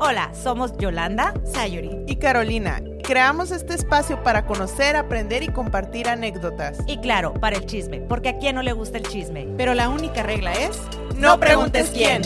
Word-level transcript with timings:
Hola, 0.00 0.30
somos 0.32 0.76
Yolanda, 0.78 1.34
Sayuri 1.44 1.90
y 2.06 2.16
Carolina. 2.16 2.80
Creamos 3.02 3.50
este 3.50 3.74
espacio 3.74 4.22
para 4.22 4.46
conocer, 4.46 4.94
aprender 4.94 5.42
y 5.42 5.48
compartir 5.48 6.08
anécdotas. 6.08 6.78
Y 6.86 6.98
claro, 6.98 7.34
para 7.34 7.56
el 7.56 7.66
chisme, 7.66 8.00
porque 8.02 8.28
a 8.28 8.38
quién 8.38 8.54
no 8.54 8.62
le 8.62 8.72
gusta 8.72 8.98
el 8.98 9.08
chisme. 9.08 9.48
Pero 9.56 9.74
la 9.74 9.88
única 9.88 10.22
regla 10.22 10.52
es, 10.52 10.80
no 11.16 11.40
preguntes 11.40 11.90
quién. 11.90 12.22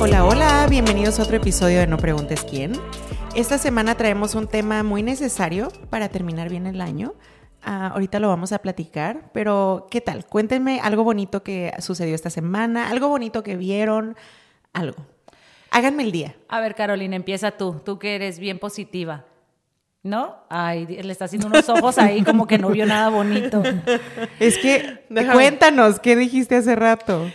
Hola, 0.00 0.24
hola, 0.24 0.66
bienvenidos 0.70 1.18
a 1.18 1.24
otro 1.24 1.36
episodio 1.36 1.80
de 1.80 1.88
No 1.88 1.96
preguntes 1.96 2.44
quién. 2.44 2.74
Esta 3.34 3.58
semana 3.58 3.96
traemos 3.96 4.36
un 4.36 4.46
tema 4.46 4.84
muy 4.84 5.02
necesario 5.02 5.72
para 5.90 6.08
terminar 6.08 6.48
bien 6.48 6.68
el 6.68 6.80
año. 6.80 7.14
Ah, 7.62 7.88
ahorita 7.88 8.20
lo 8.20 8.28
vamos 8.28 8.52
a 8.52 8.58
platicar, 8.58 9.30
pero 9.32 9.86
¿qué 9.90 10.00
tal? 10.00 10.24
Cuéntenme 10.26 10.80
algo 10.80 11.04
bonito 11.04 11.42
que 11.42 11.72
sucedió 11.78 12.14
esta 12.14 12.30
semana, 12.30 12.88
algo 12.88 13.08
bonito 13.08 13.42
que 13.42 13.56
vieron, 13.56 14.16
algo. 14.72 15.06
Háganme 15.70 16.02
el 16.02 16.12
día. 16.12 16.34
A 16.48 16.60
ver, 16.60 16.74
Carolina, 16.74 17.16
empieza 17.16 17.52
tú, 17.52 17.80
tú 17.84 17.98
que 17.98 18.14
eres 18.14 18.38
bien 18.38 18.58
positiva. 18.58 19.24
¿No? 20.02 20.36
Ay, 20.48 20.86
le 20.86 21.12
está 21.12 21.26
haciendo 21.26 21.48
unos 21.48 21.68
ojos 21.68 21.98
ahí 21.98 22.22
como 22.22 22.46
que 22.46 22.56
no 22.56 22.70
vio 22.70 22.86
nada 22.86 23.10
bonito. 23.10 23.62
Es 24.40 24.56
que, 24.56 25.04
cuéntanos, 25.32 26.00
¿qué 26.00 26.16
dijiste 26.16 26.56
hace 26.56 26.74
rato? 26.74 27.30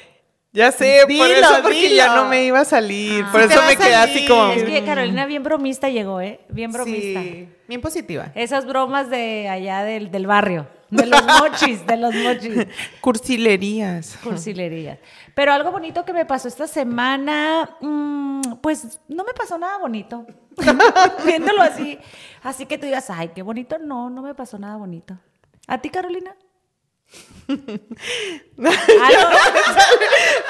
Ya 0.51 0.71
sé, 0.71 1.01
por 1.05 1.29
eso 1.29 1.53
porque 1.61 1.95
ya 1.95 2.15
no 2.15 2.27
me 2.27 2.45
iba 2.45 2.61
a 2.61 2.65
salir. 2.65 3.23
Ah. 3.27 3.31
por 3.31 3.41
eso 3.41 3.61
me 3.67 3.75
quedé 3.75 3.93
así 3.93 4.25
como. 4.25 4.53
Es 4.53 4.63
que 4.63 4.83
Carolina 4.83 5.25
bien 5.25 5.43
bromista 5.43 5.89
llegó, 5.89 6.21
¿eh? 6.21 6.39
Bien 6.49 6.71
bromista. 6.71 7.21
Sí, 7.21 7.49
bien 7.67 7.81
positiva. 7.81 8.31
Esas 8.35 8.65
bromas 8.65 9.09
de 9.09 9.49
allá 9.49 9.83
del, 9.83 10.11
del 10.11 10.27
barrio. 10.27 10.67
De 10.89 11.05
los 11.05 11.23
mochis, 11.41 11.85
de 11.85 11.97
los 11.97 12.13
mochis. 12.13 12.67
Cursilerías. 13.01 14.17
Cursilerías. 14.23 14.99
Pero 15.33 15.51
algo 15.51 15.71
bonito 15.71 16.05
que 16.05 16.13
me 16.13 16.25
pasó 16.25 16.47
esta 16.47 16.67
semana, 16.67 17.69
mm, 17.81 18.57
pues 18.61 18.99
no 19.07 19.23
me 19.23 19.33
pasó 19.33 19.57
nada 19.57 19.77
bonito. 19.77 20.25
Viéndolo 21.25 21.61
así. 21.61 21.99
Así 22.43 22.65
que 22.65 22.77
tú 22.77 22.85
digas, 22.85 23.09
ay, 23.09 23.29
qué 23.29 23.41
bonito. 23.41 23.77
No, 23.79 24.09
no 24.09 24.21
me 24.21 24.35
pasó 24.35 24.57
nada 24.59 24.77
bonito. 24.77 25.17
¿A 25.67 25.81
ti, 25.81 25.89
Carolina? 25.89 26.35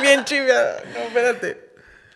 Bien 0.01 0.23
chiviada. 0.25 0.81
No, 0.93 0.99
espérate. 0.99 1.64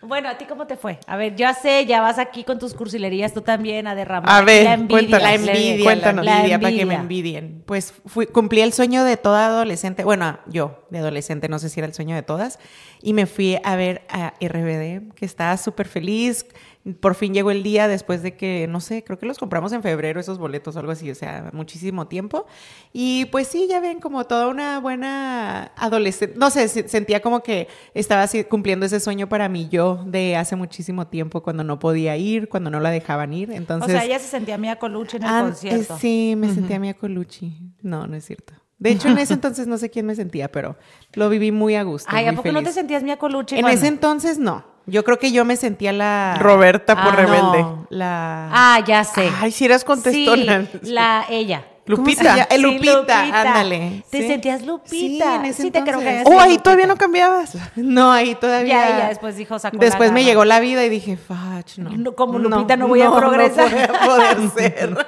Bueno, 0.02 0.30
¿a 0.30 0.38
ti 0.38 0.46
cómo 0.46 0.66
te 0.66 0.76
fue? 0.76 0.98
A 1.06 1.16
ver, 1.16 1.36
ya 1.36 1.52
sé, 1.52 1.84
ya 1.84 2.00
vas 2.00 2.18
aquí 2.18 2.42
con 2.42 2.58
tus 2.58 2.72
cursilerías, 2.72 3.34
tú 3.34 3.42
también 3.42 3.86
a 3.86 3.94
derramar 3.94 4.30
a 4.30 4.42
ver, 4.42 4.64
la 4.64 4.74
envidia. 4.74 5.18
La 5.18 5.34
envidia, 5.34 5.84
cuéntanos. 5.84 6.24
La 6.24 6.36
envidia, 6.38 6.58
para 6.58 6.74
que 6.74 6.86
me 6.86 6.94
envidien. 6.94 7.62
Pues 7.66 7.92
fui, 8.06 8.26
cumplí 8.26 8.62
el 8.62 8.72
sueño 8.72 9.04
de 9.04 9.18
toda 9.18 9.46
adolescente, 9.46 10.02
bueno, 10.02 10.38
yo 10.46 10.86
de 10.88 11.00
adolescente, 11.00 11.48
no 11.50 11.58
sé 11.58 11.68
si 11.68 11.80
era 11.80 11.86
el 11.86 11.92
sueño 11.92 12.14
de 12.14 12.22
todas, 12.22 12.58
y 13.02 13.12
me 13.12 13.26
fui 13.26 13.58
a 13.62 13.76
ver 13.76 14.02
a 14.08 14.32
RBD, 14.40 15.12
que 15.14 15.26
estaba 15.26 15.56
súper 15.58 15.86
feliz, 15.86 16.46
por 16.94 17.14
fin 17.14 17.34
llegó 17.34 17.50
el 17.50 17.62
día 17.62 17.88
después 17.88 18.22
de 18.22 18.36
que, 18.36 18.66
no 18.68 18.80
sé, 18.80 19.04
creo 19.04 19.18
que 19.18 19.26
los 19.26 19.38
compramos 19.38 19.72
en 19.72 19.82
febrero 19.82 20.20
esos 20.20 20.38
boletos 20.38 20.76
o 20.76 20.78
algo 20.78 20.92
así, 20.92 21.10
o 21.10 21.14
sea, 21.14 21.50
muchísimo 21.52 22.08
tiempo. 22.08 22.46
Y 22.92 23.26
pues 23.26 23.48
sí, 23.48 23.66
ya 23.68 23.80
ven 23.80 24.00
como 24.00 24.24
toda 24.24 24.48
una 24.48 24.80
buena 24.80 25.72
adolescente, 25.76 26.36
no 26.38 26.50
sé, 26.50 26.68
sentía 26.68 27.20
como 27.20 27.42
que 27.42 27.68
estaba 27.94 28.22
así, 28.22 28.44
cumpliendo 28.44 28.86
ese 28.86 29.00
sueño 29.00 29.28
para 29.28 29.48
mí 29.48 29.68
yo 29.70 30.04
de 30.06 30.36
hace 30.36 30.56
muchísimo 30.56 31.06
tiempo 31.06 31.42
cuando 31.42 31.64
no 31.64 31.78
podía 31.78 32.16
ir, 32.16 32.48
cuando 32.48 32.70
no 32.70 32.80
la 32.80 32.90
dejaban 32.90 33.32
ir. 33.32 33.50
Entonces, 33.50 33.88
o 33.88 33.92
sea, 33.92 34.04
ella 34.04 34.18
se 34.18 34.28
sentía 34.28 34.58
Mia 34.58 34.76
Colucci 34.76 35.18
en 35.18 35.24
el 35.24 35.42
concierto. 35.42 35.98
Sí, 35.98 36.34
me 36.36 36.52
sentía 36.52 36.78
Mia 36.78 36.94
Colucci. 36.94 37.56
No, 37.82 38.06
no 38.06 38.16
es 38.16 38.24
cierto. 38.24 38.54
De 38.80 38.90
hecho, 38.90 39.08
en 39.08 39.18
ese 39.18 39.34
entonces 39.34 39.68
no 39.68 39.78
sé 39.78 39.90
quién 39.90 40.06
me 40.06 40.16
sentía, 40.16 40.50
pero 40.50 40.76
lo 41.12 41.28
viví 41.28 41.52
muy 41.52 41.76
a 41.76 41.84
gusto. 41.84 42.08
Ay, 42.10 42.26
¿a 42.26 42.32
poco 42.34 42.50
no 42.50 42.62
te 42.62 42.72
sentías 42.72 43.04
Mia 43.04 43.18
Colucci? 43.18 43.56
En 43.56 43.66
ese 43.68 43.86
entonces 43.86 44.38
no. 44.38 44.64
Yo 44.90 45.04
creo 45.04 45.18
que 45.18 45.32
yo 45.32 45.44
me 45.44 45.56
sentía 45.56 45.92
la... 45.92 46.36
Roberta 46.38 46.94
por 47.02 47.14
ah, 47.14 47.16
rebelde. 47.16 47.64
la... 47.90 48.48
Ah, 48.52 48.84
ya 48.86 49.04
sé. 49.04 49.30
Ay, 49.40 49.52
si 49.52 49.64
eras 49.64 49.84
contestona. 49.84 50.66
Sí, 50.82 50.90
la 50.90 51.26
ella. 51.30 51.64
Lupita. 51.86 52.46
Sí, 52.50 52.58
Lupita, 52.58 53.20
ándale. 53.22 54.04
Te 54.10 54.26
sentías 54.26 54.62
Lupita. 54.62 55.42
Sí, 55.44 55.52
sí 55.54 55.70
te 55.70 55.82
creo 55.82 55.98
que 55.98 56.22
Oh, 56.24 56.38
ahí 56.38 56.58
todavía 56.58 56.86
no 56.86 56.96
cambiabas. 56.96 57.56
No, 57.76 58.12
ahí 58.12 58.34
todavía. 58.34 58.88
Ya, 58.88 58.98
ya 58.98 59.08
después 59.08 59.36
dijo 59.36 59.58
sacó 59.58 59.76
Después 59.78 60.12
me 60.12 60.24
llegó 60.24 60.44
la 60.44 60.60
vida 60.60 60.84
y 60.84 60.88
dije, 60.88 61.16
fach, 61.16 61.78
no. 61.78 62.14
Como 62.14 62.38
Lupita 62.38 62.76
no, 62.76 62.88
voy 62.88 63.02
a 63.02 63.10
progresar. 63.10 63.70
No 63.70 63.76
voy 63.76 64.24
a 64.24 64.36
poder 64.36 64.50
ser. 64.56 65.06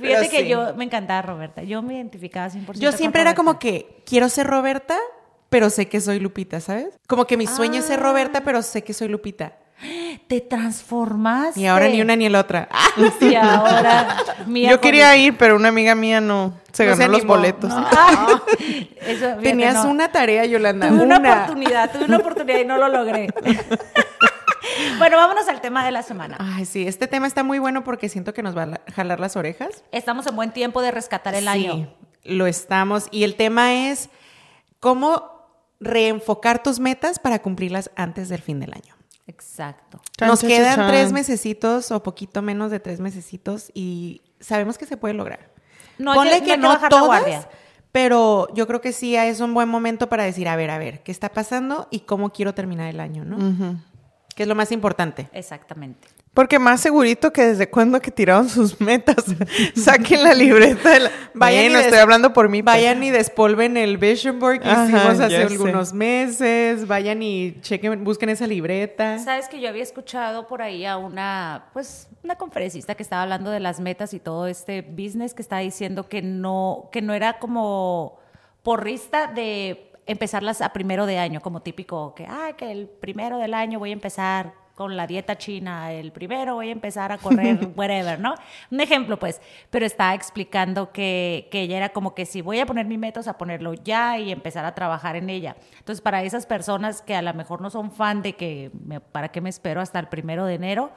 Fíjate 0.00 0.28
que 0.28 0.48
yo 0.48 0.74
me 0.74 0.84
encantaba 0.84 1.22
Roberta. 1.22 1.62
Yo 1.62 1.82
me 1.82 1.94
identificaba 1.94 2.48
100%. 2.48 2.74
Yo 2.74 2.92
siempre 2.92 3.22
era 3.22 3.34
como 3.34 3.58
que 3.58 4.02
quiero 4.04 4.28
ser 4.28 4.46
Roberta, 4.46 4.98
pero 5.52 5.68
sé 5.68 5.86
que 5.86 6.00
soy 6.00 6.18
Lupita, 6.18 6.60
¿sabes? 6.60 6.98
Como 7.06 7.26
que 7.26 7.36
mi 7.36 7.46
sueño 7.46 7.80
es 7.80 7.84
ser 7.84 8.00
ah. 8.00 8.04
Roberta, 8.04 8.40
pero 8.40 8.62
sé 8.62 8.82
que 8.82 8.94
soy 8.94 9.08
Lupita. 9.08 9.52
Te 10.26 10.40
transformaste. 10.40 11.60
Y 11.60 11.66
ahora 11.66 11.88
ni 11.88 12.00
una 12.00 12.16
ni 12.16 12.26
la 12.30 12.40
otra. 12.40 12.70
Y 13.20 13.34
ahora. 13.34 14.16
Yo 14.46 14.80
quería 14.80 15.14
ir, 15.16 15.36
pero 15.36 15.56
una 15.56 15.68
amiga 15.68 15.94
mía 15.94 16.22
no. 16.22 16.54
Se 16.72 16.86
ganó 16.86 17.06
los 17.08 17.26
boletos. 17.26 17.70
Tenías 19.42 19.84
una 19.84 20.10
tarea, 20.10 20.46
Yolanda. 20.46 20.88
Tuve 20.88 21.02
una. 21.02 21.18
oportunidad, 21.18 21.92
tuve 21.92 22.04
una 22.06 22.16
oportunidad 22.16 22.58
y 22.58 22.64
no 22.64 22.78
lo 22.78 22.88
logré. 22.88 23.28
bueno, 24.98 25.18
vámonos 25.18 25.46
al 25.48 25.60
tema 25.60 25.84
de 25.84 25.90
la 25.90 26.02
semana. 26.02 26.38
Ay, 26.40 26.64
sí, 26.64 26.86
este 26.88 27.06
tema 27.08 27.26
está 27.26 27.42
muy 27.42 27.58
bueno 27.58 27.84
porque 27.84 28.08
siento 28.08 28.32
que 28.32 28.42
nos 28.42 28.56
va 28.56 28.62
a 28.62 28.92
jalar 28.92 29.20
las 29.20 29.36
orejas. 29.36 29.84
Estamos 29.92 30.26
en 30.26 30.34
buen 30.34 30.52
tiempo 30.52 30.80
de 30.80 30.92
rescatar 30.92 31.34
el 31.34 31.44
sí, 31.44 31.48
año. 31.48 31.94
Lo 32.24 32.46
estamos. 32.46 33.08
Y 33.10 33.24
el 33.24 33.34
tema 33.34 33.90
es 33.90 34.08
cómo 34.80 35.31
reenfocar 35.82 36.62
tus 36.62 36.80
metas 36.80 37.18
para 37.18 37.40
cumplirlas 37.40 37.90
antes 37.96 38.28
del 38.28 38.40
fin 38.40 38.60
del 38.60 38.72
año. 38.72 38.94
Exacto. 39.26 40.00
Nos 40.20 40.40
quedan 40.40 40.88
tres 40.88 41.12
mesecitos 41.12 41.90
o 41.90 42.02
poquito 42.02 42.42
menos 42.42 42.70
de 42.70 42.80
tres 42.80 43.00
mesecitos 43.00 43.70
y 43.74 44.22
sabemos 44.40 44.78
que 44.78 44.86
se 44.86 44.96
puede 44.96 45.14
lograr. 45.14 45.50
No 45.98 46.14
Ponle 46.14 46.42
que, 46.42 46.56
no, 46.56 46.78
todas, 46.88 47.48
pero 47.92 48.52
yo 48.54 48.66
creo 48.66 48.80
que 48.80 48.92
sí 48.92 49.14
es 49.14 49.40
un 49.40 49.54
buen 49.54 49.68
momento 49.68 50.08
para 50.08 50.24
decir, 50.24 50.48
a 50.48 50.56
ver, 50.56 50.70
a 50.70 50.78
ver, 50.78 51.02
¿qué 51.02 51.12
está 51.12 51.28
pasando 51.28 51.88
y 51.90 52.00
cómo 52.00 52.32
quiero 52.32 52.54
terminar 52.54 52.88
el 52.88 53.00
año, 53.00 53.24
no? 53.24 53.78
Que 54.34 54.44
es 54.44 54.48
lo 54.48 54.54
más 54.54 54.72
importante. 54.72 55.28
Exactamente. 55.32 56.08
Porque 56.34 56.58
más 56.58 56.80
segurito 56.80 57.30
que 57.30 57.44
desde 57.44 57.68
cuando 57.68 58.00
que 58.00 58.10
tiraron 58.10 58.48
sus 58.48 58.80
metas. 58.80 59.26
Saquen 59.74 60.22
la 60.22 60.32
libreta. 60.32 60.90
De 60.90 61.00
la... 61.00 61.10
Vayan, 61.34 61.76
estoy 61.76 61.98
hablando 61.98 62.32
por 62.32 62.48
mí. 62.48 62.62
Pues. 62.62 62.74
Vayan 62.74 63.02
y 63.02 63.10
despolven 63.10 63.76
el 63.76 63.98
vision 63.98 64.40
board 64.40 64.60
que 64.60 64.68
hicimos 64.70 65.20
hace 65.20 65.42
algunos 65.42 65.92
meses. 65.92 66.86
Vayan 66.86 67.22
y 67.22 67.60
chequen, 67.60 68.02
busquen 68.02 68.30
esa 68.30 68.46
libreta. 68.46 69.18
Sabes 69.18 69.48
que 69.48 69.60
yo 69.60 69.68
había 69.68 69.82
escuchado 69.82 70.46
por 70.46 70.62
ahí 70.62 70.86
a 70.86 70.96
una, 70.96 71.66
pues, 71.74 72.08
una 72.24 72.36
conferencista 72.36 72.94
que 72.94 73.02
estaba 73.02 73.24
hablando 73.24 73.50
de 73.50 73.60
las 73.60 73.78
metas 73.78 74.14
y 74.14 74.20
todo 74.20 74.46
este 74.46 74.80
business 74.80 75.34
que 75.34 75.42
estaba 75.42 75.60
diciendo 75.60 76.08
que 76.08 76.22
no, 76.22 76.88
que 76.92 77.02
no 77.02 77.12
era 77.12 77.38
como 77.40 78.18
porrista 78.62 79.26
de 79.26 79.92
empezarlas 80.06 80.62
a 80.62 80.72
primero 80.72 81.04
de 81.04 81.18
año, 81.18 81.42
como 81.42 81.60
típico 81.60 82.14
que, 82.14 82.26
ah, 82.26 82.52
que 82.56 82.72
el 82.72 82.88
primero 82.88 83.36
del 83.36 83.52
año 83.52 83.78
voy 83.78 83.90
a 83.90 83.92
empezar 83.92 84.61
con 84.74 84.96
la 84.96 85.06
dieta 85.06 85.36
china, 85.36 85.92
el 85.92 86.12
primero 86.12 86.54
voy 86.54 86.68
a 86.68 86.72
empezar 86.72 87.12
a 87.12 87.18
correr, 87.18 87.70
whatever, 87.76 88.18
¿no? 88.18 88.34
Un 88.70 88.80
ejemplo, 88.80 89.18
pues, 89.18 89.40
pero 89.70 89.84
estaba 89.84 90.14
explicando 90.14 90.92
que, 90.92 91.48
que 91.50 91.62
ella 91.62 91.76
era 91.76 91.88
como 91.90 92.14
que 92.14 92.26
si 92.26 92.40
voy 92.40 92.58
a 92.58 92.66
poner 92.66 92.86
mi 92.86 92.98
metas, 92.98 93.28
a 93.28 93.36
ponerlo 93.36 93.74
ya 93.74 94.18
y 94.18 94.32
empezar 94.32 94.64
a 94.64 94.74
trabajar 94.74 95.16
en 95.16 95.30
ella. 95.30 95.56
Entonces, 95.78 96.00
para 96.00 96.22
esas 96.22 96.46
personas 96.46 97.02
que 97.02 97.14
a 97.14 97.22
lo 97.22 97.34
mejor 97.34 97.60
no 97.60 97.70
son 97.70 97.90
fan 97.90 98.22
de 98.22 98.34
que, 98.34 98.70
¿para 99.12 99.28
qué 99.28 99.40
me 99.40 99.50
espero 99.50 99.80
hasta 99.80 99.98
el 99.98 100.08
primero 100.08 100.46
de 100.46 100.54
enero? 100.54 100.90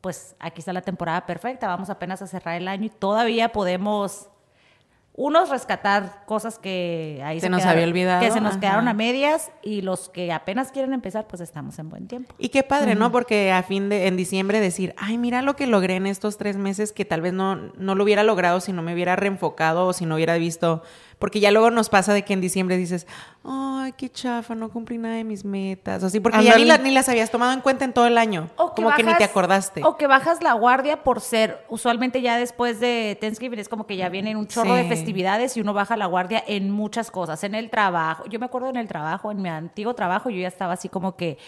Pues 0.00 0.36
aquí 0.38 0.60
está 0.60 0.72
la 0.72 0.82
temporada 0.82 1.26
perfecta, 1.26 1.66
vamos 1.66 1.90
apenas 1.90 2.22
a 2.22 2.26
cerrar 2.26 2.56
el 2.56 2.68
año 2.68 2.86
y 2.86 2.90
todavía 2.90 3.50
podemos 3.50 4.30
unos 5.18 5.50
rescatar 5.50 6.22
cosas 6.26 6.60
que 6.60 7.20
ahí 7.24 7.40
se, 7.40 7.50
nos 7.50 7.64
había 7.64 7.82
olvidado. 7.84 8.20
Que 8.20 8.30
se 8.30 8.40
nos 8.40 8.56
quedaron 8.56 8.86
a 8.86 8.94
medias 8.94 9.50
y 9.64 9.82
los 9.82 10.08
que 10.08 10.32
apenas 10.32 10.70
quieren 10.70 10.92
empezar, 10.92 11.26
pues 11.26 11.42
estamos 11.42 11.76
en 11.80 11.90
buen 11.90 12.06
tiempo. 12.06 12.32
Y 12.38 12.50
qué 12.50 12.62
padre, 12.62 12.94
¿no? 12.94 13.10
Porque 13.10 13.50
a 13.50 13.64
fin 13.64 13.88
de, 13.88 14.06
en 14.06 14.16
diciembre 14.16 14.60
decir, 14.60 14.94
ay, 14.96 15.18
mira 15.18 15.42
lo 15.42 15.56
que 15.56 15.66
logré 15.66 15.96
en 15.96 16.06
estos 16.06 16.38
tres 16.38 16.56
meses 16.56 16.92
que 16.92 17.04
tal 17.04 17.20
vez 17.20 17.32
no, 17.32 17.56
no 17.56 17.96
lo 17.96 18.04
hubiera 18.04 18.22
logrado 18.22 18.60
si 18.60 18.72
no 18.72 18.80
me 18.80 18.94
hubiera 18.94 19.16
reenfocado 19.16 19.88
o 19.88 19.92
si 19.92 20.06
no 20.06 20.14
hubiera 20.14 20.36
visto 20.36 20.84
porque 21.18 21.40
ya 21.40 21.50
luego 21.50 21.70
nos 21.70 21.88
pasa 21.88 22.12
de 22.12 22.22
que 22.22 22.32
en 22.32 22.40
diciembre 22.40 22.76
dices, 22.76 23.06
ay, 23.44 23.92
qué 23.92 24.08
chafa, 24.08 24.54
no 24.54 24.68
cumplí 24.70 24.98
nada 24.98 25.16
de 25.16 25.24
mis 25.24 25.44
metas. 25.44 26.04
Así, 26.04 26.20
porque 26.20 26.44
ya 26.44 26.56
ni, 26.78 26.90
las 26.92 27.08
habías 27.08 27.30
tomado 27.30 27.52
en 27.52 27.60
cuenta 27.60 27.84
en 27.84 27.92
todo 27.92 28.06
el 28.06 28.18
año. 28.18 28.48
como 28.76 28.92
que 28.94 29.02
ni 29.02 29.14
te 29.14 29.24
acordaste. 29.24 29.82
O 29.84 29.96
que 29.96 30.06
bajas 30.06 30.42
la 30.42 30.52
guardia 30.52 31.02
por 31.02 31.20
ser, 31.20 31.64
usualmente 31.68 32.22
ya 32.22 32.36
después 32.36 32.80
de 32.80 33.16
Thanksgiving 33.20 33.58
es 33.58 33.68
como 33.68 33.86
que 33.86 33.96
ya 33.96 34.08
vienen 34.08 34.36
un 34.36 34.46
chorro 34.46 34.74
de 34.74 34.84
festividades 34.84 35.56
y 35.56 35.60
uno 35.60 35.72
baja 35.72 35.96
la 35.96 36.06
guardia 36.06 36.42
en 36.46 36.70
muchas 36.70 37.10
cosas, 37.10 37.42
en 37.44 37.54
el 37.54 37.70
trabajo. 37.70 38.24
Yo 38.26 38.38
me 38.38 38.46
acuerdo 38.46 38.68
en 38.70 38.76
el 38.76 38.88
trabajo, 38.88 39.30
en 39.30 39.42
mi 39.42 39.48
antiguo 39.48 39.94
trabajo, 39.94 40.30
yo 40.30 40.40
ya 40.40 40.48
estaba 40.48 40.74
así 40.74 40.88
como 40.88 41.16
que, 41.16 41.38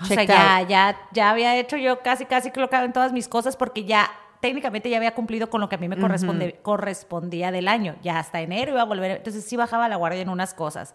o 0.00 0.04
sea, 0.06 0.24
ya, 0.24 0.62
ya, 0.66 0.96
ya 1.12 1.30
había 1.30 1.56
hecho 1.56 1.76
yo 1.76 2.00
casi, 2.00 2.24
casi 2.24 2.50
lo 2.54 2.68
en 2.72 2.92
todas 2.92 3.12
mis 3.12 3.28
cosas 3.28 3.56
porque 3.56 3.84
ya 3.84 4.10
técnicamente 4.40 4.90
ya 4.90 4.96
había 4.96 5.14
cumplido 5.14 5.50
con 5.50 5.60
lo 5.60 5.68
que 5.68 5.76
a 5.76 5.78
mí 5.78 5.88
me 5.88 5.96
correspondía 6.62 7.50
del 7.50 7.68
año. 7.68 7.96
Ya 8.02 8.18
hasta 8.18 8.40
enero 8.40 8.72
iba 8.72 8.82
a 8.82 8.84
volver. 8.84 9.12
Entonces 9.12 9.44
sí 9.44 9.56
bajaba 9.56 9.88
la 9.88 9.96
guardia 9.96 10.22
en 10.22 10.28
unas 10.28 10.54
cosas. 10.54 10.94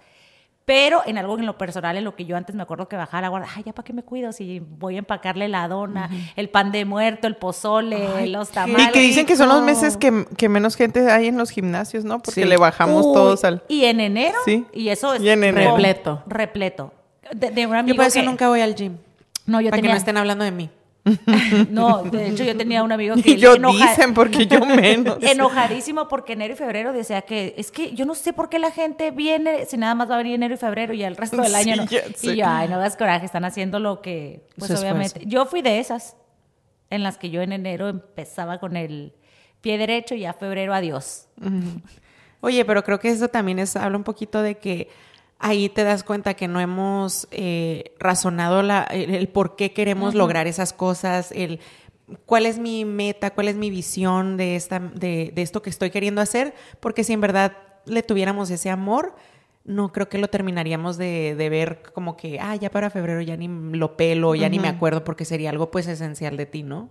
Pero 0.65 1.01
en 1.05 1.17
algo 1.17 1.37
en 1.37 1.45
lo 1.45 1.57
personal, 1.57 1.97
en 1.97 2.05
lo 2.05 2.15
que 2.15 2.23
yo 2.23 2.37
antes 2.37 2.55
me 2.55 2.63
acuerdo 2.63 2.87
que 2.87 2.95
bajaba 2.95 3.21
la 3.21 3.27
guarda, 3.27 3.47
ay, 3.53 3.63
ya 3.65 3.73
para 3.73 3.85
qué 3.85 3.91
me 3.91 4.03
cuido 4.03 4.31
si 4.31 4.61
voy 4.61 4.95
a 4.95 4.99
empacarle 4.99 5.49
la 5.49 5.67
dona, 5.67 6.09
el 6.37 6.49
pan 6.49 6.71
de 6.71 6.85
muerto, 6.85 7.27
el 7.27 7.35
pozole, 7.35 8.27
los 8.27 8.49
tamales. 8.49 8.87
Y 8.87 8.91
que 8.91 8.99
dicen 9.01 9.25
que 9.25 9.35
son 9.35 9.49
los 9.49 9.61
meses 9.61 9.97
que, 9.97 10.49
menos 10.49 10.77
gente 10.77 11.11
hay 11.11 11.27
en 11.27 11.37
los 11.37 11.49
gimnasios, 11.49 12.05
¿no? 12.05 12.19
Porque 12.21 12.45
le 12.45 12.55
bajamos 12.55 13.01
todos 13.01 13.43
al... 13.43 13.61
Y 13.67 13.83
en 13.83 13.99
enero, 13.99 14.37
sí. 14.45 14.65
y 14.71 14.87
eso 14.87 15.13
es 15.13 15.21
repleto. 15.21 16.23
Repleto. 16.27 16.93
De, 17.33 17.67
un 17.67 17.75
amigo 17.75 17.95
yo 17.95 17.97
por 17.97 18.05
eso 18.05 18.21
nunca 18.21 18.47
voy 18.47 18.61
al 18.61 18.75
gym. 18.75 18.97
No, 19.45 19.59
yo 19.59 19.69
para 19.69 19.81
que 19.81 19.87
no 19.89 19.95
estén 19.95 20.15
hablando 20.15 20.45
de 20.45 20.51
mí. 20.51 20.69
no, 21.69 22.03
de 22.03 22.29
hecho 22.29 22.43
yo 22.43 22.55
tenía 22.55 22.81
un 22.81 22.91
amigo 22.91 23.15
que... 23.23 23.35
yo 23.35 23.55
dicen 23.55 24.13
porque 24.13 24.47
yo 24.47 24.65
menos. 24.65 25.17
enojadísimo 25.21 26.07
porque 26.07 26.33
enero 26.33 26.53
y 26.53 26.57
febrero 26.57 26.93
decía 26.93 27.23
que 27.23 27.53
es 27.57 27.71
que 27.71 27.93
yo 27.93 28.05
no 28.05 28.15
sé 28.15 28.31
por 28.31 28.49
qué 28.49 28.57
la 28.57 28.71
gente 28.71 29.11
viene 29.11 29.65
si 29.65 29.77
nada 29.77 29.95
más 29.95 30.09
va 30.09 30.15
a 30.15 30.17
venir 30.19 30.35
enero 30.35 30.53
y 30.53 30.57
febrero 30.57 30.93
y 30.93 31.03
el 31.03 31.17
resto 31.17 31.41
del 31.41 31.55
año 31.55 31.75
no. 31.75 31.83
Y 31.83 32.35
yo, 32.35 32.45
ay, 32.47 32.69
no 32.69 32.79
das 32.79 32.95
coraje, 32.95 33.25
están 33.25 33.43
haciendo 33.43 33.79
lo 33.79 34.01
que... 34.01 34.47
Pues 34.57 34.71
obviamente... 34.71 35.21
Yo 35.25 35.45
fui 35.45 35.61
de 35.61 35.79
esas 35.79 36.15
en 36.89 37.03
las 37.03 37.17
que 37.17 37.29
yo 37.29 37.41
en 37.41 37.51
enero 37.51 37.89
empezaba 37.89 38.59
con 38.59 38.77
el 38.77 39.13
pie 39.61 39.77
derecho 39.77 40.15
y 40.15 40.25
a 40.25 40.33
febrero 40.33 40.73
adiós. 40.73 41.27
Oye, 42.39 42.65
pero 42.65 42.83
creo 42.83 42.99
que 42.99 43.09
eso 43.09 43.27
también 43.27 43.59
es, 43.59 43.75
habla 43.75 43.97
un 43.97 44.03
poquito 44.03 44.41
de 44.41 44.55
que 44.55 44.89
ahí 45.43 45.67
te 45.67 45.83
das 45.83 46.03
cuenta 46.03 46.35
que 46.35 46.47
no 46.47 46.61
hemos 46.61 47.27
eh, 47.31 47.93
razonado 47.99 48.63
la, 48.63 48.83
el, 48.83 49.27
por 49.27 49.57
qué 49.57 49.73
queremos 49.73 50.15
lograr 50.15 50.47
esas 50.47 50.71
cosas, 50.71 51.33
el 51.33 51.59
cuál 52.25 52.45
es 52.45 52.59
mi 52.59 52.85
meta, 52.85 53.31
cuál 53.31 53.49
es 53.49 53.57
mi 53.57 53.69
visión 53.69 54.37
de, 54.37 54.55
esta, 54.55 54.79
de, 54.79 55.33
esto 55.35 55.61
que 55.61 55.69
estoy 55.69 55.91
queriendo 55.91 56.21
hacer, 56.21 56.53
porque 56.79 57.03
si 57.03 57.11
en 57.11 57.19
verdad 57.19 57.57
le 57.85 58.03
tuviéramos 58.03 58.49
ese 58.51 58.69
amor, 58.69 59.15
no 59.65 59.91
creo 59.91 60.07
que 60.07 60.17
lo 60.17 60.29
terminaríamos 60.29 60.97
de, 60.97 61.35
ver 61.37 61.81
como 61.93 62.15
que, 62.15 62.39
ah, 62.39 62.55
ya 62.55 62.69
para 62.69 62.89
febrero 62.89 63.19
ya 63.19 63.35
ni 63.35 63.49
lo 63.77 63.97
pelo, 63.97 64.35
ya 64.35 64.47
ni 64.47 64.59
me 64.59 64.69
acuerdo, 64.69 65.03
porque 65.03 65.25
sería 65.25 65.49
algo 65.49 65.71
pues 65.71 65.87
esencial 65.87 66.37
de 66.37 66.45
ti, 66.45 66.63
¿no? 66.63 66.89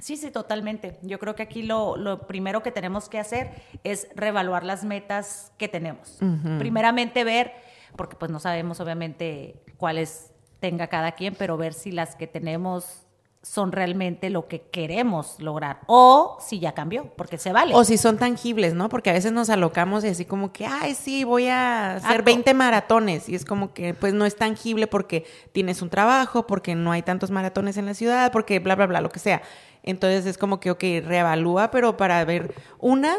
Sí, 0.00 0.16
sí, 0.16 0.30
totalmente. 0.30 0.98
Yo 1.02 1.18
creo 1.18 1.34
que 1.34 1.42
aquí 1.42 1.62
lo, 1.62 2.26
primero 2.26 2.62
que 2.62 2.72
tenemos 2.72 3.08
que 3.08 3.18
hacer 3.18 3.50
es 3.84 4.08
reevaluar 4.14 4.64
las 4.64 4.84
metas 4.84 5.52
que 5.58 5.68
tenemos. 5.68 6.18
Primeramente 6.58 7.24
ver, 7.24 7.52
porque 7.96 8.16
pues 8.16 8.30
no 8.30 8.40
sabemos 8.40 8.80
obviamente 8.80 9.62
cuáles 9.76 10.32
tenga 10.60 10.88
cada 10.88 11.12
quien, 11.12 11.34
pero 11.34 11.56
ver 11.56 11.74
si 11.74 11.90
las 11.90 12.16
que 12.16 12.26
tenemos 12.26 13.06
son 13.42 13.72
realmente 13.72 14.28
lo 14.28 14.48
que 14.48 14.60
queremos 14.60 15.40
lograr 15.40 15.80
o 15.86 16.36
si 16.40 16.60
ya 16.60 16.72
cambió, 16.72 17.10
porque 17.16 17.38
se 17.38 17.52
vale. 17.52 17.74
O 17.74 17.84
si 17.84 17.96
son 17.96 18.18
tangibles, 18.18 18.74
¿no? 18.74 18.90
Porque 18.90 19.08
a 19.08 19.14
veces 19.14 19.32
nos 19.32 19.48
alocamos 19.48 20.04
y 20.04 20.08
así 20.08 20.26
como 20.26 20.52
que, 20.52 20.66
ay, 20.66 20.94
sí, 20.94 21.24
voy 21.24 21.48
a 21.48 21.96
hacer 21.96 22.22
20 22.22 22.52
maratones 22.52 23.28
y 23.30 23.34
es 23.34 23.46
como 23.46 23.72
que 23.72 23.94
pues 23.94 24.12
no 24.12 24.26
es 24.26 24.36
tangible 24.36 24.86
porque 24.86 25.24
tienes 25.52 25.80
un 25.80 25.88
trabajo, 25.88 26.46
porque 26.46 26.74
no 26.74 26.92
hay 26.92 27.02
tantos 27.02 27.30
maratones 27.30 27.78
en 27.78 27.86
la 27.86 27.94
ciudad, 27.94 28.30
porque 28.30 28.58
bla, 28.58 28.76
bla, 28.76 28.86
bla, 28.86 29.00
lo 29.00 29.08
que 29.08 29.20
sea. 29.20 29.40
Entonces 29.82 30.26
es 30.26 30.36
como 30.36 30.60
que, 30.60 30.70
ok, 30.70 30.82
reevalúa, 31.04 31.70
pero 31.70 31.96
para 31.96 32.22
ver 32.26 32.54
una, 32.78 33.16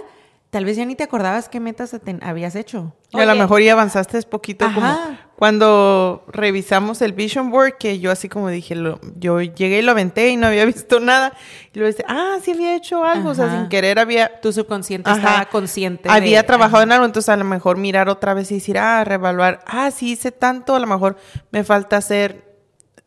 tal 0.51 0.65
vez 0.65 0.77
ya 0.77 0.85
ni 0.85 0.95
te 0.95 1.03
acordabas 1.03 1.49
qué 1.49 1.59
metas 1.59 1.95
habías 2.21 2.55
hecho. 2.55 2.93
a 3.13 3.25
lo 3.25 3.35
mejor 3.35 3.61
ya 3.61 3.71
avanzaste 3.71 4.21
poquito 4.23 4.67
como 4.75 5.17
cuando 5.37 6.23
revisamos 6.27 7.01
el 7.01 7.13
Vision 7.13 7.49
Board, 7.49 7.77
que 7.79 7.99
yo 7.99 8.11
así 8.11 8.29
como 8.29 8.49
dije, 8.49 8.75
yo 9.15 9.41
llegué 9.41 9.79
y 9.79 9.81
lo 9.81 9.91
aventé 9.91 10.29
y 10.29 10.37
no 10.37 10.45
había 10.45 10.65
visto 10.67 10.99
nada. 10.99 11.33
Y 11.73 11.79
luego 11.79 11.91
dice, 11.91 12.05
ah, 12.07 12.35
sí 12.43 12.51
había 12.51 12.75
hecho 12.75 13.03
algo, 13.03 13.29
o 13.29 13.33
sea, 13.33 13.49
sin 13.49 13.69
querer 13.69 13.97
había... 13.97 14.39
Tu 14.41 14.53
subconsciente 14.53 15.09
estaba 15.09 15.45
consciente. 15.45 16.09
Había 16.09 16.45
trabajado 16.45 16.83
en 16.83 16.91
algo, 16.91 17.05
entonces 17.05 17.29
a 17.29 17.37
lo 17.37 17.45
mejor 17.45 17.77
mirar 17.77 18.07
otra 18.07 18.33
vez 18.33 18.51
y 18.51 18.55
decir, 18.55 18.77
ah, 18.77 19.03
reevaluar, 19.03 19.61
ah, 19.65 19.89
sí 19.89 20.11
hice 20.11 20.31
tanto, 20.31 20.75
a 20.75 20.79
lo 20.79 20.85
mejor 20.85 21.17
me 21.49 21.63
falta 21.63 21.97
hacer 21.97 22.50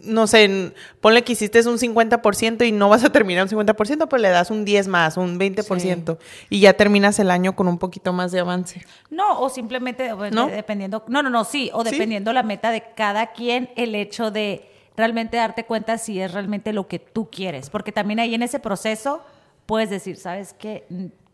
no 0.06 0.26
sé, 0.26 0.72
ponle 1.00 1.22
que 1.22 1.32
hiciste 1.32 1.66
un 1.68 1.78
50% 1.78 2.66
y 2.66 2.72
no 2.72 2.88
vas 2.88 3.04
a 3.04 3.10
terminar 3.10 3.44
un 3.44 3.50
50%, 3.50 4.08
pues 4.08 4.22
le 4.22 4.28
das 4.28 4.50
un 4.50 4.64
10 4.64 4.88
más, 4.88 5.16
un 5.16 5.38
20% 5.38 6.18
y 6.50 6.60
ya 6.60 6.74
terminas 6.74 7.18
el 7.18 7.30
año 7.30 7.56
con 7.56 7.68
un 7.68 7.78
poquito 7.78 8.12
más 8.12 8.32
de 8.32 8.40
avance. 8.40 8.84
No, 9.10 9.40
o 9.40 9.48
simplemente 9.48 10.10
dependiendo, 10.50 11.04
no, 11.08 11.22
no, 11.22 11.30
no, 11.30 11.44
sí, 11.44 11.70
o 11.72 11.84
dependiendo 11.84 12.32
la 12.32 12.42
meta 12.42 12.70
de 12.70 12.82
cada 12.94 13.32
quien, 13.32 13.70
el 13.76 13.94
hecho 13.94 14.30
de 14.30 14.70
realmente 14.96 15.36
darte 15.36 15.64
cuenta 15.64 15.98
si 15.98 16.20
es 16.20 16.32
realmente 16.32 16.72
lo 16.72 16.86
que 16.86 16.98
tú 16.98 17.28
quieres, 17.30 17.70
porque 17.70 17.92
también 17.92 18.20
ahí 18.20 18.34
en 18.34 18.42
ese 18.42 18.58
proceso 18.58 19.22
puedes 19.66 19.90
decir, 19.90 20.16
¿sabes 20.16 20.54
qué? 20.58 20.86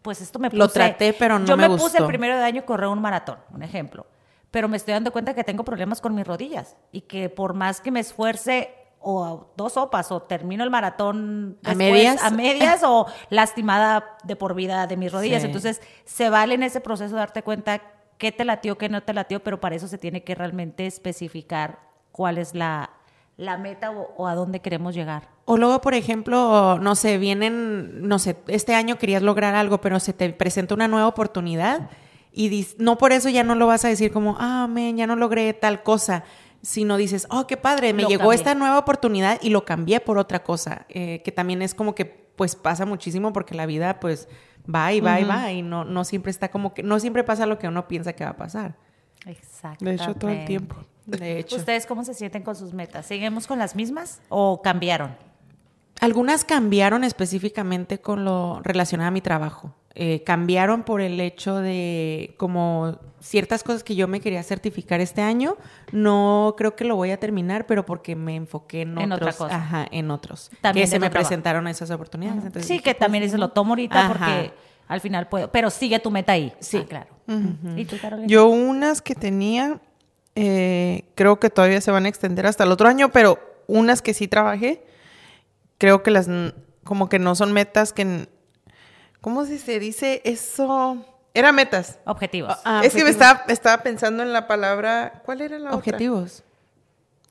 Pues 0.02 0.20
esto 0.20 0.38
me 0.38 0.49
puse... 0.49 0.58
Lo 0.58 0.69
traté, 0.69 1.12
pero 1.12 1.38
no 1.38 1.46
yo 1.46 1.56
me, 1.56 1.69
me 1.69 1.76
puse 1.76 1.99
el 1.99 2.06
primero 2.06 2.37
de 2.37 2.44
año 2.44 2.64
correr 2.64 2.88
un 2.88 3.00
maratón, 3.00 3.38
un 3.52 3.62
ejemplo 3.62 4.06
pero 4.50 4.69
me 4.69 4.76
estoy 4.76 4.94
dando 4.94 5.12
cuenta 5.12 5.35
que 5.35 5.44
tengo 5.44 5.64
problemas 5.64 6.00
con 6.00 6.14
mis 6.14 6.26
rodillas 6.26 6.76
y 6.93 7.02
que 7.02 7.29
por 7.29 7.55
más 7.55 7.81
que 7.81 7.91
me 7.91 8.00
esfuerce 8.00 8.75
o 9.00 9.52
dos 9.56 9.75
sopas 9.75 10.12
o 10.12 10.23
termino 10.23 10.62
el 10.62 10.70
maratón 10.70 11.58
a 11.64 11.75
medias 11.75 12.23
a 12.23 12.31
medias 12.31 12.82
o 12.85 13.06
lastimada 13.31 14.19
de 14.25 14.37
por 14.37 14.55
vida 14.55 14.87
de 14.87 14.97
mis 14.97 15.11
rodillas. 15.11 15.43
Entonces, 15.44 15.81
se 16.05 16.29
vale 16.29 16.55
en 16.55 16.62
ese 16.62 16.81
proceso 16.81 17.17
darte 17.17 17.43
cuenta 17.43 17.81
qué 18.19 18.31
te 18.31 18.44
latió, 18.44 18.76
qué 18.76 18.88
no 18.88 19.02
te 19.02 19.14
latió, 19.14 19.43
pero 19.43 19.61
para 19.61 19.75
eso 19.75 19.88
se 19.88 19.97
tiene 19.97 20.23
que 20.23 20.35
realmente 20.35 20.87
especificar 20.87 21.81
cuál 22.12 22.37
es 22.37 22.55
la, 22.55 22.91
la 23.38 23.56
meta 23.56 23.91
o, 23.91 24.26
a 24.26 24.35
dónde 24.35 24.61
queremos 24.61 24.94
llegar. 24.94 25.29
O 25.46 25.56
luego, 25.56 25.81
por 25.81 25.94
ejemplo, 25.94 26.79
no 26.79 26.94
sé, 26.94 27.17
vienen, 27.17 28.06
no 28.06 28.19
sé, 28.19 28.37
este 28.46 28.75
año 28.75 28.99
querías 28.99 29.23
lograr 29.23 29.55
algo, 29.55 29.81
pero 29.81 29.99
se 29.99 30.12
te 30.12 30.29
presenta 30.31 30.75
una 30.75 30.87
nueva 30.87 31.08
oportunidad 31.08 31.88
y 32.32 32.67
no 32.79 32.99
por 32.99 33.12
eso 33.12 33.29
ya 33.29 33.43
no 33.44 33.55
lo 33.55 33.67
vas 33.67 33.85
a 33.85 33.88
decir 33.88 34.12
como, 34.12 34.37
ah, 34.38 34.67
men, 34.69 34.97
ya 34.97 35.06
no 35.06 35.17
logré 35.17 35.53
tal 35.53 35.82
cosa, 35.82 36.25
sino 36.62 36.97
dices, 36.97 37.27
oh, 37.31 37.47
qué 37.47 37.56
padre, 37.56 37.93
me 37.93 38.05
llegó 38.05 38.32
esta 38.32 38.55
nueva 38.55 38.79
oportunidad 38.79 39.38
y 39.43 39.50
lo 39.50 39.65
cambié 39.65 40.00
por 40.00 40.19
otra 40.19 40.43
cosa, 40.43 40.87
eh, 40.88 41.23
que 41.25 41.32
también 41.32 41.62
es 41.62 41.75
como 41.75 41.94
que 41.94 42.05
pues 42.37 42.56
pasa 42.56 42.87
muchísimo 42.87 43.32
porque 43.32 43.55
la 43.55 43.67
vida 43.67 44.00
pues 44.00 44.29
va 44.73 44.93
y 44.93 45.00
va 45.00 45.21
y 45.21 45.25
va 45.25 45.53
y 45.53 45.62
no, 45.62 45.85
no 45.85 46.05
siempre 46.05 46.31
está 46.31 46.50
como 46.50 46.73
que, 46.73 46.82
no 46.82 47.00
siempre 47.00 47.25
pasa 47.25 47.47
lo 47.47 47.59
que 47.59 47.69
uno 47.69 47.88
piensa 47.88 48.12
que 48.12 48.25
va 48.25 48.31
a 48.31 48.37
pasar. 48.37 48.77
Exacto. 49.27 49.85
De 49.85 49.94
hecho, 49.94 50.15
todo 50.15 50.31
el 50.31 50.44
tiempo. 50.44 50.77
De 51.06 51.38
hecho. 51.38 51.56
¿Ustedes 51.56 51.87
cómo 51.87 52.05
se 52.05 52.15
sienten 52.15 52.43
con 52.43 52.56
sus 52.56 52.73
metas? 52.73 53.06
¿Seguimos 53.06 53.47
con 53.47 53.59
las 53.59 53.75
mismas 53.77 54.21
o 54.29 54.62
cambiaron? 54.62 55.17
Algunas 56.00 56.44
cambiaron 56.44 57.05
específicamente 57.05 58.00
con 58.00 58.25
lo 58.25 58.61
relacionado 58.62 59.09
a 59.09 59.11
mi 59.11 59.21
trabajo. 59.21 59.75
Eh, 59.97 60.23
cambiaron 60.23 60.85
por 60.85 61.01
el 61.01 61.19
hecho 61.19 61.57
de 61.57 62.35
como 62.37 63.01
ciertas 63.21 63.65
cosas 63.65 63.83
que 63.83 63.97
yo 63.97 64.07
me 64.07 64.21
quería 64.21 64.43
certificar 64.45 65.01
este 65.01 65.21
año, 65.21 65.57
no 65.91 66.55
creo 66.57 66.77
que 66.77 66.85
lo 66.85 66.95
voy 66.95 67.11
a 67.11 67.19
terminar, 67.19 67.67
pero 67.67 67.85
porque 67.85 68.15
me 68.15 68.37
enfoqué 68.37 68.82
en, 68.82 68.97
otros, 69.13 69.41
otra 69.41 69.56
Ajá, 69.56 69.87
en 69.91 70.13
otros. 70.13 70.51
También 70.61 70.87
que 70.87 70.91
se 70.91 71.01
me 71.01 71.11
presentaron 71.11 71.67
esas 71.67 71.91
oportunidades. 71.91 72.65
sí, 72.65 72.79
que 72.79 72.94
también 72.94 73.23
pues, 73.23 73.32
se 73.32 73.39
lo 73.39 73.49
tomo 73.49 73.73
ahorita 73.73 74.09
porque 74.09 74.53
al 74.87 75.01
final 75.01 75.29
puedo, 75.29 75.51
pero 75.51 75.70
sigue 75.70 75.99
tu 75.99 76.11
meta 76.11 76.32
ahí. 76.32 76.53
Sí, 76.61 76.79
ah, 76.82 76.87
claro. 76.89 77.11
¿Y 77.77 77.85
tú, 77.85 77.97
Carolina? 78.01 78.29
Yo 78.29 78.47
unas 78.47 79.03
que 79.03 79.17
tenía, 79.17 79.81
eh, 80.37 81.05
creo 81.17 81.41
que 81.41 81.51
todavía 81.51 81.81
se 81.81 81.91
van 81.91 82.06
a 82.06 82.09
extender 82.09 82.47
hasta 82.47 82.63
el 82.63 82.70
otro 82.70 82.89
año, 82.89 83.11
pero 83.11 83.39
unas 83.67 84.03
que 84.03 84.15
sí 84.15 84.29
trabajé, 84.29 84.85
creo 85.79 86.05
que 86.05 86.13
las 86.13 86.29
como 86.85 87.09
que 87.09 87.19
no 87.19 87.35
son 87.35 87.53
metas 87.53 87.93
que 87.93 88.29
¿cómo 89.20 89.44
se 89.44 89.79
dice 89.79 90.22
eso? 90.24 91.05
Era 91.34 91.53
metas. 91.53 91.98
Objetivos. 92.05 92.56
Ah, 92.65 92.82
es 92.84 92.94
que 92.94 93.05
me 93.05 93.10
estaba, 93.10 93.44
estaba, 93.48 93.82
pensando 93.82 94.22
en 94.22 94.32
la 94.32 94.46
palabra. 94.46 95.22
¿Cuál 95.24 95.43
era 95.43 95.58
la 95.58 95.72
Objetivos. 95.72 96.43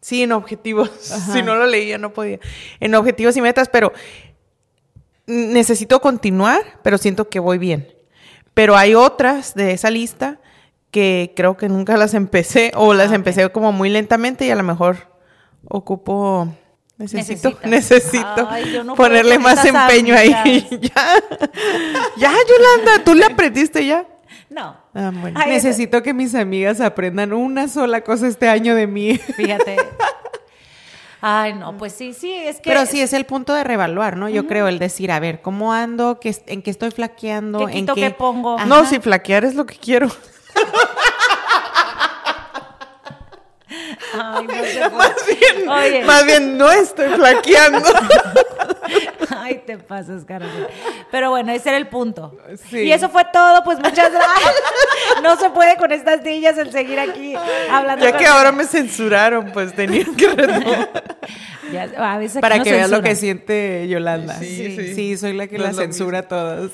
Sí, 0.02 0.24
en 0.24 0.32
objetivos. 0.32 0.90
Si 1.34 1.42
no 1.42 1.56
lo 1.56 1.66
leía, 1.66 1.98
no 1.98 2.14
podía. 2.14 2.40
En 2.80 2.96
objetivos 2.96 3.36
y 3.36 3.42
metas, 3.42 3.68
pero 3.70 3.92
necesito 5.26 6.00
continuar, 6.00 6.80
pero 6.82 6.98
siento 6.98 7.30
que 7.30 7.40
voy 7.40 7.58
bien. 7.58 7.94
Pero 8.54 8.76
hay 8.76 8.96
otras 8.96 9.54
de 9.54 9.74
esa 9.74 9.90
lista 9.90 10.40
que 10.92 11.34
creo 11.36 11.56
que 11.56 11.70
nunca 11.70 11.98
las 11.98 12.14
empecé 12.14 12.72
o 12.76 12.94
las 12.94 13.12
ah, 13.12 13.16
empecé 13.16 13.50
como 13.52 13.72
muy 13.72 13.90
lentamente 13.90 14.46
y 14.46 14.50
a 14.50 14.56
lo 14.56 14.64
mejor 14.64 15.10
ocupo 15.68 16.48
Necesito, 17.00 17.58
necesito 17.64 18.50
ponerle 18.98 19.40
más 19.40 19.64
empeño 19.64 20.14
ahí. 20.14 20.32
ya, 20.82 21.14
ya, 22.18 22.34
Yolanda, 22.48 23.04
tú 23.06 23.16
le 23.16 23.24
aprendiste 23.24 23.86
ya. 23.86 24.06
No. 24.50 24.76
Ah, 24.94 25.46
necesito 25.48 26.04
que 26.04 26.14
mis 26.14 26.36
amigas 26.36 26.82
aprendan 26.82 27.32
una 27.32 27.70
sola 27.70 28.02
cosa 28.02 28.28
este 28.28 28.50
año 28.50 28.76
de 28.76 28.86
mí. 28.86 29.18
Fíjate. 29.18 29.78
Ay, 31.22 31.54
no, 31.54 31.78
pues 31.78 31.94
sí, 31.94 32.14
sí, 32.14 32.34
es 32.34 32.58
que... 32.58 32.70
Pero 32.70 32.86
sí 32.86 33.02
es 33.02 33.14
el 33.14 33.26
punto 33.26 33.54
de 33.54 33.64
revaluar, 33.64 34.18
¿no? 34.18 34.30
Yo 34.30 34.48
creo, 34.48 34.68
el 34.68 34.80
decir, 34.80 35.12
a 35.12 35.20
ver, 35.20 35.42
¿cómo 35.42 35.74
ando? 35.74 36.20
¿Qué, 36.20 36.36
¿En 36.48 36.62
qué 36.62 36.72
estoy 36.72 36.92
flaqueando? 36.92 37.66
¿Qué 37.68 37.80
¿En 37.80 37.88
qué 37.88 38.12
pongo? 38.12 38.58
No, 38.66 38.86
si 38.86 39.00
flaquear 39.00 39.46
es 39.46 39.56
lo 39.56 39.66
que 39.66 39.76
quiero. 39.76 40.08
Ay, 44.14 44.48
no 44.48 44.90
más, 44.98 45.14
bien, 45.28 46.06
más 46.06 46.26
bien 46.26 46.58
no 46.58 46.72
estoy 46.72 47.10
flaqueando. 47.10 47.90
Ay, 49.38 49.62
te 49.66 49.78
pasas, 49.78 50.26
Carolina. 50.26 50.68
Pero 51.12 51.30
bueno, 51.32 51.52
ese 51.52 51.70
era 51.70 51.78
el 51.78 51.88
punto. 51.88 52.38
Y 52.72 52.92
eso 52.92 53.10
fue 53.10 53.26
todo, 53.32 53.64
pues 53.64 53.78
muchas 53.78 54.12
gracias. 54.12 54.56
No 55.24 55.36
se 55.38 55.50
puede 55.50 55.76
con 55.76 55.92
estas 55.92 56.22
niñas 56.24 56.58
el 56.58 56.72
seguir 56.72 57.00
aquí 57.00 57.36
hablando. 57.70 58.06
Ya 58.06 58.16
que 58.16 58.26
ahora 58.26 58.52
me 58.52 58.64
censuraron, 58.66 59.52
pues 59.52 59.76
tenía 59.76 60.06
que 60.16 60.28
Para 62.40 62.62
que 62.62 62.72
veas 62.72 62.90
lo 62.90 63.02
que 63.02 63.16
siente 63.16 63.88
Yolanda. 63.90 64.36
Sí, 64.36 64.94
sí. 64.94 65.18
soy 65.18 65.34
la 65.34 65.48
que 65.48 65.58
la 65.58 65.74
censura 65.74 66.20
a 66.20 66.24
todas. 66.24 66.72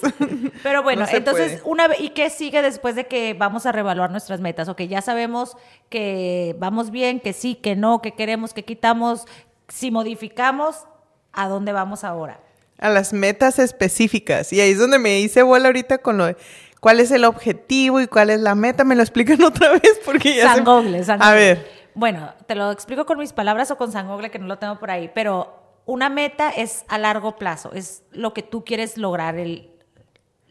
Pero 0.61 0.83
bueno, 0.83 1.05
entonces, 1.09 1.61
una 1.63 1.87
¿y 1.97 2.09
qué 2.09 2.29
sigue 2.29 2.61
después 2.61 2.95
de 2.95 3.07
que 3.07 3.33
vamos 3.33 3.65
a 3.65 3.71
reevaluar 3.71 4.11
nuestras 4.11 4.41
metas? 4.41 4.67
Ok, 4.67 4.81
ya 4.81 5.01
sabemos 5.01 5.57
que 5.89 6.55
vamos 6.59 6.91
bien, 6.91 7.19
que 7.25 7.33
sí, 7.33 7.55
que 7.55 7.75
no, 7.75 8.03
que 8.03 8.11
queremos, 8.11 8.53
que 8.53 8.63
quitamos, 8.63 9.25
si 9.67 9.89
modificamos, 9.89 10.85
¿a 11.33 11.47
dónde 11.47 11.71
vamos 11.71 12.03
ahora? 12.03 12.39
A 12.77 12.89
las 12.89 13.13
metas 13.13 13.57
específicas. 13.57 14.53
Y 14.53 14.61
ahí 14.61 14.69
es 14.69 14.77
donde 14.77 14.99
me 14.99 15.19
hice 15.21 15.41
bola 15.41 15.69
ahorita 15.69 15.97
con 15.97 16.19
lo 16.19 16.25
de 16.27 16.37
cuál 16.79 16.99
es 16.99 17.09
el 17.09 17.25
objetivo 17.25 17.99
y 17.99 18.05
cuál 18.05 18.29
es 18.29 18.41
la 18.41 18.53
meta. 18.53 18.83
¿Me 18.83 18.95
lo 18.95 19.01
explican 19.01 19.41
otra 19.43 19.71
vez? 19.71 19.99
Porque 20.05 20.35
ya 20.35 20.53
San 20.53 21.19
A 21.19 21.33
ver. 21.33 21.67
Bueno, 21.95 22.31
te 22.45 22.53
lo 22.53 22.71
explico 22.71 23.07
con 23.07 23.17
mis 23.17 23.33
palabras 23.33 23.71
o 23.71 23.77
con 23.77 23.91
Sangogle, 23.91 24.29
que 24.29 24.37
no 24.37 24.45
lo 24.45 24.59
tengo 24.59 24.77
por 24.77 24.91
ahí, 24.91 25.09
pero 25.11 25.79
una 25.87 26.09
meta 26.09 26.51
es 26.51 26.85
a 26.89 26.99
largo 26.99 27.37
plazo, 27.37 27.73
es 27.73 28.03
lo 28.11 28.35
que 28.35 28.43
tú 28.43 28.63
quieres 28.63 28.99
lograr. 28.99 29.35
El, 29.35 29.71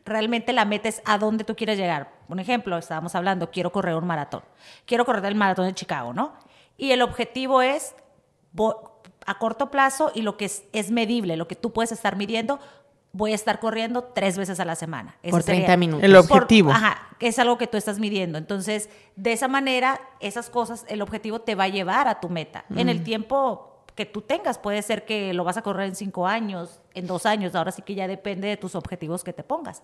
realmente 0.04 0.52
la 0.52 0.64
meta 0.64 0.88
es 0.88 1.02
a 1.04 1.18
dónde 1.18 1.44
tú 1.44 1.54
quieres 1.54 1.78
llegar. 1.78 2.10
Un 2.26 2.40
ejemplo, 2.40 2.76
estábamos 2.78 3.14
hablando, 3.14 3.52
quiero 3.52 3.70
correr 3.70 3.94
un 3.94 4.08
maratón. 4.08 4.42
Quiero 4.86 5.04
correr 5.04 5.24
el 5.26 5.36
maratón 5.36 5.66
de 5.66 5.74
Chicago, 5.74 6.12
¿no? 6.12 6.32
Y 6.76 6.92
el 6.92 7.02
objetivo 7.02 7.62
es 7.62 7.94
a 9.26 9.38
corto 9.38 9.70
plazo 9.70 10.12
y 10.14 10.22
lo 10.22 10.36
que 10.36 10.46
es, 10.46 10.64
es 10.72 10.90
medible, 10.90 11.36
lo 11.36 11.48
que 11.48 11.56
tú 11.56 11.72
puedes 11.72 11.92
estar 11.92 12.16
midiendo, 12.16 12.60
voy 13.12 13.32
a 13.32 13.34
estar 13.36 13.60
corriendo 13.60 14.04
tres 14.04 14.36
veces 14.36 14.60
a 14.60 14.64
la 14.64 14.74
semana. 14.74 15.16
por 15.30 15.42
30 15.42 15.76
minutos. 15.76 16.04
El 16.04 16.16
objetivo. 16.16 16.72
ajá, 16.72 17.14
es 17.26 17.38
algo 17.38 17.58
que 17.58 17.66
tú 17.66 17.76
estás 17.76 17.98
midiendo. 17.98 18.38
Entonces, 18.38 18.90
de 19.16 19.32
esa 19.32 19.48
manera, 19.48 20.00
esas 20.20 20.50
cosas, 20.50 20.84
el 20.88 21.02
objetivo 21.02 21.40
te 21.40 21.54
va 21.54 21.64
a 21.64 21.68
llevar 21.68 22.08
a 22.08 22.20
tu 22.20 22.28
meta. 22.28 22.64
En 22.76 22.88
el 22.88 23.02
tiempo 23.02 23.84
que 23.94 24.04
tú 24.04 24.20
tengas, 24.20 24.58
puede 24.58 24.82
ser 24.82 25.04
que 25.04 25.32
lo 25.32 25.44
vas 25.44 25.56
a 25.56 25.62
correr 25.62 25.88
en 25.88 25.94
cinco 25.94 26.26
años, 26.26 26.80
en 26.94 27.06
dos 27.06 27.26
años, 27.26 27.54
ahora 27.54 27.70
sí 27.70 27.82
que 27.82 27.94
ya 27.94 28.08
depende 28.08 28.48
de 28.48 28.56
tus 28.56 28.74
objetivos 28.74 29.24
que 29.24 29.32
te 29.32 29.42
pongas. 29.42 29.82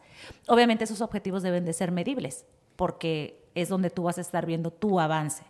Obviamente 0.49 0.85
esos 0.85 1.01
objetivos 1.01 1.43
deben 1.43 1.65
de 1.65 1.73
ser 1.73 1.93
medibles, 1.93 2.45
porque 2.77 3.41
es 3.55 3.69
donde 3.69 3.91
tú 3.91 4.03
vas 4.05 4.19
a 4.19 4.21
estar 4.21 4.47
viendo 4.47 4.71
tu 4.71 5.01
avance. 5.01 5.45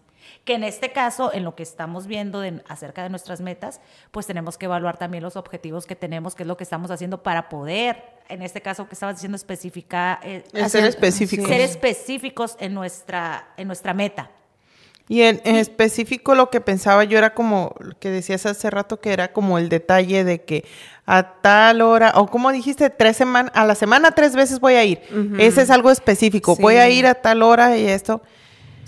Que 0.45 0.55
en 0.55 0.65
este 0.65 0.93
caso, 0.93 1.33
en 1.33 1.45
lo 1.45 1.55
que 1.55 1.63
estamos 1.63 2.07
viendo 2.07 2.43
acerca 2.69 3.03
de 3.03 3.11
nuestras 3.11 3.41
metas, 3.41 3.81
pues 4.11 4.27
tenemos 4.27 4.59
que 4.59 4.67
evaluar 4.67 4.97
también 4.97 5.23
los 5.23 5.37
objetivos 5.37 5.87
que 5.87 5.97
tenemos, 5.97 6.35
qué 6.35 6.43
es 6.43 6.47
lo 6.47 6.57
que 6.57 6.65
estamos 6.65 6.91
haciendo 6.91 7.23
para 7.23 7.49
poder, 7.49 8.03
en 8.29 8.43
este 8.43 8.61
caso 8.61 8.89
que 8.89 8.95
estabas 8.95 9.17
diciendo, 9.17 9.37
especificar. 9.37 10.21
Eh, 10.23 10.45
ser 10.69 10.85
específicos. 10.85 11.49
Ser 11.49 11.61
específicos 11.61 12.57
en 12.61 12.75
nuestra, 12.75 13.49
en 13.57 13.67
nuestra 13.67 13.95
meta. 13.95 14.31
Y 15.11 15.23
en, 15.23 15.41
específico 15.45 16.37
lo 16.37 16.51
que 16.51 16.61
pensaba 16.61 17.03
yo 17.03 17.19
era 17.19 17.35
como, 17.35 17.75
que 17.99 18.11
decías 18.11 18.47
hace 18.47 18.71
rato, 18.71 19.01
que 19.01 19.13
era 19.13 19.33
como 19.33 19.59
el 19.59 19.69
detalle 19.69 20.23
de 20.23 20.45
que 20.45 20.65
a 21.05 21.41
tal 21.41 21.83
hora, 21.83 22.13
o 22.15 22.29
como 22.29 22.53
dijiste, 22.53 22.91
tres 22.91 23.17
semanas, 23.17 23.51
a 23.57 23.67
la 23.67 23.75
semana 23.75 24.13
tres 24.13 24.37
veces 24.37 24.61
voy 24.61 24.75
a 24.75 24.85
ir. 24.85 25.01
Ese 25.41 25.63
es 25.63 25.71
algo 25.71 25.91
específico. 25.91 26.55
Voy 26.55 26.77
a 26.77 26.89
ir 26.89 27.09
a 27.09 27.17
tal 27.17 27.43
hora 27.43 27.77
y 27.77 27.89
esto. 27.89 28.23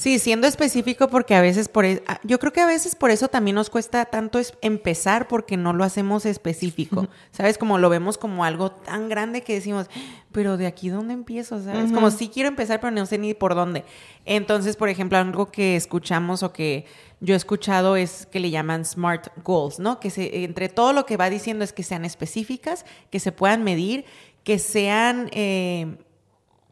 Sí, 0.03 0.19
siendo 0.19 0.49
específico 0.49 1.07
porque 1.07 1.37
a 1.37 1.41
veces 1.41 1.69
por 1.69 1.85
eso, 1.85 2.03
yo 2.25 2.41
creo 2.41 2.53
que 2.53 2.61
a 2.61 2.67
veces 2.67 2.97
por 2.97 3.13
eso 3.13 3.29
también 3.29 3.55
nos 3.55 3.71
cuesta 3.71 4.05
tanto 4.05 4.41
empezar 4.61 5.29
porque 5.29 5.57
no 5.57 5.73
lo 5.73 5.85
hacemos 5.85 6.27
específico. 6.27 7.07
¿Sabes? 7.31 7.57
Como 7.57 7.79
lo 7.79 7.89
vemos 7.89 8.19
como 8.19 8.45
algo 8.45 8.73
tan 8.73 9.09
grande 9.09 9.43
que 9.43 9.55
decimos, 9.55 9.87
pero 10.33 10.57
de 10.57 10.67
aquí 10.67 10.89
dónde 10.89 11.15
empiezo, 11.15 11.63
¿sabes? 11.63 11.93
Como 11.93 12.11
sí 12.11 12.29
quiero 12.35 12.49
empezar, 12.49 12.81
pero 12.81 12.91
no 12.91 13.07
sé 13.07 13.17
ni 13.17 13.33
por 13.33 13.55
dónde. 13.55 13.85
Entonces, 14.25 14.75
por 14.75 14.89
ejemplo, 14.89 15.19
algo 15.19 15.53
que 15.53 15.77
escuchamos 15.77 16.43
o 16.43 16.53
que 16.53 16.85
yo 17.21 17.35
he 17.35 17.37
escuchado 17.37 17.95
es 17.95 18.27
que 18.27 18.41
le 18.41 18.51
llaman 18.51 18.85
SMART 18.85 19.29
goals, 19.45 19.79
¿no? 19.79 20.01
Que 20.01 20.11
se, 20.11 20.43
entre 20.43 20.69
todo 20.69 20.93
lo 20.93 21.07
que 21.07 21.17
va 21.17 21.31
diciendo 21.31 21.63
es 21.63 21.73
que 21.73 21.85
sean 21.85 22.05
específicas, 22.05 22.85
que 23.11 23.21
se 23.21 23.31
puedan 23.31 23.63
medir, 23.63 24.05
que 24.43 24.59
sean 24.59 25.29
eh, 25.31 25.97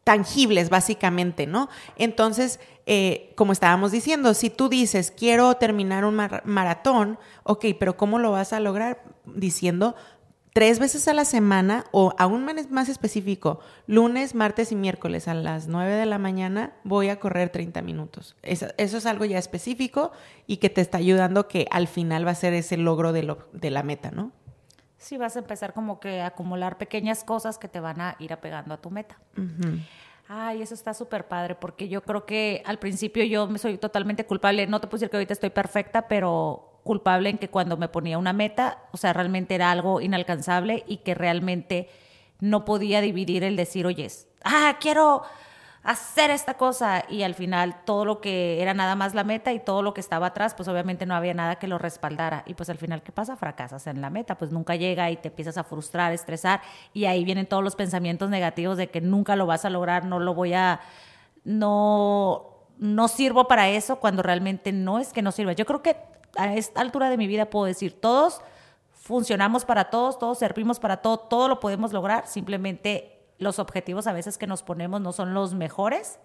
tangibles, 0.03 0.69
básicamente, 0.69 1.47
¿no? 1.47 1.69
Entonces, 1.95 2.59
eh, 2.93 3.31
como 3.37 3.53
estábamos 3.53 3.93
diciendo, 3.93 4.33
si 4.33 4.49
tú 4.49 4.67
dices, 4.67 5.11
quiero 5.11 5.55
terminar 5.55 6.03
un 6.03 6.13
maratón, 6.43 7.17
ok, 7.43 7.67
pero 7.79 7.95
¿cómo 7.95 8.19
lo 8.19 8.31
vas 8.31 8.51
a 8.51 8.59
lograr? 8.59 9.01
Diciendo 9.23 9.95
tres 10.51 10.77
veces 10.77 11.07
a 11.07 11.13
la 11.13 11.23
semana 11.23 11.85
o 11.91 12.13
aún 12.17 12.45
más 12.69 12.89
específico, 12.89 13.61
lunes, 13.87 14.35
martes 14.35 14.73
y 14.73 14.75
miércoles 14.75 15.29
a 15.29 15.33
las 15.33 15.67
nueve 15.67 15.93
de 15.93 16.05
la 16.05 16.17
mañana 16.17 16.73
voy 16.83 17.07
a 17.07 17.17
correr 17.17 17.47
30 17.47 17.81
minutos. 17.81 18.35
Eso, 18.41 18.67
es 18.75 19.05
algo 19.05 19.23
ya 19.23 19.37
específico 19.37 20.11
y 20.45 20.57
que 20.57 20.69
te 20.69 20.81
está 20.81 20.97
ayudando 20.97 21.47
que 21.47 21.67
al 21.71 21.87
final 21.87 22.27
va 22.27 22.31
a 22.31 22.35
ser 22.35 22.53
ese 22.53 22.75
logro 22.75 23.13
de, 23.13 23.23
lo, 23.23 23.47
de 23.53 23.71
la 23.71 23.83
meta, 23.83 24.11
¿no? 24.11 24.33
Sí, 24.97 25.15
vas 25.15 25.37
a 25.37 25.39
empezar 25.39 25.73
como 25.73 26.01
que 26.01 26.19
a 26.19 26.25
acumular 26.27 26.77
pequeñas 26.77 27.23
cosas 27.23 27.57
que 27.57 27.69
te 27.69 27.79
van 27.79 28.01
a 28.01 28.17
ir 28.19 28.33
apegando 28.33 28.73
a 28.73 28.81
tu 28.81 28.91
meta. 28.91 29.17
Ay, 30.33 30.61
eso 30.61 30.73
está 30.73 30.93
súper 30.93 31.27
padre, 31.27 31.55
porque 31.55 31.89
yo 31.89 32.03
creo 32.03 32.25
que 32.25 32.63
al 32.65 32.79
principio 32.79 33.21
yo 33.25 33.47
me 33.47 33.59
soy 33.59 33.77
totalmente 33.77 34.25
culpable. 34.25 34.65
No 34.65 34.79
te 34.79 34.87
puedo 34.87 34.99
decir 34.99 35.09
que 35.09 35.17
ahorita 35.17 35.33
estoy 35.33 35.49
perfecta, 35.49 36.07
pero 36.07 36.79
culpable 36.85 37.27
en 37.29 37.37
que 37.37 37.49
cuando 37.49 37.75
me 37.75 37.89
ponía 37.89 38.17
una 38.17 38.31
meta, 38.31 38.81
o 38.93 38.97
sea, 38.97 39.11
realmente 39.11 39.55
era 39.55 39.71
algo 39.71 39.99
inalcanzable 39.99 40.85
y 40.87 40.97
que 40.97 41.15
realmente 41.15 41.89
no 42.39 42.63
podía 42.63 43.01
dividir 43.01 43.43
el 43.43 43.57
decir, 43.57 43.85
oye, 43.85 44.07
ah, 44.45 44.77
quiero 44.79 45.23
hacer 45.83 46.29
esta 46.29 46.55
cosa 46.55 47.05
y 47.09 47.23
al 47.23 47.33
final 47.33 47.83
todo 47.85 48.05
lo 48.05 48.21
que 48.21 48.61
era 48.61 48.73
nada 48.73 48.95
más 48.95 49.15
la 49.15 49.23
meta 49.23 49.51
y 49.51 49.59
todo 49.59 49.81
lo 49.81 49.93
que 49.93 50.01
estaba 50.01 50.27
atrás, 50.27 50.53
pues 50.53 50.69
obviamente 50.69 51.05
no 51.05 51.15
había 51.15 51.33
nada 51.33 51.55
que 51.55 51.67
lo 51.67 51.77
respaldara 51.79 52.43
y 52.45 52.53
pues 52.53 52.69
al 52.69 52.77
final, 52.77 53.01
¿qué 53.01 53.11
pasa? 53.11 53.35
Fracasas 53.35 53.87
en 53.87 53.99
la 53.99 54.09
meta, 54.09 54.37
pues 54.37 54.51
nunca 54.51 54.75
llega 54.75 55.09
y 55.09 55.17
te 55.17 55.29
empiezas 55.29 55.57
a 55.57 55.63
frustrar, 55.63 56.13
estresar 56.13 56.61
y 56.93 57.05
ahí 57.05 57.25
vienen 57.25 57.47
todos 57.47 57.63
los 57.63 57.75
pensamientos 57.75 58.29
negativos 58.29 58.77
de 58.77 58.89
que 58.89 59.01
nunca 59.01 59.35
lo 59.35 59.47
vas 59.47 59.65
a 59.65 59.69
lograr, 59.71 60.05
no 60.05 60.19
lo 60.19 60.35
voy 60.35 60.53
a, 60.53 60.81
no, 61.43 62.67
no 62.77 63.07
sirvo 63.07 63.47
para 63.47 63.69
eso 63.69 63.99
cuando 63.99 64.21
realmente 64.21 64.71
no 64.71 64.99
es 64.99 65.13
que 65.13 65.23
no 65.23 65.31
sirva. 65.31 65.53
Yo 65.53 65.65
creo 65.65 65.81
que 65.81 65.97
a 66.37 66.53
esta 66.55 66.81
altura 66.81 67.09
de 67.09 67.17
mi 67.17 67.25
vida 67.25 67.49
puedo 67.49 67.65
decir, 67.65 67.99
todos 67.99 68.41
funcionamos 68.93 69.65
para 69.65 69.85
todos, 69.85 70.19
todos 70.19 70.37
servimos 70.37 70.79
para 70.79 70.97
todo, 70.97 71.17
todo 71.17 71.47
lo 71.47 71.59
podemos 71.59 71.91
lograr, 71.91 72.27
simplemente 72.27 73.20
los 73.41 73.57
objetivos 73.57 74.05
a 74.05 74.13
veces 74.13 74.37
que 74.37 74.45
nos 74.45 74.61
ponemos 74.61 75.01
no 75.01 75.11
son 75.11 75.33
los 75.33 75.55
mejores 75.55 76.19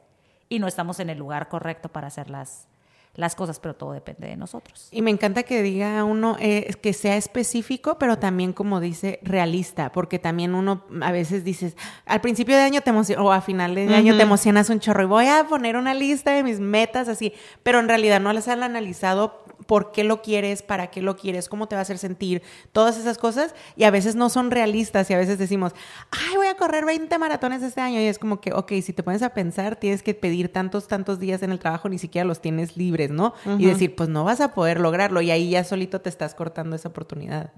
y 0.51 0.59
no 0.59 0.69
estamos 0.69 1.01
en 1.01 1.09
el 1.09 1.17
lugar 1.17 1.49
correcto 1.49 1.89
para 1.89 2.09
hacer 2.09 2.29
las, 2.29 2.69
las 3.17 3.35
cosas, 3.35 3.59
pero 3.59 3.75
todo 3.75 3.93
depende 3.93 4.29
de 4.29 4.37
nosotros. 4.37 4.89
Y 4.91 5.03
me 5.03 5.11
encanta 5.11 5.43
que 5.43 5.63
diga 5.63 6.05
uno 6.05 6.37
eh, 6.39 6.75
que 6.81 6.93
sea 6.93 7.17
específico, 7.17 7.99
pero 7.99 8.19
también 8.19 8.53
como 8.53 8.81
dice 8.81 9.19
realista, 9.23 9.91
porque 9.91 10.19
también 10.19 10.55
uno 10.55 10.85
a 11.03 11.13
veces 11.13 11.43
dices, 11.43 11.77
al 12.05 12.21
principio 12.21 12.57
de 12.57 12.63
año 12.63 12.81
te 12.83 12.91
emocionas, 12.91 13.25
o 13.25 13.33
a 13.33 13.41
final 13.41 13.75
de 13.75 13.95
año 13.95 14.17
te 14.17 14.23
emocionas 14.23 14.71
un 14.71 14.81
chorro 14.81 15.03
y 15.03 15.07
voy 15.07 15.27
a 15.27 15.45
poner 15.49 15.77
una 15.77 15.95
lista 15.95 16.33
de 16.33 16.43
mis 16.43 16.61
metas 16.61 17.09
así, 17.09 17.33
pero 17.63 17.81
en 17.81 17.89
realidad 17.89 18.21
no 18.21 18.33
las 18.33 18.49
han 18.49 18.63
analizado 18.63 19.45
por 19.67 19.93
qué 19.93 20.05
lo 20.05 20.23
quieres, 20.23 20.63
para 20.63 20.89
qué 20.89 21.01
lo 21.03 21.17
quieres, 21.17 21.49
cómo 21.49 21.67
te 21.67 21.75
va 21.75 21.81
a 21.81 21.83
hacer 21.83 21.99
sentir, 21.99 22.43
todas 22.73 22.99
esas 22.99 23.19
cosas, 23.19 23.55
y 23.77 23.85
a 23.85 23.91
veces 23.91 24.15
no 24.15 24.29
son 24.29 24.51
realistas 24.51 25.11
y 25.11 25.15
a 25.15 25.19
veces 25.19 25.39
decimos, 25.39 25.73
ay, 26.11 26.37
voy 26.37 26.47
a 26.47 26.57
correr 26.57 26.85
20 26.85 27.19
maratones 27.19 27.63
este 27.63 27.81
año, 27.81 28.01
y 28.01 28.05
es 28.05 28.19
como 28.19 28.41
que, 28.41 28.53
ok, 28.53 28.73
si 28.83 28.93
te 28.93 29.03
pones 29.03 29.23
a 29.23 29.31
pensar, 29.31 29.77
tienes 29.77 30.03
que 30.03 30.15
pedir 30.15 30.53
tantos, 30.53 30.89
tantos 30.89 31.19
días 31.19 31.43
en 31.43 31.53
el 31.53 31.59
trabajo, 31.59 31.89
ni 31.89 31.99
siquiera 31.99 32.27
los 32.27 32.41
tienes 32.41 32.77
libres, 32.77 33.06
¿no? 33.11 33.35
Y 33.59 33.67
decir, 33.67 33.95
pues 33.95 34.09
no 34.09 34.25
vas 34.25 34.41
a 34.41 34.55
poder 34.55 34.81
lograrlo, 34.81 35.21
y 35.21 35.31
ahí 35.31 35.51
ya 35.51 35.65
solito 35.65 36.01
te 36.01 36.09
estás 36.09 36.35
cortando 36.35 36.77
esa 36.77 36.89
oportunidad. 36.89 37.53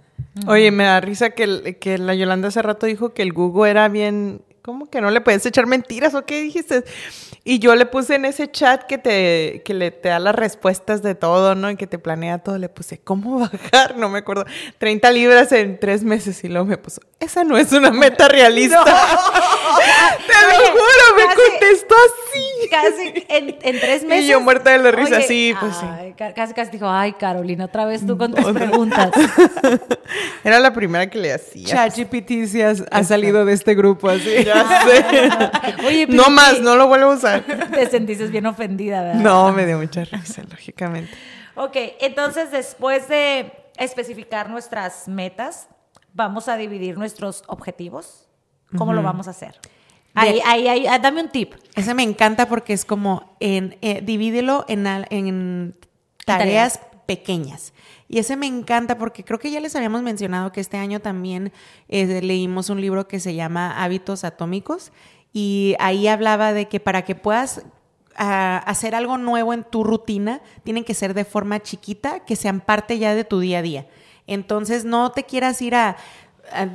Oye, 0.47 0.71
me 0.71 0.85
da 0.85 1.01
risa 1.01 1.31
que, 1.31 1.79
que 1.79 1.99
la 1.99 2.15
Yolanda 2.15 2.49
hace 2.49 2.63
rato 2.63 2.87
dijo 2.87 3.13
que 3.15 3.23
el 3.23 3.33
Google 3.33 3.71
era 3.71 3.89
bien 3.89 4.43
¿cómo 4.69 4.85
que 4.91 5.01
no 5.01 5.11
le 5.11 5.23
puedes 5.23 5.47
echar 5.47 5.67
mentiras 5.67 6.15
o 6.15 6.27
qué 6.27 6.43
dijiste? 6.43 6.85
Y 7.43 7.59
yo 7.59 7.75
le 7.75 7.87
puse 7.87 8.17
en 8.17 8.27
ese 8.27 8.51
chat 8.51 8.83
que 8.83 8.99
te, 8.99 9.63
que 9.65 9.73
le 9.73 9.91
te 9.91 10.11
da 10.11 10.19
las 10.19 10.35
respuestas 10.35 11.01
de 11.01 11.15
todo, 11.15 11.55
¿no? 11.55 11.71
Y 11.71 11.77
que 11.77 11.87
te 11.87 11.99
planea 11.99 12.37
todo, 12.41 12.59
le 12.59 12.69
puse, 12.69 12.99
¿cómo 12.99 13.39
bajar? 13.73 13.97
No 13.97 14.11
me 14.11 14.19
acuerdo, 14.19 14.45
30 14.77 15.11
libras 15.13 15.53
en 15.53 15.81
tres 15.81 16.05
meses 16.05 16.45
y 16.45 16.49
luego 16.49 16.67
me 16.67 16.77
puso, 16.77 17.01
esa 17.19 17.45
no 17.45 17.57
es 17.57 17.73
una 17.73 17.91
meta 17.91 18.29
realista. 18.29 18.85
te 18.85 18.91
lo 18.91 20.59
juro, 20.73 21.17
me 21.17 21.35
contestó 21.35 21.95
así. 21.95 22.69
Casi 22.71 23.25
en, 23.29 23.81
tres 23.81 24.05
meses. 24.05 24.25
Y 24.25 24.29
yo 24.29 24.41
muerta 24.43 24.73
de 24.73 24.79
la 24.81 24.91
risa, 24.91 25.23
sí, 25.23 25.55
pues 25.59 25.77
sí. 25.77 25.87
Casi, 26.35 26.53
casi 26.53 26.71
dijo, 26.73 26.87
ay, 26.87 27.15
Carolina, 27.15 27.65
otra 27.65 27.87
vez 27.87 28.07
tú 28.07 28.19
con 28.19 28.35
tus 28.35 28.53
preguntas. 28.53 29.11
Era 30.45 30.61
la 30.61 30.75
primera 30.75 31.09
que 31.09 31.19
le 31.19 31.33
hacía. 31.33 31.67
ChatGPT 31.67 32.47
sí 32.47 32.61
ha, 32.61 33.05
salido 33.05 33.47
de 33.47 33.55
este 33.55 33.75
grupo 33.75 34.11
así. 34.11 34.29
Oye, 35.87 36.07
no 36.09 36.31
más, 36.31 36.61
no 36.61 36.77
lo 36.77 36.89
vuelvo 36.89 37.13
a 37.13 37.15
usar. 37.15 37.43
Te 37.43 37.89
sentiste 37.89 38.27
bien 38.27 38.47
ofendida, 38.47 39.03
¿verdad? 39.03 39.21
No, 39.21 39.53
me 39.53 39.67
dio 39.67 39.79
mucha 39.79 40.05
risa, 40.05 40.43
lógicamente. 40.49 41.11
Ok, 41.55 41.77
entonces 42.01 42.51
después 42.51 43.09
de 43.09 43.53
especificar 43.77 44.49
nuestras 44.51 45.09
metas, 45.09 45.69
vamos 46.13 46.49
a 46.49 46.57
dividir 46.57 46.97
nuestros 46.99 47.45
objetivos. 47.47 48.29
¿Cómo 48.77 48.93
lo 48.93 49.03
vamos 49.03 49.29
a 49.29 49.31
hacer? 49.31 49.59
Ahí, 50.15 50.41
ahí, 50.45 50.69
ahí, 50.69 50.87
ah, 50.87 50.99
dame 50.99 51.23
un 51.23 51.29
tip. 51.29 51.55
Ese 51.75 51.95
me 51.95 52.03
encanta 52.03 52.49
porque 52.49 52.73
es 52.73 52.85
como, 52.85 53.37
en, 53.41 53.77
eh, 53.83 54.01
divídelo 54.03 54.65
en, 54.69 54.87
en 54.87 55.77
tareas 56.25 56.81
pequeñas. 57.07 57.73
Y 58.09 58.19
ese 58.19 58.37
me 58.37 58.47
encanta 58.47 58.97
porque 58.97 59.23
creo 59.25 59.39
que 59.39 59.51
ya 59.51 59.61
les 59.61 59.77
habíamos 59.77 60.03
mencionado 60.03 60.51
que 60.51 60.61
este 60.61 60.79
año 60.79 61.01
también 61.01 61.53
eh, 61.89 62.23
leímos 62.23 62.71
un 62.71 62.81
libro 62.81 63.07
que 63.07 63.21
se 63.21 63.35
llama 63.35 63.83
Hábitos 63.83 64.25
Atómicos 64.25 64.93
y 65.33 65.77
ahí 65.79 66.09
hablaba 66.09 66.55
de 66.55 66.69
que 66.69 66.81
para 66.81 67.03
que 67.05 67.15
puedas 67.15 67.63
ah, 68.17 68.63
hacer 68.67 68.95
algo 68.95 69.19
nuevo 69.19 69.53
en 69.53 69.63
tu 69.63 69.85
rutina, 69.85 70.41
tienen 70.65 70.85
que 70.85 70.95
ser 70.95 71.13
de 71.13 71.27
forma 71.27 71.61
chiquita, 71.61 72.21
que 72.21 72.35
sean 72.35 72.61
parte 72.61 72.99
ya 72.99 73.15
de 73.15 73.25
tu 73.25 73.41
día 73.41 73.59
a 73.59 73.63
día. 73.63 73.87
Entonces 74.27 74.85
no 74.85 75.13
te 75.13 75.25
quieras 75.25 75.61
ir 75.61 75.75
a 75.75 75.97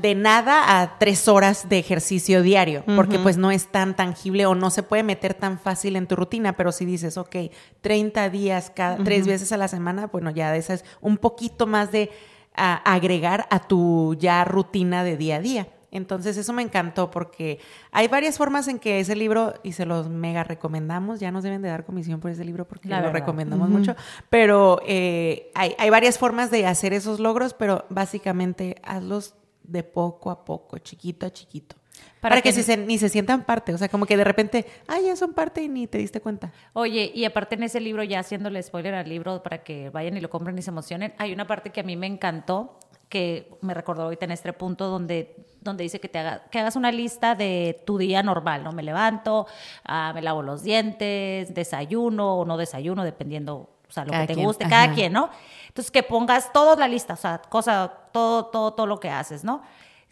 de 0.02 0.16
nada 0.16 0.82
a 0.82 0.98
tres 1.00 1.28
horas 1.28 1.70
de 1.70 1.80
ejercicio 1.80 2.42
diario, 2.42 2.84
porque 2.96 3.20
pues 3.20 3.38
no 3.38 3.52
es 3.52 3.68
tan 3.68 3.96
tangible 3.96 4.46
o 4.46 4.56
no 4.56 4.70
se 4.70 4.84
puede 4.84 5.04
meter 5.04 5.34
tan 5.34 5.60
fácil 5.60 5.96
en 5.96 6.08
tu 6.08 6.16
rutina, 6.16 6.54
pero 6.54 6.72
si 6.72 6.86
dices, 6.86 7.18
ok, 7.18 7.36
30 7.82 8.30
días, 8.30 8.72
cada, 8.76 8.98
tres 9.04 9.28
veces 9.28 9.52
a 9.52 9.58
la 9.58 9.68
semana, 9.68 10.08
bueno, 10.08 10.32
ya 10.32 10.52
de 10.52 10.60
esas 10.60 10.84
un 11.02 11.18
poquito 11.18 11.68
más 11.68 11.92
de 11.92 12.12
agregar 12.56 13.48
a 13.50 13.60
tu 13.60 14.16
ya 14.20 14.44
rutina 14.46 15.04
de 15.04 15.18
día 15.18 15.38
a 15.38 15.40
día. 15.40 15.68
Entonces 15.94 16.38
eso 16.38 16.54
me 16.54 16.64
encantó 16.64 17.12
porque 17.12 17.60
hay 17.92 18.08
varias 18.08 18.40
formas 18.40 18.68
en 18.68 18.80
que 18.80 19.00
ese 19.00 19.16
libro, 19.16 19.54
y 19.62 19.74
se 19.74 19.86
los 19.86 20.10
mega 20.10 20.44
recomendamos, 20.44 21.20
ya 21.20 21.32
nos 21.32 21.44
deben 21.44 21.62
de 21.62 21.70
dar 21.70 21.86
comisión 21.86 22.20
por 22.20 22.32
ese 22.32 22.44
libro 22.44 22.68
porque 22.68 22.90
lo 22.90 23.12
recomendamos 23.12 23.70
mucho, 23.70 23.96
pero 24.32 24.82
eh, 24.88 25.52
hay, 25.54 25.76
hay 25.78 25.92
varias 25.92 26.18
formas 26.18 26.50
de 26.50 26.66
hacer 26.66 26.94
esos 26.94 27.20
logros, 27.20 27.54
pero 27.54 27.86
básicamente 27.90 28.78
hazlos 28.84 29.36
de 29.64 29.84
poco 29.84 30.30
a 30.32 30.44
poco, 30.44 30.78
chiquito 30.80 31.26
a 31.26 31.32
chiquito. 31.32 31.76
Para, 32.20 32.42
que, 32.42 32.52
ni 32.88 32.98
se 32.98 33.10
sientan 33.10 33.44
parte, 33.44 33.74
o 33.74 33.78
sea, 33.78 33.90
como 33.90 34.06
que 34.06 34.16
de 34.16 34.24
repente, 34.24 34.66
ah, 34.88 34.98
ya 35.00 35.16
son 35.16 35.34
parte 35.34 35.62
y 35.62 35.68
ni 35.68 35.88
te 35.88 35.98
diste 35.98 36.22
cuenta. 36.22 36.54
Oye, 36.72 37.12
y 37.14 37.26
aparte 37.26 37.56
en 37.56 37.64
ese 37.64 37.82
libro, 37.82 38.02
ya 38.04 38.20
haciéndole 38.20 38.64
spoiler 38.64 38.96
al 38.96 39.10
libro 39.10 39.44
para 39.44 39.64
que 39.64 39.90
vayan 39.90 40.16
y 40.16 40.22
lo 40.22 40.30
compren 40.30 40.58
y 40.58 40.62
se 40.62 40.70
emocionen, 40.70 41.14
hay 41.18 41.34
una 41.34 41.46
parte 41.48 41.72
que 41.72 41.82
a 41.82 41.84
mí 41.84 41.98
me 41.98 42.08
encantó, 42.08 42.80
que 43.10 43.52
me 43.62 43.74
recordó 43.74 44.04
ahorita 44.04 44.26
en 44.26 44.32
este 44.32 44.54
punto 44.54 44.88
donde, 44.88 45.36
donde 45.60 45.84
dice 45.84 46.00
que, 46.00 46.08
te 46.08 46.20
haga, 46.20 46.46
que 46.50 46.60
hagas 46.60 46.78
una 46.78 46.92
lista 46.92 47.36
de 47.36 47.82
tu 47.86 47.98
día 47.98 48.24
normal, 48.24 48.64
¿no? 48.64 48.72
Me 48.72 48.84
levanto, 48.84 49.46
ah, 49.84 50.14
me 50.16 50.22
lavo 50.22 50.42
los 50.42 50.64
dientes, 50.64 51.54
desayuno 51.54 52.38
o 52.38 52.46
no 52.46 52.56
desayuno, 52.56 53.04
dependiendo, 53.04 53.70
o 53.88 53.92
sea, 53.92 54.06
lo 54.06 54.14
que 54.14 54.28
te 54.28 54.36
guste, 54.36 54.66
cada 54.68 54.94
quien, 54.94 55.12
¿no? 55.12 55.30
Entonces, 55.74 55.90
que 55.90 56.04
pongas 56.04 56.54
toda 56.54 56.76
la 56.76 56.88
lista, 56.88 57.16
o 57.16 57.18
sea, 57.18 57.42
cosa, 57.50 57.92
todo, 58.12 58.46
todo, 58.46 58.74
todo 58.74 58.86
lo 58.86 59.00
que 59.00 59.10
haces, 59.10 59.44
¿no? 59.44 59.64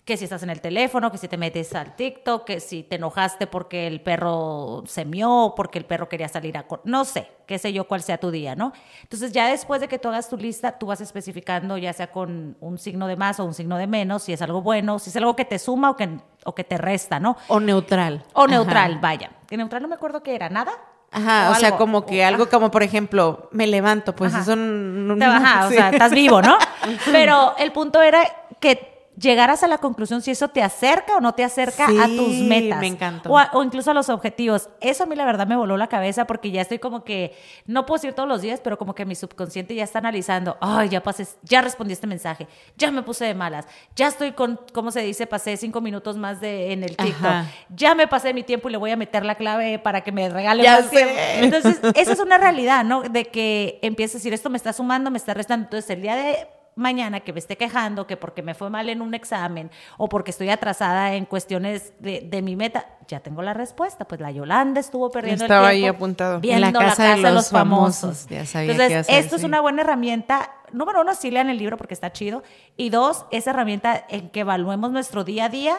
Que 0.04 0.18
si 0.18 0.24
estás 0.24 0.42
en 0.42 0.50
el 0.50 0.60
teléfono, 0.60 1.12
que 1.12 1.20
si 1.20 1.28
te 1.28 1.38
metes 1.38 1.76
al 1.76 1.96
TikTok, 1.96 2.46
que 2.46 2.60
si 2.60 2.82
te 2.82 2.96
enojaste 2.96 3.46
porque 3.46 3.86
el 3.86 4.02
perro 4.02 4.82
se 4.88 5.06
mió, 5.06 5.54
porque 5.56 5.78
el 5.78 5.86
perro 5.86 6.10
quería 6.10 6.28
salir 6.28 6.58
a... 6.58 6.66
No 6.86 7.06
sé, 7.06 7.28
qué 7.46 7.60
sé 7.60 7.72
yo 7.74 7.88
cuál 7.88 8.02
sea 8.02 8.18
tu 8.18 8.32
día, 8.32 8.56
¿no? 8.56 8.74
Entonces 9.04 9.34
ya 9.34 9.50
después 9.50 9.80
de 9.82 9.88
que 9.88 10.00
tú 10.00 10.08
hagas 10.08 10.28
tu 10.28 10.36
lista, 10.36 10.80
tú 10.80 10.88
vas 10.88 11.00
especificando 11.00 11.78
ya 11.78 11.94
sea 11.94 12.12
con 12.12 12.58
un 12.60 12.80
signo 12.80 13.06
de 13.06 13.16
más 13.16 13.40
o 13.40 13.46
un 13.46 13.54
signo 13.54 13.78
de 13.78 13.86
menos, 13.86 14.24
si 14.24 14.34
es 14.34 14.42
algo 14.42 14.64
bueno, 14.64 14.98
si 14.98 15.12
es 15.12 15.16
algo 15.16 15.36
que 15.36 15.46
te 15.46 15.60
suma 15.60 15.92
o 15.92 15.96
que, 15.96 16.10
o 16.44 16.56
que 16.56 16.64
te 16.64 16.80
resta, 16.80 17.20
¿no? 17.20 17.38
O 17.50 17.60
neutral. 17.60 18.24
O 18.34 18.48
neutral, 18.48 18.98
vaya. 18.98 19.30
Que 19.46 19.58
neutral 19.58 19.84
no 19.84 19.90
me 19.90 19.94
acuerdo 19.94 20.24
qué 20.24 20.34
era, 20.34 20.50
nada. 20.50 20.72
Ajá, 21.12 21.52
o, 21.52 21.56
sea, 21.56 21.76
como 21.76 22.06
que 22.06 22.24
algo 22.24 22.48
como, 22.50 22.72
por 22.72 22.84
ejemplo, 22.84 23.50
me 23.52 23.68
levanto, 23.68 24.16
pues 24.16 24.34
eso 24.34 24.56
no... 24.56 25.18
Te 25.18 25.28
baja, 25.28 25.68
o 25.68 25.70
sea, 25.70 25.90
estás 25.90 26.12
vivo, 26.12 26.42
¿no? 26.42 26.58
Pero 27.12 27.54
el 27.58 27.74
punto 27.74 28.02
era 28.02 28.24
que 28.62 29.01
llegaras 29.20 29.64
a 29.64 29.68
la 29.68 29.78
conclusión 29.78 30.22
si 30.22 30.32
eso 30.32 30.48
te 30.48 30.64
acerca 30.64 31.18
o 31.18 31.20
no 31.20 31.34
te 31.34 31.44
acerca 31.44 31.86
a 31.86 32.08
tus 32.08 32.36
metas. 32.36 32.80
Me 32.80 32.88
encanta. 32.88 33.30
O, 33.30 33.64
incluso 33.64 33.92
a 33.92 33.94
los 33.94 34.10
objetivos. 34.10 34.70
Eso 34.80 35.04
a 35.04 35.06
mí 35.06 35.16
la 35.16 35.26
verdad 35.26 35.48
me 35.48 35.56
voló 35.56 35.78
la 35.78 35.88
cabeza 35.88 36.26
porque 36.26 36.52
ya 36.52 36.62
estoy 36.62 36.80
como 36.80 37.04
que, 37.04 37.36
no 37.66 37.86
puedo 37.86 37.98
decir 37.98 38.14
todos 38.14 38.28
los 38.28 38.42
días, 38.42 38.60
pero 38.62 38.78
como 38.78 38.96
que 38.96 39.06
mi 39.06 39.16
subconsciente 39.16 39.76
ya 39.76 39.84
está 39.84 40.00
analizando, 40.00 40.58
ay, 40.62 40.90
ya 40.90 41.04
pasé, 41.04 41.28
ya 41.44 41.62
respondí 41.62 41.94
este 41.94 42.08
mensaje, 42.08 42.48
ya 42.78 42.92
me 42.92 43.04
puse 43.04 43.26
de 43.26 43.34
malas, 43.34 43.66
ya 43.96 44.08
estoy 44.08 44.32
con, 44.32 44.60
¿cómo 44.74 44.92
se 44.92 45.02
dice? 45.02 45.28
Pasé 45.28 45.58
cinco 45.58 45.82
minutos 45.82 46.18
más 46.18 46.42
de, 46.42 46.74
en 46.74 46.84
el 46.84 46.96
TikTok, 46.96 47.32
ya 47.70 47.96
me 47.96 48.08
pasé 48.08 48.34
mi 48.34 48.44
tiempo 48.44 48.70
y 48.70 48.72
le 48.72 48.78
voy 48.78 48.92
a 48.92 48.98
meter 48.98 49.26
la 49.26 49.36
clave 49.36 49.80
para 49.80 50.02
que 50.02 50.12
me 50.12 50.30
regale 50.30 50.64
más 50.64 50.90
tiempo. 50.90 51.14
Entonces, 51.36 51.80
esa 51.96 52.14
es 52.14 52.20
una 52.20 52.38
realidad, 52.38 52.84
¿no? 52.84 53.02
De 53.02 53.26
que 53.26 53.80
empieces 53.82 54.16
a 54.16 54.18
decir, 54.20 54.34
esto 54.34 54.50
me 54.50 54.58
está 54.58 54.74
sumando, 54.74 55.12
me 55.12 55.18
está 55.18 55.34
restando. 55.34 55.66
Entonces, 55.66 55.90
el 55.90 56.02
día 56.02 56.16
de 56.16 56.48
mañana 56.76 57.20
que 57.20 57.34
me 57.34 57.40
esté 57.40 57.58
quejando 57.58 58.08
que 58.08 58.18
porque 58.18 58.42
me 58.42 58.54
fue 58.54 58.70
mal 58.70 58.90
en 58.90 59.02
un 59.02 59.14
examen 59.14 59.70
o 59.98 60.08
porque 60.10 60.32
estoy 60.32 60.50
atrasada 60.50 61.16
en 61.16 61.26
cuestiones 61.26 61.94
de, 62.00 62.42
mi 62.42 62.56
meta, 62.56 62.86
ya 63.08 63.20
tengo 63.20 63.42
la 63.42 63.54
respuesta. 63.54 64.06
Pues 64.06 64.22
la 64.22 64.32
Yolanda 64.32 64.80
estuvo 64.80 65.10
perdiendo 65.12 65.46
Estaba 65.46 65.72
el 65.72 65.80
tiempo 65.80 65.86
ahí 65.86 65.96
apuntado. 65.96 66.40
viendo 66.40 66.72
la 66.72 66.88
casa, 66.88 67.16
de, 67.16 67.32
los 67.32 67.50
famosos. 67.50 68.28
Entonces, 68.30 69.06
esto 69.10 69.36
es 69.36 69.44
una 69.44 69.62
buena 69.62 69.82
herramienta. 69.82 70.52
Número 70.72 71.02
uno, 71.02 71.14
sí 71.16 71.32
lean 71.32 71.50
el 71.50 71.58
libro 71.58 71.78
porque 71.78 71.94
está 71.94 72.12
chido. 72.12 72.44
Y 72.78 72.90
dos, 72.90 73.26
esa 73.32 73.52
herramienta 73.52 74.06
en 74.10 74.30
que 74.30 74.42
evaluemos 74.42 74.92
nuestro 74.92 75.24
día 75.24 75.46
a 75.46 75.50
día 75.50 75.78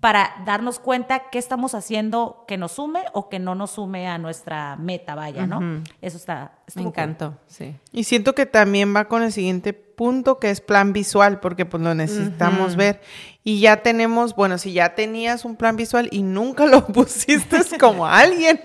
para 0.00 0.34
darnos 0.44 0.80
cuenta 0.80 1.30
qué 1.30 1.38
estamos 1.38 1.74
haciendo 1.74 2.44
que 2.46 2.58
nos 2.58 2.72
sume 2.72 3.04
o 3.14 3.30
que 3.30 3.38
no 3.38 3.54
nos 3.54 3.70
sume 3.70 4.06
a 4.06 4.18
nuestra 4.18 4.76
meta, 4.76 5.14
vaya, 5.14 5.46
¿no? 5.46 5.82
Eso 6.02 6.18
está... 6.18 6.58
Me 6.74 6.82
encantó, 6.82 7.38
sí. 7.46 7.74
Y 7.90 8.04
siento 8.04 8.34
que 8.34 8.44
también 8.44 8.94
va 8.94 9.06
con 9.06 9.22
el 9.22 9.32
siguiente 9.32 9.72
punto, 9.94 10.38
que 10.38 10.50
es 10.50 10.60
plan 10.60 10.92
visual, 10.92 11.40
porque 11.40 11.66
pues 11.66 11.82
lo 11.82 11.94
necesitamos 11.94 12.76
ver. 12.76 13.00
Y 13.42 13.60
ya 13.60 13.82
tenemos, 13.82 14.34
bueno, 14.34 14.58
si 14.58 14.72
ya 14.72 14.94
tenías 14.94 15.44
un 15.44 15.56
plan 15.56 15.76
visual 15.76 16.08
y 16.10 16.22
nunca 16.22 16.66
lo 16.66 16.86
pusiste 16.86 17.58
como 17.78 18.06
alguien. 18.06 18.60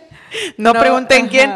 No, 0.57 0.73
pregunten 0.73 1.27
quién. 1.27 1.51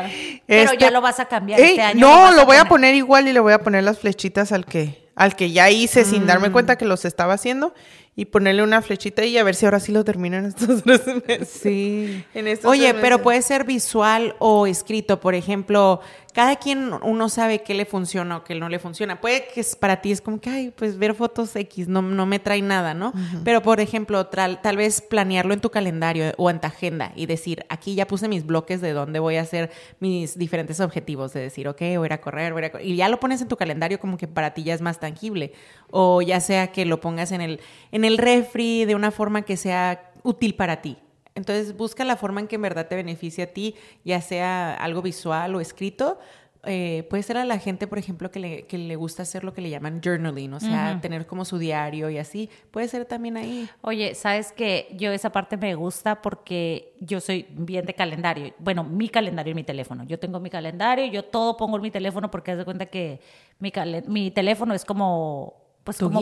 Pero 0.47 0.73
ya 0.73 0.87
este, 0.87 0.91
lo 0.91 1.01
vas 1.01 1.19
a 1.19 1.25
cambiar 1.25 1.59
este 1.59 1.81
año. 1.81 1.99
No, 1.99 2.31
lo, 2.31 2.45
voy 2.45 2.57
a 2.57 2.65
poner 2.65 2.95
igual 2.95 3.27
y 3.27 3.33
le 3.33 3.39
voy 3.39 3.53
a 3.53 3.59
poner 3.59 3.83
las 3.83 3.99
flechitas 3.99 4.51
al 4.51 4.65
que, 4.65 5.09
al 5.15 5.35
que 5.35 5.51
ya 5.51 5.69
hice 5.69 6.05
sin 6.05 6.25
darme 6.25 6.49
mm. 6.49 6.53
cuenta 6.53 6.75
que 6.75 6.85
los 6.85 7.05
estaba 7.05 7.33
haciendo 7.33 7.73
y 8.15 8.25
ponerle 8.25 8.61
una 8.61 8.81
flechita 8.81 9.25
y 9.25 9.37
a 9.37 9.43
ver 9.43 9.55
si 9.55 9.65
ahora 9.65 9.79
sí 9.79 9.91
lo 9.91 10.03
terminan 10.03 10.45
estos 10.45 10.83
tres 10.83 11.01
meses. 11.27 11.49
Sí. 11.49 12.23
Oye, 12.63 12.93
pero 12.93 13.21
puede 13.21 13.41
ser 13.41 13.63
visual 13.63 14.35
o 14.39 14.67
escrito. 14.67 15.19
Por 15.19 15.33
ejemplo, 15.33 16.01
cada 16.33 16.55
quien 16.55 16.91
uno 17.03 17.29
sabe 17.29 17.61
qué 17.61 17.75
le 17.75 17.85
funciona 17.85 18.37
o 18.37 18.43
qué 18.43 18.55
no 18.55 18.67
le 18.67 18.79
funciona. 18.79 19.21
Puede 19.21 19.45
que 19.53 19.63
para 19.79 20.01
ti 20.01 20.11
es 20.11 20.19
como 20.19 20.41
que, 20.41 20.49
ay, 20.49 20.73
pues 20.75 20.97
ver 20.97 21.13
fotos 21.13 21.55
X 21.55 21.87
no, 21.87 22.01
no 22.01 22.25
me 22.25 22.39
trae 22.39 22.61
nada, 22.61 22.95
¿no? 22.95 23.13
Pero, 23.43 23.61
por 23.61 23.79
ejemplo, 23.79 24.25
tal, 24.25 24.59
tal 24.61 24.77
vez 24.77 25.01
planearlo 25.01 25.53
en 25.53 25.61
tu 25.61 25.69
calendario 25.69 26.33
o 26.37 26.49
en 26.49 26.59
tu 26.59 26.67
agenda 26.67 27.13
y 27.15 27.27
decir, 27.27 27.65
aquí 27.69 27.93
ya 27.93 28.07
puse 28.07 28.27
mis 28.27 28.45
bloques 28.45 28.81
de 28.81 28.93
dónde 28.93 29.19
voy 29.19 29.35
a 29.35 29.41
hacer 29.41 29.71
mis 29.99 30.37
diferentes 30.37 30.79
objetivos, 30.79 31.33
de 31.33 31.41
decir, 31.41 31.67
ok, 31.67 31.79
voy 31.79 32.03
a 32.03 32.05
ir 32.05 32.13
a 32.13 32.21
correr, 32.21 32.53
voy 32.53 32.63
a 32.63 32.71
correr. 32.71 32.87
Y 32.87 32.95
ya 32.95 33.09
lo 33.09 33.19
pones 33.19 33.39
en 33.41 33.47
tu 33.47 33.55
calendario 33.55 33.99
como 33.99 34.17
que 34.17 34.27
para 34.27 34.55
ti 34.55 34.63
ya 34.63 34.73
es 34.73 34.81
más 34.81 34.99
tangible. 34.99 35.53
O 35.91 36.23
ya 36.23 36.39
sea 36.39 36.71
que 36.71 36.85
lo 36.85 36.99
pongas 36.99 37.31
en 37.31 37.41
el, 37.41 37.59
en 37.91 38.02
el 38.05 38.17
refri 38.17 38.85
de 38.85 38.95
una 38.95 39.11
forma 39.11 39.43
que 39.43 39.57
sea 39.57 40.11
útil 40.23 40.55
para 40.55 40.81
ti. 40.81 40.97
Entonces 41.35 41.75
busca 41.75 42.03
la 42.03 42.15
forma 42.15 42.41
en 42.41 42.47
que 42.47 42.55
en 42.55 42.61
verdad 42.61 42.87
te 42.87 42.95
beneficie 42.95 43.45
a 43.45 43.47
ti, 43.47 43.75
ya 44.03 44.21
sea 44.21 44.75
algo 44.75 45.01
visual 45.01 45.55
o 45.55 45.61
escrito. 45.61 46.19
Eh, 46.65 47.05
puede 47.09 47.23
ser 47.23 47.35
a 47.35 47.43
la 47.43 47.59
gente, 47.59 47.87
por 47.87 47.97
ejemplo, 47.97 48.31
que 48.31 48.39
le, 48.39 48.65
que 48.67 48.77
le, 48.77 48.95
gusta 48.95 49.23
hacer 49.23 49.43
lo 49.43 49.53
que 49.53 49.59
le 49.59 49.69
llaman 49.69 49.99
journaling, 50.01 50.53
o 50.53 50.61
sea, 50.61 50.97
tener 51.01 51.25
como 51.27 51.43
su 51.43 51.57
diario 51.57 52.09
y 52.09 52.17
así. 52.17 52.49
Puede 52.71 52.87
ser 52.87 53.03
también 53.03 53.35
ahí. 53.35 53.67
Oye, 53.81 54.15
sabes 54.15 54.53
que 54.53 54.87
yo 54.95 55.11
esa 55.11 55.29
parte 55.29 55.57
me 55.57 55.75
gusta 55.75 56.21
porque 56.21 56.93
yo 57.01 57.19
soy 57.19 57.47
bien 57.49 57.85
de 57.85 57.93
calendario. 57.93 58.53
Bueno, 58.59 58.85
mi 58.85 59.09
calendario 59.09 59.51
y 59.51 59.55
mi 59.55 59.65
teléfono. 59.65 60.05
Yo 60.05 60.19
tengo 60.19 60.39
mi 60.39 60.49
calendario, 60.49 61.05
yo 61.07 61.25
todo 61.25 61.57
pongo 61.57 61.75
en 61.75 61.81
mi 61.81 61.91
teléfono 61.91 62.31
porque 62.31 62.51
haz 62.51 62.59
de 62.59 62.65
cuenta 62.65 62.85
que 62.85 63.19
mi, 63.59 63.73
mi 64.07 64.31
teléfono 64.31 64.73
es 64.73 64.85
como 64.85 65.62
pues 65.83 65.97
como, 65.97 66.21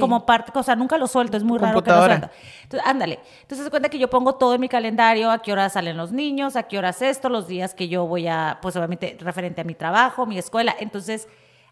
como 0.00 0.26
parte, 0.26 0.50
o 0.54 0.62
sea, 0.62 0.74
nunca 0.74 0.98
lo 0.98 1.06
suelto, 1.06 1.36
es 1.36 1.44
muy 1.44 1.58
raro 1.58 1.82
que 1.82 1.90
lo 1.90 2.04
suelto. 2.04 2.28
Entonces, 2.62 2.88
ándale. 2.88 3.20
Entonces 3.42 3.64
se 3.64 3.70
cuenta 3.70 3.88
que 3.88 3.98
yo 3.98 4.10
pongo 4.10 4.34
todo 4.34 4.54
en 4.54 4.60
mi 4.60 4.68
calendario, 4.68 5.30
a 5.30 5.40
qué 5.40 5.52
hora 5.52 5.68
salen 5.68 5.96
los 5.96 6.10
niños, 6.10 6.56
a 6.56 6.64
qué 6.64 6.76
horas 6.76 7.02
esto, 7.02 7.28
los 7.28 7.46
días 7.46 7.74
que 7.74 7.88
yo 7.88 8.06
voy 8.06 8.26
a, 8.26 8.58
pues 8.60 8.74
obviamente 8.74 9.16
referente 9.20 9.60
a 9.60 9.64
mi 9.64 9.74
trabajo, 9.74 10.26
mi 10.26 10.38
escuela. 10.38 10.74
Entonces, 10.80 11.28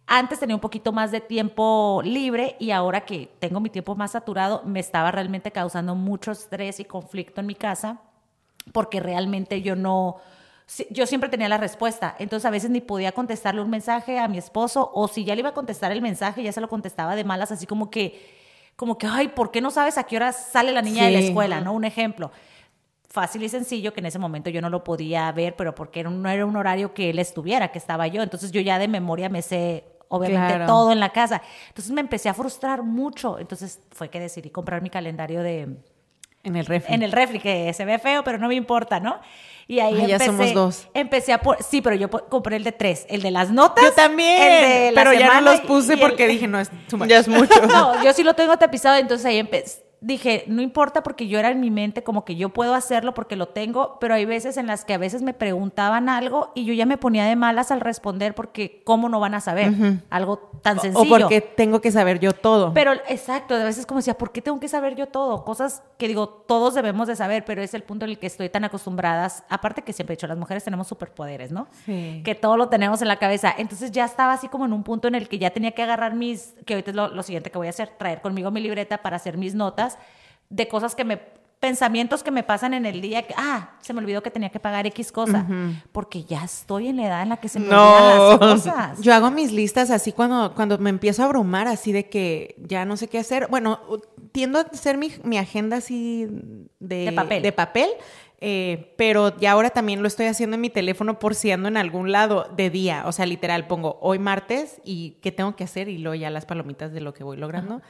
antes 0.06 0.38
tenía 0.38 0.54
un 0.54 0.60
poquito 0.60 0.92
más 0.92 1.10
de 1.10 1.20
tiempo 1.20 2.02
libre 2.04 2.56
y 2.60 2.70
ahora 2.70 3.00
que 3.00 3.30
tengo 3.40 3.58
mi 3.58 3.70
tiempo 3.70 3.96
más 3.96 4.12
saturado, 4.12 4.62
me 4.64 4.78
estaba 4.78 5.10
realmente 5.10 5.50
causando 5.50 5.96
mucho 5.96 6.30
estrés 6.30 6.78
y 6.78 6.84
conflicto 6.84 7.40
en 7.40 7.46
mi 7.46 7.56
casa 7.56 8.00
porque 8.72 9.00
realmente 9.00 9.60
yo 9.60 9.74
no 9.76 10.18
yo 10.90 11.06
siempre 11.06 11.28
tenía 11.28 11.48
la 11.48 11.58
respuesta, 11.58 12.16
entonces 12.18 12.46
a 12.46 12.50
veces 12.50 12.70
ni 12.70 12.80
podía 12.80 13.12
contestarle 13.12 13.60
un 13.60 13.70
mensaje 13.70 14.18
a 14.18 14.28
mi 14.28 14.38
esposo 14.38 14.90
o 14.94 15.08
si 15.08 15.24
ya 15.24 15.34
le 15.34 15.40
iba 15.40 15.50
a 15.50 15.54
contestar 15.54 15.92
el 15.92 16.00
mensaje 16.00 16.42
ya 16.42 16.52
se 16.52 16.60
lo 16.60 16.68
contestaba 16.68 17.14
de 17.16 17.24
malas, 17.24 17.52
así 17.52 17.66
como 17.66 17.90
que, 17.90 18.44
como 18.76 18.96
que, 18.96 19.06
ay, 19.06 19.28
¿por 19.28 19.50
qué 19.50 19.60
no 19.60 19.70
sabes 19.70 19.98
a 19.98 20.04
qué 20.04 20.16
hora 20.16 20.32
sale 20.32 20.72
la 20.72 20.82
niña 20.82 21.04
de 21.04 21.12
la 21.12 21.18
escuela? 21.18 21.60
¿No? 21.60 21.72
Un 21.74 21.84
ejemplo. 21.84 22.32
Fácil 23.08 23.44
y 23.44 23.48
sencillo 23.48 23.92
que 23.92 24.00
en 24.00 24.06
ese 24.06 24.18
momento 24.18 24.50
yo 24.50 24.60
no 24.60 24.70
lo 24.70 24.82
podía 24.82 25.30
ver, 25.30 25.54
pero 25.54 25.74
porque 25.74 26.02
no 26.02 26.28
era 26.28 26.44
un 26.44 26.56
horario 26.56 26.94
que 26.94 27.10
él 27.10 27.20
estuviera, 27.20 27.70
que 27.70 27.78
estaba 27.78 28.08
yo. 28.08 28.22
Entonces 28.22 28.50
yo 28.50 28.60
ya 28.60 28.78
de 28.80 28.88
memoria 28.88 29.28
me 29.28 29.42
sé, 29.42 29.84
obviamente 30.08 30.66
todo 30.66 30.90
en 30.90 30.98
la 30.98 31.10
casa. 31.10 31.40
Entonces 31.68 31.92
me 31.92 32.00
empecé 32.00 32.28
a 32.28 32.34
frustrar 32.34 32.82
mucho. 32.82 33.38
Entonces 33.38 33.80
fue 33.92 34.08
que 34.08 34.18
decidí 34.18 34.50
comprar 34.50 34.82
mi 34.82 34.90
calendario 34.90 35.42
de... 35.44 35.76
En 36.42 36.56
el 36.56 36.66
refri. 36.66 36.92
En 36.92 37.02
el 37.04 37.12
refri, 37.12 37.38
que 37.38 37.72
se 37.72 37.84
ve 37.84 38.00
feo, 38.00 38.24
pero 38.24 38.38
no 38.38 38.48
me 38.48 38.56
importa, 38.56 38.98
¿no? 38.98 39.20
Y 39.66 39.80
ahí 39.80 39.94
empecé, 39.94 40.08
ya 40.08 40.18
somos 40.18 40.54
dos. 40.54 40.88
Empecé 40.94 41.32
a 41.32 41.40
por, 41.40 41.62
sí, 41.62 41.80
pero 41.80 41.96
yo 41.96 42.10
compré 42.10 42.56
el 42.56 42.64
de 42.64 42.72
tres, 42.72 43.06
el 43.08 43.22
de 43.22 43.30
las 43.30 43.50
notas. 43.50 43.84
Yo 43.84 43.92
también. 43.92 44.92
pero 44.94 45.12
ya 45.12 45.40
no 45.40 45.52
los 45.52 45.60
puse 45.60 45.96
porque 45.96 46.26
dije, 46.28 46.46
no, 46.46 46.60
es 46.60 46.70
ya 47.06 47.18
es 47.18 47.28
mucho. 47.28 47.54
no, 47.66 48.02
yo 48.04 48.12
sí 48.12 48.22
lo 48.22 48.34
tengo 48.34 48.56
tapizado, 48.58 48.96
entonces 48.96 49.26
ahí 49.26 49.38
empecé 49.38 49.84
dije, 50.04 50.44
no 50.48 50.60
importa 50.60 51.02
porque 51.02 51.28
yo 51.28 51.38
era 51.38 51.50
en 51.50 51.60
mi 51.60 51.70
mente 51.70 52.02
como 52.02 52.26
que 52.26 52.36
yo 52.36 52.50
puedo 52.50 52.74
hacerlo 52.74 53.14
porque 53.14 53.36
lo 53.36 53.48
tengo, 53.48 53.98
pero 54.00 54.14
hay 54.14 54.26
veces 54.26 54.58
en 54.58 54.66
las 54.66 54.84
que 54.84 54.92
a 54.92 54.98
veces 54.98 55.22
me 55.22 55.32
preguntaban 55.32 56.10
algo 56.10 56.52
y 56.54 56.66
yo 56.66 56.74
ya 56.74 56.84
me 56.84 56.98
ponía 56.98 57.24
de 57.24 57.36
malas 57.36 57.70
al 57.70 57.80
responder 57.80 58.34
porque 58.34 58.82
cómo 58.84 59.08
no 59.08 59.18
van 59.18 59.34
a 59.34 59.40
saber 59.40 59.72
algo 60.10 60.50
tan 60.60 60.78
sencillo. 60.78 61.14
O 61.14 61.18
porque 61.18 61.40
tengo 61.40 61.80
que 61.80 61.90
saber 61.90 62.20
yo 62.20 62.32
todo. 62.32 62.74
Pero 62.74 62.92
exacto, 63.08 63.54
a 63.54 63.64
veces 63.64 63.86
como 63.86 64.00
decía, 64.00 64.18
¿por 64.18 64.30
qué 64.30 64.42
tengo 64.42 64.60
que 64.60 64.68
saber 64.68 64.94
yo 64.94 65.06
todo? 65.06 65.42
Cosas 65.44 65.82
que 65.96 66.06
digo, 66.06 66.28
todos 66.28 66.74
debemos 66.74 67.08
de 67.08 67.16
saber, 67.16 67.46
pero 67.46 67.62
es 67.62 67.72
el 67.72 67.82
punto 67.82 68.04
en 68.04 68.10
el 68.10 68.18
que 68.18 68.26
estoy 68.26 68.50
tan 68.50 68.64
acostumbradas, 68.64 69.44
aparte 69.48 69.82
que 69.82 69.94
siempre 69.94 70.14
he 70.14 70.16
dicho, 70.16 70.26
las 70.26 70.38
mujeres 70.38 70.64
tenemos 70.64 70.86
superpoderes, 70.86 71.50
¿no? 71.50 71.66
Sí. 71.86 72.20
Que 72.24 72.34
todo 72.34 72.58
lo 72.58 72.68
tenemos 72.68 73.00
en 73.00 73.08
la 73.08 73.16
cabeza. 73.16 73.54
Entonces 73.56 73.90
ya 73.90 74.04
estaba 74.04 74.34
así 74.34 74.48
como 74.48 74.66
en 74.66 74.74
un 74.74 74.82
punto 74.82 75.08
en 75.08 75.14
el 75.14 75.28
que 75.28 75.38
ya 75.38 75.50
tenía 75.50 75.72
que 75.72 75.82
agarrar 75.82 76.14
mis, 76.14 76.54
que 76.66 76.74
ahorita 76.74 76.90
es 76.90 76.96
lo 76.96 77.22
siguiente 77.22 77.50
que 77.50 77.56
voy 77.56 77.68
a 77.68 77.70
hacer, 77.70 77.88
traer 77.96 78.20
conmigo 78.20 78.50
mi 78.50 78.60
libreta 78.60 78.98
para 78.98 79.16
hacer 79.16 79.38
mis 79.38 79.54
notas 79.54 79.93
de 80.50 80.68
cosas 80.68 80.94
que 80.94 81.04
me 81.04 81.34
pensamientos 81.64 82.22
que 82.22 82.30
me 82.30 82.42
pasan 82.42 82.74
en 82.74 82.84
el 82.84 83.00
día 83.00 83.22
que, 83.22 83.32
ah, 83.38 83.70
se 83.80 83.94
me 83.94 84.00
olvidó 84.00 84.22
que 84.22 84.30
tenía 84.30 84.50
que 84.50 84.60
pagar 84.60 84.86
X 84.88 85.10
cosa, 85.10 85.46
porque 85.92 86.22
ya 86.24 86.44
estoy 86.44 86.88
en 86.88 86.96
la 86.98 87.06
edad 87.06 87.22
en 87.22 87.30
la 87.30 87.38
que 87.38 87.48
se 87.48 87.58
me 87.58 87.68
olvidan 87.68 88.18
las 88.18 88.38
cosas. 88.38 89.00
Yo 89.00 89.14
hago 89.14 89.30
mis 89.30 89.50
listas 89.50 89.90
así 89.90 90.12
cuando, 90.12 90.54
cuando 90.54 90.76
me 90.76 90.90
empiezo 90.90 91.22
a 91.22 91.24
abrumar, 91.24 91.66
así 91.66 91.90
de 91.90 92.10
que 92.10 92.54
ya 92.58 92.84
no 92.84 92.98
sé 92.98 93.08
qué 93.08 93.18
hacer. 93.18 93.48
Bueno, 93.48 93.80
tiendo 94.32 94.58
a 94.58 94.62
hacer 94.62 94.98
mi, 94.98 95.10
mi 95.22 95.38
agenda 95.38 95.78
así 95.78 96.28
de, 96.80 97.10
papel. 97.12 97.42
De 97.42 97.52
papel 97.52 97.88
eh, 98.46 98.92
pero 98.98 99.34
ya 99.38 99.52
ahora 99.52 99.70
también 99.70 100.02
lo 100.02 100.06
estoy 100.06 100.26
haciendo 100.26 100.56
en 100.56 100.60
mi 100.60 100.68
teléfono 100.68 101.18
por 101.18 101.34
si 101.34 101.50
ando 101.50 101.68
en 101.68 101.78
algún 101.78 102.12
lado 102.12 102.46
de 102.54 102.68
día. 102.68 103.04
O 103.06 103.12
sea, 103.12 103.24
literal, 103.24 103.66
pongo 103.66 103.98
hoy 104.02 104.18
martes 104.18 104.82
y 104.84 105.12
qué 105.22 105.32
tengo 105.32 105.56
que 105.56 105.64
hacer 105.64 105.88
y 105.88 105.96
luego 105.96 106.14
ya 106.14 106.28
las 106.28 106.44
palomitas 106.44 106.92
de 106.92 107.00
lo 107.00 107.14
que 107.14 107.24
voy 107.24 107.38
logrando. 107.38 107.80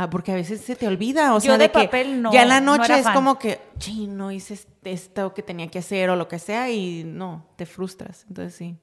Ah, 0.00 0.08
porque 0.08 0.30
a 0.30 0.36
veces 0.36 0.60
se 0.60 0.76
te 0.76 0.86
olvida, 0.86 1.34
o 1.34 1.40
sea, 1.40 1.58
de, 1.58 1.68
papel 1.68 2.22
no, 2.22 2.32
ya 2.32 2.42
en 2.42 2.48
la 2.48 2.60
noche 2.60 3.00
es 3.00 3.08
como 3.08 3.36
que, 3.36 3.60
no 4.06 4.30
hice 4.30 4.56
esto 4.84 5.34
que 5.34 5.42
tenía 5.42 5.66
que 5.66 5.80
hacer 5.80 6.08
o 6.10 6.14
lo 6.14 6.28
que 6.28 6.38
sea 6.38 6.70
y 6.70 7.02
no, 7.02 7.44
te 7.56 7.66
frustras. 7.66 8.24
Entonces 8.28 8.54
sí. 8.54 8.76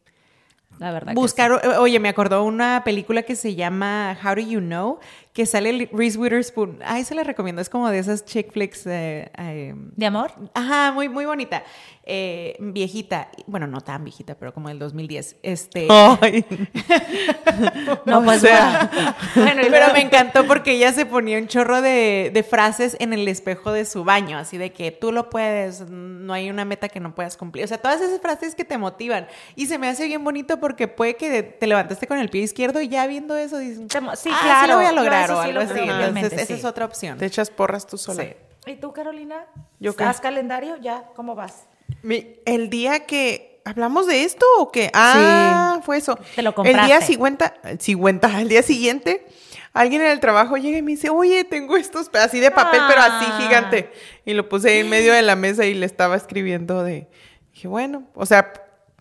La 0.78 0.92
verdad. 0.92 1.14
Buscar, 1.14 1.54
oye, 1.80 2.02
me 2.02 2.10
acordó 2.10 2.44
una 2.44 2.84
película 2.84 3.24
que 3.24 3.38
se 3.38 3.56
llama 3.56 4.18
How 4.22 4.36
Do 4.36 4.42
You 4.42 4.60
Know, 4.60 5.00
que 5.36 5.46
sale 5.46 5.90
Reese 5.92 6.18
Witherspoon. 6.18 6.80
Ay, 6.86 7.04
se 7.04 7.14
la 7.14 7.22
recomiendo, 7.22 7.62
es 7.62 7.68
como 7.68 7.90
de 7.90 8.00
esas 8.00 8.24
chick 8.24 8.54
flicks. 8.54 8.84
Eh, 8.88 9.76
¿De 9.76 10.06
amor? 10.06 10.32
Ajá, 10.54 10.94
muy, 10.94 11.10
muy 11.10 11.26
bonita. 11.26 11.62
Eh, 12.08 12.56
viejita, 12.60 13.30
bueno, 13.46 13.68
no 13.68 13.82
tan 13.82 14.04
viejita, 14.06 14.36
pero 14.36 14.54
como 14.54 14.70
del 14.70 14.80
2010. 14.80 15.38
Este. 15.44 15.88
Ay. 15.90 16.46
no, 18.06 18.24
pues 18.24 18.44
bueno, 19.36 19.62
pero 19.70 19.92
me 19.92 20.02
encantó 20.02 20.48
porque 20.48 20.74
ella 20.74 20.94
se 20.94 21.06
ponía 21.06 21.38
un 21.38 21.48
chorro 21.48 21.82
de, 21.82 22.32
de, 22.34 22.44
frases 22.44 22.96
en 23.00 23.12
el 23.12 23.28
espejo 23.28 23.74
de 23.74 23.84
su 23.84 24.06
baño, 24.06 24.38
así 24.38 24.58
de 24.58 24.72
que 24.72 24.92
tú 24.92 25.12
lo 25.12 25.30
puedes, 25.30 25.82
no 25.90 26.32
hay 26.32 26.50
una 26.50 26.64
meta 26.64 26.88
que 26.88 27.02
no 27.02 27.14
puedas 27.14 27.36
cumplir. 27.36 27.66
O 27.66 27.68
sea, 27.68 27.80
todas 27.80 28.00
esas 28.00 28.22
frases 28.22 28.56
que 28.56 28.64
te 28.64 28.78
motivan. 28.78 29.28
Y 29.58 29.66
se 29.66 29.80
me 29.80 29.90
hace 29.90 30.06
bien 30.06 30.24
bonito 30.24 30.62
porque 30.62 30.88
puede 30.88 31.18
que 31.18 31.44
te 31.44 31.68
levantaste 31.68 32.08
con 32.08 32.20
el 32.20 32.30
pie 32.30 32.44
izquierdo 32.44 32.82
y 32.82 32.88
ya 32.88 33.06
viendo 33.08 33.36
eso 33.36 33.58
dices, 33.58 33.80
sí, 34.16 34.30
ah, 34.32 34.40
claro, 34.42 34.68
lo 34.68 34.76
voy 34.78 34.86
a 34.86 34.92
lograr 34.94 35.25
o 35.32 35.40
algo 35.40 35.60
así. 35.60 35.80
Entonces, 35.80 36.34
esa 36.34 36.54
es 36.54 36.66
otra 36.66 36.86
opción. 36.86 37.18
Te 37.18 37.26
echas 37.26 37.50
porras 37.50 37.86
tú 37.88 37.98
sola. 37.98 38.26
¿Y 38.68 38.76
tú, 38.76 38.94
Carolina? 38.94 39.46
¿Yo 39.80 39.92
¿Estás 39.92 40.20
calendario? 40.20 40.78
¿Ya? 40.78 41.06
¿Cómo 41.16 41.36
vas? 41.36 41.68
el 42.04 42.70
día 42.70 43.06
que 43.06 43.62
hablamos 43.66 44.08
de 44.08 44.24
esto 44.24 44.46
o 44.60 44.72
qué? 44.72 44.90
Ah, 44.94 45.80
fue 45.84 45.98
eso. 45.98 46.18
Te 46.36 46.42
lo 46.42 46.54
compraste. 46.56 46.80
El 46.80 46.86
día 46.88 47.02
50, 47.02 47.54
50, 47.80 48.42
el 48.42 48.50
día 48.50 48.64
siguiente, 48.64 49.26
alguien 49.74 50.02
en 50.02 50.12
el 50.12 50.20
trabajo 50.20 50.58
llega 50.58 50.78
y 50.78 50.82
me 50.82 50.92
dice, 50.92 51.10
oye, 51.10 51.44
tengo 51.44 51.76
estos, 51.78 52.10
así 52.14 52.40
de 52.40 52.52
papel, 52.52 52.82
pero 52.88 53.02
así 53.02 53.26
ah. 53.28 53.40
gigante. 53.42 53.92
Y 54.26 54.34
lo 54.34 54.48
puse 54.48 54.80
en 54.80 54.90
medio 54.90 55.14
de 55.14 55.22
la 55.22 55.36
mesa 55.36 55.66
y 55.66 55.74
le 55.74 55.86
estaba 55.86 56.16
escribiendo 56.16 56.84
de, 56.84 57.08
dije, 57.54 57.68
bueno, 57.68 58.08
o 58.14 58.26
sea, 58.26 58.54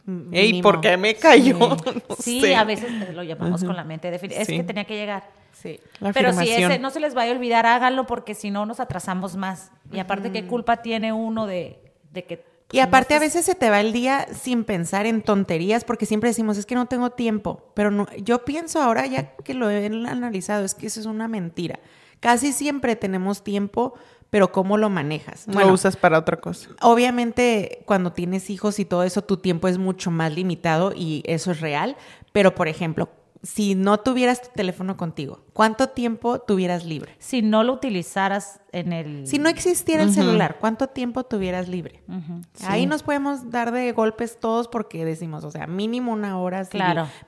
¿y 0.07 0.63
¿por 0.63 0.81
qué 0.81 0.97
me 0.97 1.15
cayó? 1.15 1.77
Sí, 2.19 2.53
a 2.55 2.65
veces 2.65 3.15
lo 3.15 3.23
llamamos 3.23 3.65
con 3.65 3.77
la 3.77 3.85
mente. 3.85 4.15
Es 4.15 4.49
que 4.49 4.63
tenía 4.65 4.85
que 4.85 4.97
llegar. 4.97 5.29
Sí. 5.53 5.81
Pero 6.13 6.33
si 6.33 6.51
ese 6.51 6.79
no 6.79 6.91
se 6.91 7.01
les 7.01 7.15
vaya 7.15 7.33
a 7.33 7.35
olvidar, 7.35 7.67
háganlo 7.67 8.07
porque 8.07 8.35
si 8.35 8.51
no 8.51 8.67
nos 8.67 8.81
atrasamos 8.81 9.37
más. 9.37 9.71
Y 9.93 9.99
aparte, 9.99 10.33
¿qué 10.33 10.47
culpa 10.47 10.83
tiene 10.83 11.13
uno 11.13 11.47
de, 11.47 11.79
de 12.13 12.25
que 12.25 12.55
y 12.73 12.81
aparte 12.81 13.15
a 13.15 13.21
veces 13.21 13.45
se 13.45 13.55
te 13.55 13.71
va 13.71 13.81
el 13.81 13.93
día 13.93 14.27
sin 14.33 14.65
pensar 14.65 15.07
en 15.07 15.23
tonterías 15.23 15.85
porque 15.85 16.07
siempre 16.07 16.31
decimos, 16.31 16.59
es 16.59 16.67
que 16.67 16.75
no 16.75 16.87
tengo 16.87 17.11
tiempo, 17.11 17.71
pero 17.75 17.93
no, 17.93 18.09
yo 18.17 18.45
pienso 18.45 18.83
ahora 18.83 19.07
ya 19.07 19.37
que 19.37 19.55
lo 19.55 19.71
he 19.71 19.87
analizado, 19.87 20.65
es 20.65 20.75
que 20.75 20.89
eso 20.89 20.99
es 20.99 21.07
una 21.07 21.29
mentira. 21.29 21.79
Casi 22.19 22.53
siempre 22.53 22.97
tenemos 22.97 23.45
tiempo, 23.45 23.95
pero 24.35 24.51
¿cómo 24.51 24.79
lo 24.79 24.91
manejas? 24.91 25.47
lo 25.47 25.73
usas 25.73 25.97
para 25.97 26.19
otra 26.19 26.41
cosa. 26.41 26.71
Obviamente 26.83 27.85
cuando 27.85 28.13
tienes 28.13 28.51
hijos 28.51 28.81
y 28.81 28.85
todo 28.85 29.05
eso, 29.05 29.23
tu 29.23 29.37
tiempo 29.37 29.69
es 29.69 29.79
mucho 29.79 30.11
más 30.11 30.35
limitado 30.35 30.93
y 30.93 31.23
eso 31.25 31.53
es 31.53 31.61
real, 31.61 31.97
pero 32.33 32.53
por 32.53 32.67
ejemplo, 32.67 33.11
si 33.45 33.77
no 33.77 34.01
tuvieras 34.01 34.43
tu 34.43 34.49
teléfono 34.53 34.97
contigo, 34.97 35.45
¿cuánto 35.53 35.91
tiempo 35.91 36.41
tuvieras 36.41 36.85
libre? 36.85 37.15
Si 37.21 37.43
no 37.43 37.63
lo 37.63 37.75
utilizaras 37.75 38.59
en 38.73 38.93
el... 38.93 39.25
Si 39.25 39.39
no 39.39 39.49
existiera 39.49 40.03
el 40.03 40.13
celular, 40.13 40.57
¿cuánto 40.59 40.89
tiempo 40.89 41.23
tuvieras 41.23 41.69
libre? 41.69 42.03
Ahí 42.67 42.87
nos 42.87 43.05
podemos 43.05 43.53
dar 43.53 43.71
de 43.71 43.93
golpes 43.93 44.41
todos 44.41 44.67
porque 44.67 45.05
decimos, 45.05 45.45
o 45.45 45.53
sea, 45.53 45.69
mínimo 45.69 46.11
una 46.11 46.41
hora 46.41 46.65
si 46.65 46.79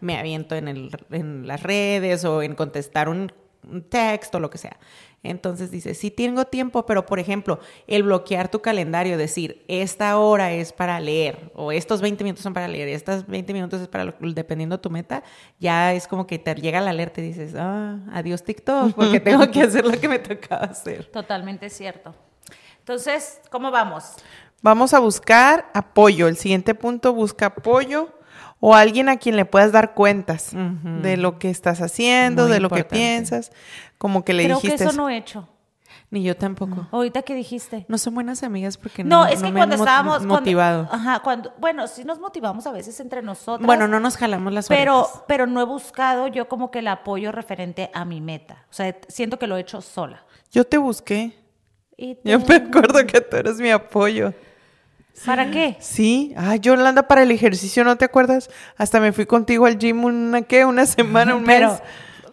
me 0.00 0.18
aviento 0.18 0.56
en, 0.56 0.66
el, 0.66 0.90
en 1.12 1.46
las 1.46 1.62
redes 1.62 2.24
o 2.24 2.42
en 2.42 2.56
contestar 2.56 3.08
un, 3.08 3.30
un 3.70 3.82
texto, 3.82 4.40
lo 4.40 4.50
que 4.50 4.58
sea. 4.58 4.76
Entonces 5.22 5.70
dice, 5.70 5.94
sí 5.94 6.10
tengo 6.10 6.44
tiempo, 6.44 6.86
pero 6.86 7.04
por 7.04 7.18
ejemplo, 7.18 7.58
el 7.86 8.04
bloquear 8.04 8.48
tu 8.48 8.60
calendario, 8.60 9.18
decir, 9.18 9.64
esta 9.66 10.18
hora 10.18 10.52
es 10.52 10.72
para 10.72 11.00
leer, 11.00 11.50
o 11.54 11.72
estos 11.72 12.00
20 12.00 12.22
minutos 12.22 12.42
son 12.42 12.54
para 12.54 12.68
leer, 12.68 12.88
estos 12.88 13.26
20 13.26 13.52
minutos 13.52 13.80
es 13.80 13.88
para, 13.88 14.14
dependiendo 14.20 14.76
de 14.76 14.82
tu 14.82 14.90
meta, 14.90 15.22
ya 15.58 15.92
es 15.94 16.06
como 16.06 16.26
que 16.26 16.38
te 16.38 16.54
llega 16.54 16.80
la 16.80 16.90
alerta 16.90 17.20
y 17.20 17.24
dices, 17.24 17.54
ah, 17.56 17.98
adiós 18.12 18.44
TikTok, 18.44 18.94
porque 18.94 19.20
tengo 19.20 19.50
que 19.50 19.62
hacer 19.62 19.84
lo 19.84 19.98
que 19.98 20.08
me 20.08 20.18
tocaba 20.18 20.66
hacer. 20.66 21.06
Totalmente 21.06 21.68
cierto. 21.70 22.14
Entonces, 22.78 23.40
¿cómo 23.50 23.72
vamos? 23.72 24.14
Vamos 24.62 24.94
a 24.94 25.00
buscar 25.00 25.68
apoyo. 25.74 26.28
El 26.28 26.36
siguiente 26.36 26.74
punto, 26.74 27.12
busca 27.12 27.46
apoyo 27.46 28.15
o 28.60 28.74
alguien 28.74 29.08
a 29.08 29.16
quien 29.16 29.36
le 29.36 29.44
puedas 29.44 29.72
dar 29.72 29.94
cuentas 29.94 30.50
de 31.02 31.16
lo 31.16 31.38
que 31.38 31.50
estás 31.50 31.80
haciendo, 31.80 32.48
de 32.48 32.60
lo 32.60 32.70
que 32.70 32.84
piensas, 32.84 33.52
como 33.98 34.24
que 34.24 34.32
le 34.32 34.44
Creo 34.44 34.56
dijiste. 34.56 34.78
que 34.78 34.84
eso 34.84 34.96
no 34.96 35.08
he 35.08 35.16
hecho. 35.16 35.48
Ni 36.08 36.22
yo 36.22 36.36
tampoco. 36.36 36.86
Ahorita 36.92 37.22
que 37.22 37.34
dijiste. 37.34 37.84
No 37.88 37.98
son 37.98 38.14
buenas 38.14 38.44
amigas 38.44 38.76
porque 38.76 39.02
no, 39.02 39.24
no 39.24 39.26
es 39.26 39.42
que 39.42 39.52
cuando 39.52 39.74
estábamos 39.74 40.24
motivado. 40.24 40.88
ajá, 40.90 41.18
cuando 41.18 41.52
bueno, 41.58 41.88
sí 41.88 42.04
nos 42.04 42.20
motivamos 42.20 42.64
a 42.66 42.72
veces 42.72 43.00
entre 43.00 43.22
nosotros. 43.22 43.66
Bueno, 43.66 43.88
no 43.88 43.98
nos 43.98 44.16
jalamos 44.16 44.52
las 44.52 44.68
Pero 44.68 45.08
pero 45.26 45.46
no 45.48 45.60
he 45.60 45.64
buscado 45.64 46.28
yo 46.28 46.48
como 46.48 46.70
que 46.70 46.78
el 46.78 46.88
apoyo 46.88 47.32
referente 47.32 47.90
a 47.92 48.04
mi 48.04 48.20
meta. 48.20 48.66
O 48.70 48.72
sea, 48.72 48.96
siento 49.08 49.38
que 49.38 49.48
lo 49.48 49.56
he 49.56 49.60
hecho 49.60 49.80
sola. 49.80 50.24
Yo 50.52 50.64
te 50.64 50.78
busqué. 50.78 51.36
Yo 52.24 52.38
me 52.40 52.54
acuerdo 52.54 53.04
que 53.06 53.20
tú 53.20 53.36
eres 53.36 53.58
mi 53.58 53.70
apoyo. 53.70 54.32
¿Para 55.24 55.50
qué? 55.50 55.76
Sí, 55.80 56.34
ay, 56.36 56.60
Yolanda, 56.60 57.08
para 57.08 57.22
el 57.22 57.30
ejercicio, 57.30 57.84
¿no 57.84 57.96
te 57.96 58.04
acuerdas? 58.04 58.50
Hasta 58.76 59.00
me 59.00 59.12
fui 59.12 59.26
contigo 59.26 59.66
al 59.66 59.78
gym 59.78 60.04
una, 60.04 60.42
¿qué? 60.42 60.64
Una 60.64 60.86
semana, 60.86 61.34
un 61.34 61.44
pero, 61.44 61.70
mes. 61.70 61.82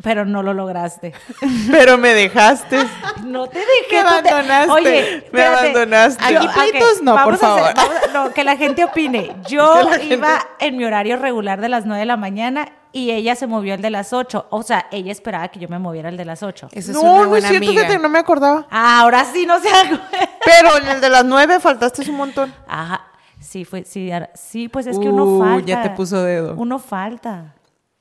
Pero 0.01 0.25
no 0.25 0.43
lo 0.43 0.53
lograste. 0.53 1.13
pero 1.71 1.97
me 1.97 2.13
dejaste. 2.13 2.77
No 3.23 3.47
te 3.47 3.59
dejé. 3.59 3.93
Me 3.93 3.99
abandonaste. 3.99 4.71
Oye, 4.71 5.27
me 5.31 5.43
abandonaste. 5.43 6.23
Aquí 6.23 6.47
pleitos 6.53 7.01
no, 7.01 7.23
por 7.23 7.37
favor. 7.37 7.73
no, 8.13 8.31
que 8.31 8.43
la 8.43 8.57
gente 8.57 8.83
opine. 8.83 9.33
Yo 9.47 9.81
iba 10.01 10.45
en 10.59 10.77
mi 10.77 10.83
horario 10.83 11.15
regular 11.15 11.61
de 11.61 11.69
las 11.69 11.85
9 11.85 12.01
de 12.01 12.05
la 12.05 12.17
mañana 12.17 12.73
y 12.93 13.09
ella 13.09 13.35
se 13.35 13.47
movió 13.47 13.73
al 13.73 13.81
de 13.81 13.89
las 13.89 14.13
8. 14.13 14.47
O 14.51 14.61
sea, 14.61 14.87
ella 14.91 15.11
esperaba 15.11 15.47
que 15.47 15.59
yo 15.59 15.67
me 15.67 15.79
moviera 15.79 16.09
al 16.09 16.15
de 16.15 16.25
las 16.25 16.43
8. 16.43 16.69
Eso 16.71 16.91
es 16.91 16.95
no, 16.95 17.25
no 17.25 17.35
es 17.35 17.45
cierto, 17.45 17.71
que 17.71 17.97
no 17.97 18.07
me 18.07 18.19
acordaba. 18.19 18.67
Ah, 18.69 19.01
ahora 19.01 19.25
sí, 19.25 19.45
no 19.47 19.59
sé. 19.59 19.67
Pero 20.45 20.77
en 20.77 20.87
el 20.87 21.01
de 21.01 21.09
las 21.09 21.25
9 21.25 21.59
faltaste 21.59 22.09
un 22.09 22.17
montón. 22.17 22.53
Ajá. 22.67 23.07
Sí, 23.41 23.65
fue, 23.65 23.83
sí, 23.83 24.09
sí, 24.35 24.69
pues 24.69 24.87
es 24.87 24.97
que 24.97 25.09
uno 25.09 25.39
falta. 25.39 25.65
ya 25.65 25.81
te 25.81 25.89
puso 25.89 26.23
dedo. 26.23 26.55
Uno 26.55 26.79
falta. 26.79 27.55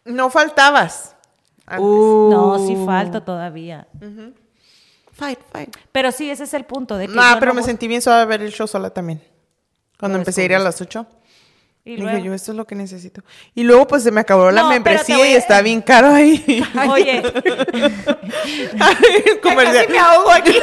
No 0.04 0.30
faltabas. 0.30 1.16
no, 1.78 2.58
sí 2.64 2.76
falta 2.84 3.24
todavía. 3.24 3.88
Fight, 5.12 5.40
fight. 5.50 5.76
Pero 5.90 6.12
sí, 6.12 6.30
ese 6.30 6.44
es 6.44 6.54
el 6.54 6.64
punto. 6.64 6.96
De 6.96 7.08
que 7.08 7.14
nah, 7.14 7.38
pero 7.40 7.54
me 7.54 7.62
sentí 7.62 7.88
bien 7.88 8.02
suave 8.02 8.24
ver 8.26 8.42
el 8.42 8.52
show 8.52 8.68
sola 8.68 8.90
también. 8.90 9.22
Cuando 9.98 10.18
empecé 10.18 10.42
a 10.42 10.44
ir 10.44 10.54
a 10.54 10.58
las 10.58 10.80
8. 10.80 11.06
Y 11.84 11.96
luego, 11.96 12.16
yo, 12.18 12.32
esto 12.32 12.52
es 12.52 12.56
lo 12.56 12.64
que 12.64 12.76
necesito. 12.76 13.24
Y 13.56 13.64
luego, 13.64 13.88
pues, 13.88 14.04
se 14.04 14.12
me 14.12 14.20
acabó 14.20 14.52
la 14.52 14.68
membresía 14.68 15.28
y 15.28 15.34
está 15.34 15.62
bien 15.62 15.82
caro 15.82 16.10
ahí. 16.10 16.64
Oye. 16.88 17.22
Comercial. 19.42 19.86
me 19.90 19.98
ahogo 19.98 20.30
aquí. 20.30 20.56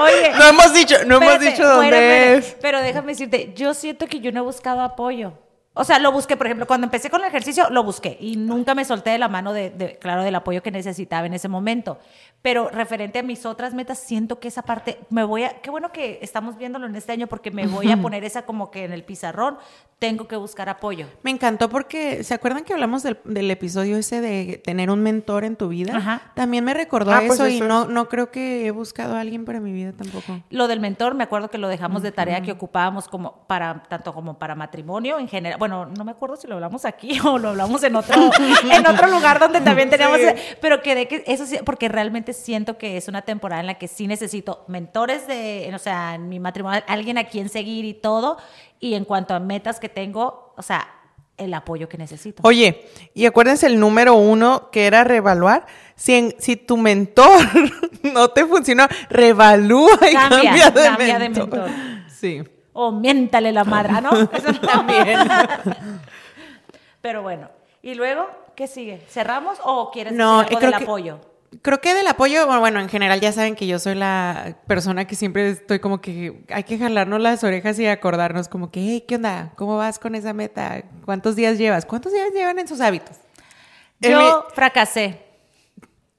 Oye. 0.00 0.32
No 0.38 0.48
hemos 0.48 0.72
dicho, 0.72 0.96
no 1.06 1.16
hemos 1.16 1.40
dicho 1.40 1.68
dónde 1.68 2.36
es. 2.36 2.56
Pero 2.62 2.80
déjame 2.80 3.12
decirte, 3.12 3.52
yo 3.54 3.74
siento 3.74 4.06
que 4.06 4.20
yo 4.20 4.32
no 4.32 4.40
he 4.40 4.44
buscado 4.44 4.80
apoyo. 4.80 5.34
O 5.76 5.82
sea, 5.82 5.98
lo 5.98 6.12
busqué, 6.12 6.36
por 6.36 6.46
ejemplo, 6.46 6.68
cuando 6.68 6.86
empecé 6.86 7.10
con 7.10 7.20
el 7.20 7.26
ejercicio, 7.26 7.68
lo 7.68 7.82
busqué 7.82 8.16
y 8.20 8.36
nunca 8.36 8.76
me 8.76 8.84
solté 8.84 9.10
de 9.10 9.18
la 9.18 9.28
mano 9.28 9.52
de, 9.52 9.98
claro, 10.00 10.22
del 10.22 10.36
apoyo 10.36 10.62
que 10.62 10.70
necesitaba 10.70 11.26
en 11.26 11.34
ese 11.34 11.48
momento. 11.48 11.98
Pero 12.44 12.68
referente 12.68 13.20
a 13.20 13.22
mis 13.22 13.46
otras 13.46 13.72
metas, 13.72 13.98
siento 13.98 14.38
que 14.38 14.48
esa 14.48 14.60
parte, 14.60 14.98
me 15.08 15.24
voy 15.24 15.44
a, 15.44 15.62
qué 15.62 15.70
bueno 15.70 15.92
que 15.92 16.18
estamos 16.20 16.58
viéndolo 16.58 16.84
en 16.84 16.94
este 16.94 17.10
año 17.10 17.26
porque 17.26 17.50
me 17.50 17.66
voy 17.66 17.90
a 17.90 17.96
poner 17.96 18.22
esa 18.22 18.42
como 18.42 18.70
que 18.70 18.84
en 18.84 18.92
el 18.92 19.02
pizarrón, 19.02 19.56
tengo 19.98 20.28
que 20.28 20.36
buscar 20.36 20.68
apoyo. 20.68 21.06
Me 21.22 21.30
encantó 21.30 21.70
porque, 21.70 22.22
¿se 22.22 22.34
acuerdan 22.34 22.64
que 22.64 22.74
hablamos 22.74 23.02
del, 23.02 23.50
episodio 23.50 23.96
ese 23.96 24.20
de 24.20 24.60
tener 24.62 24.90
un 24.90 25.02
mentor 25.02 25.44
en 25.44 25.56
tu 25.56 25.68
vida? 25.68 25.96
Ajá. 25.96 26.20
También 26.34 26.64
me 26.64 26.74
recordó 26.74 27.12
ah, 27.12 27.22
pues 27.26 27.40
eso, 27.40 27.48
y 27.48 27.60
no, 27.60 27.86
no 27.86 28.10
creo 28.10 28.30
que 28.30 28.66
he 28.66 28.70
buscado 28.70 29.16
a 29.16 29.20
alguien 29.20 29.46
para 29.46 29.60
mi 29.60 29.72
vida 29.72 29.92
tampoco. 29.92 30.42
Lo 30.50 30.68
del 30.68 30.80
mentor, 30.80 31.14
me 31.14 31.24
acuerdo 31.24 31.48
que 31.48 31.56
lo 31.56 31.68
dejamos 31.68 32.02
de 32.02 32.12
tarea 32.12 32.42
que 32.42 32.52
ocupábamos 32.52 33.08
como 33.08 33.46
para, 33.46 33.84
tanto 33.88 34.12
como 34.12 34.38
para 34.38 34.54
matrimonio 34.54 35.18
en 35.18 35.28
general 35.28 35.58
bueno, 35.58 35.86
no 35.86 36.04
me 36.04 36.12
acuerdo 36.12 36.36
si 36.36 36.46
lo 36.46 36.56
hablamos 36.56 36.84
aquí 36.84 37.18
o 37.24 37.38
lo 37.38 37.50
hablamos 37.50 37.82
en 37.84 37.96
otro, 37.96 38.30
en 38.70 38.86
otro 38.86 39.06
lugar 39.08 39.40
donde 39.40 39.62
también 39.62 39.88
teníamos, 39.88 40.18
pero 40.60 40.82
quedé 40.82 41.08
que 41.08 41.24
eso 41.26 41.46
sí, 41.46 41.56
porque 41.64 41.88
realmente 41.88 42.33
siento 42.36 42.78
que 42.78 42.96
es 42.96 43.08
una 43.08 43.22
temporada 43.22 43.60
en 43.60 43.66
la 43.66 43.74
que 43.74 43.88
sí 43.88 44.06
necesito 44.06 44.64
mentores 44.68 45.26
de, 45.26 45.70
o 45.74 45.78
sea, 45.78 46.14
en 46.14 46.28
mi 46.28 46.40
matrimonio, 46.40 46.82
alguien 46.86 47.18
a 47.18 47.24
quien 47.24 47.48
seguir 47.48 47.84
y 47.84 47.94
todo, 47.94 48.36
y 48.80 48.94
en 48.94 49.04
cuanto 49.04 49.34
a 49.34 49.40
metas 49.40 49.80
que 49.80 49.88
tengo, 49.88 50.52
o 50.56 50.62
sea, 50.62 50.86
el 51.36 51.52
apoyo 51.54 51.88
que 51.88 51.98
necesito. 51.98 52.42
Oye, 52.44 52.86
y 53.14 53.26
acuérdense 53.26 53.66
el 53.66 53.80
número 53.80 54.14
uno 54.14 54.70
que 54.70 54.86
era 54.86 55.02
reevaluar. 55.02 55.66
Si, 55.96 56.34
si 56.38 56.56
tu 56.56 56.76
mentor 56.76 57.40
no 58.02 58.28
te 58.28 58.46
funcionó, 58.46 58.86
reevalúa 59.10 59.98
y 60.10 60.14
cambia, 60.14 60.72
cambia 60.72 61.18
de 61.18 61.28
mentor. 61.28 61.70
Sí 62.14 62.42
o 62.74 62.92
miéntale 62.92 63.52
la 63.52 63.64
madre, 63.64 64.00
¿no? 64.02 64.10
Eso 64.32 64.52
también. 64.60 65.18
Pero 67.00 67.22
bueno, 67.22 67.48
¿y 67.82 67.94
luego 67.94 68.28
qué 68.54 68.66
sigue? 68.66 69.02
¿Cerramos 69.08 69.58
o 69.64 69.90
quieres 69.90 70.12
no, 70.12 70.42
decir 70.42 70.58
algo 70.58 70.66
del 70.66 70.74
apoyo? 70.74 71.20
Creo 71.62 71.80
que 71.80 71.94
del 71.94 72.06
apoyo, 72.06 72.46
bueno, 72.60 72.80
en 72.80 72.88
general 72.88 73.20
ya 73.20 73.32
saben 73.32 73.54
que 73.54 73.66
yo 73.66 73.78
soy 73.78 73.94
la 73.94 74.56
persona 74.66 75.06
que 75.06 75.14
siempre 75.14 75.50
estoy 75.50 75.78
como 75.78 76.00
que 76.00 76.44
hay 76.48 76.64
que 76.64 76.78
jalarnos 76.78 77.20
las 77.20 77.44
orejas 77.44 77.78
y 77.78 77.86
acordarnos 77.86 78.48
como 78.48 78.70
que, 78.70 78.80
hey, 78.80 79.04
¿qué 79.06 79.16
onda? 79.16 79.52
¿Cómo 79.56 79.76
vas 79.76 79.98
con 79.98 80.14
esa 80.14 80.32
meta? 80.32 80.82
¿Cuántos 81.04 81.36
días 81.36 81.58
llevas? 81.58 81.86
¿Cuántos 81.86 82.12
días 82.12 82.30
llevan 82.32 82.58
en 82.58 82.68
sus 82.68 82.80
hábitos? 82.80 83.16
Yo 84.00 84.46
fracasé. 84.54 85.20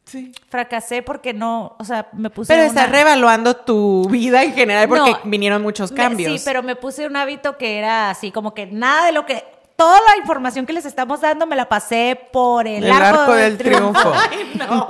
Sí. 0.06 0.32
Fracasé 0.50 1.02
porque 1.02 1.34
no, 1.34 1.76
o 1.80 1.84
sea, 1.84 2.10
me 2.14 2.30
puse. 2.30 2.54
Pero 2.54 2.66
estás 2.66 2.92
reevaluando 2.92 3.56
tu 3.56 4.08
vida 4.08 4.44
en 4.44 4.54
general 4.54 4.88
porque 4.88 5.16
vinieron 5.24 5.64
muchos 5.64 5.92
cambios. 5.92 6.32
sí, 6.32 6.42
pero 6.46 6.62
me 6.62 6.76
puse 6.76 7.08
un 7.08 7.16
hábito 7.16 7.58
que 7.58 7.80
era 7.80 8.12
así, 8.12 8.32
como 8.32 8.54
que 8.54 8.68
nada 8.68 9.08
de 9.08 9.12
lo 9.12 9.26
que. 9.26 9.44
Toda 9.76 10.00
la 10.10 10.18
información 10.18 10.66
que 10.66 10.72
les 10.72 10.86
estamos 10.86 11.20
dando 11.20 11.46
me 11.46 11.56
la 11.56 11.68
pasé 11.68 12.18
por 12.32 12.66
el, 12.66 12.90
arco, 12.90 13.34
del, 13.34 13.58
triunfo. 13.58 14.14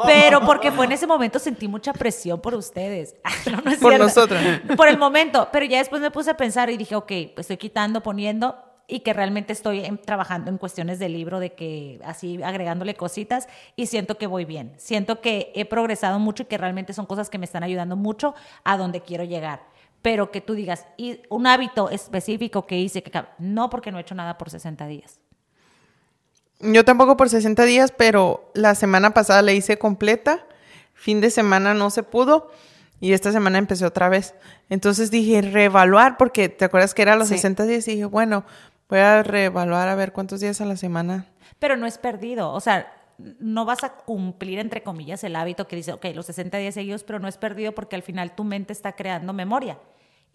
Pero 0.05 0.41
porque 0.45 0.71
fue 0.71 0.85
en 0.85 0.91
ese 0.91 1.07
momento 1.07 1.39
sentí 1.39 1.67
mucha 1.67 1.91
presión 1.91 2.39
por 2.39 2.53
ustedes. 2.53 3.15
por 3.81 3.97
nosotros. 3.97 4.39
Por 4.77 4.87
el 4.87 4.97
momento. 4.97 5.49
Pero 5.51 5.65
ya 5.65 5.79
después 5.79 6.01
me 6.01 6.11
puse 6.11 6.29
a 6.29 6.37
pensar 6.37 6.69
y 6.69 6.77
dije, 6.77 6.95
ok, 6.95 7.11
pues 7.33 7.45
estoy 7.45 7.57
quitando, 7.57 8.03
poniendo 8.03 8.55
y 8.87 8.99
que 8.99 9.13
realmente 9.13 9.53
estoy 9.53 9.81
trabajando 10.05 10.51
en 10.51 10.57
cuestiones 10.57 10.99
del 10.99 11.13
libro, 11.13 11.39
de 11.39 11.53
que 11.53 11.99
así 12.05 12.41
agregándole 12.43 12.95
cositas 12.95 13.47
y 13.75 13.87
siento 13.87 14.17
que 14.17 14.27
voy 14.27 14.45
bien. 14.45 14.73
Siento 14.77 15.21
que 15.21 15.51
he 15.55 15.65
progresado 15.65 16.19
mucho 16.19 16.43
y 16.43 16.45
que 16.45 16.57
realmente 16.57 16.93
son 16.93 17.05
cosas 17.05 17.29
que 17.29 17.39
me 17.39 17.45
están 17.45 17.63
ayudando 17.63 17.95
mucho 17.95 18.35
a 18.63 18.77
donde 18.77 19.01
quiero 19.01 19.23
llegar. 19.23 19.61
Pero 20.05 20.29
que 20.29 20.39
tú 20.39 20.53
digas, 20.53 20.85
y 20.97 21.21
un 21.29 21.47
hábito 21.47 21.89
específico 21.89 22.67
que 22.67 22.77
hice, 22.77 23.01
que 23.01 23.11
no 23.39 23.71
porque 23.71 23.91
no 23.91 23.97
he 23.97 24.01
hecho 24.01 24.13
nada 24.13 24.37
por 24.37 24.51
60 24.51 24.85
días. 24.85 25.19
Yo 26.59 26.85
tampoco 26.85 27.17
por 27.17 27.29
60 27.29 27.65
días, 27.65 27.91
pero 27.91 28.51
la 28.53 28.75
semana 28.75 29.15
pasada 29.15 29.41
la 29.41 29.53
hice 29.53 29.79
completa, 29.79 30.45
fin 30.93 31.21
de 31.21 31.31
semana 31.31 31.73
no 31.73 31.89
se 31.89 32.03
pudo 32.03 32.51
y 32.99 33.13
esta 33.13 33.31
semana 33.31 33.57
empecé 33.57 33.83
otra 33.83 34.07
vez. 34.07 34.35
Entonces 34.69 35.09
dije, 35.09 35.41
reevaluar, 35.41 36.17
porque 36.17 36.49
te 36.49 36.65
acuerdas 36.65 36.93
que 36.93 37.01
era 37.01 37.15
los 37.15 37.29
60 37.29 37.65
días 37.65 37.87
y 37.87 37.93
dije, 37.93 38.05
bueno, 38.05 38.45
Voy 38.89 38.99
a 38.99 39.23
reevaluar 39.23 39.87
a 39.87 39.95
ver 39.95 40.11
cuántos 40.11 40.41
días 40.41 40.61
a 40.61 40.65
la 40.65 40.77
semana. 40.77 41.25
Pero 41.59 41.75
no 41.75 41.87
es 41.87 41.97
perdido, 41.97 42.51
o 42.51 42.59
sea, 42.59 42.93
no 43.17 43.65
vas 43.65 43.83
a 43.83 43.93
cumplir, 43.93 44.59
entre 44.59 44.83
comillas, 44.83 45.23
el 45.23 45.35
hábito 45.35 45.67
que 45.67 45.75
dice, 45.75 45.93
ok, 45.93 46.05
los 46.13 46.27
60 46.27 46.57
días 46.57 46.73
seguidos, 46.75 47.03
pero 47.03 47.19
no 47.19 47.27
es 47.27 47.37
perdido 47.37 47.73
porque 47.73 47.95
al 47.95 48.03
final 48.03 48.35
tu 48.35 48.43
mente 48.43 48.73
está 48.73 48.91
creando 48.93 49.33
memoria 49.33 49.79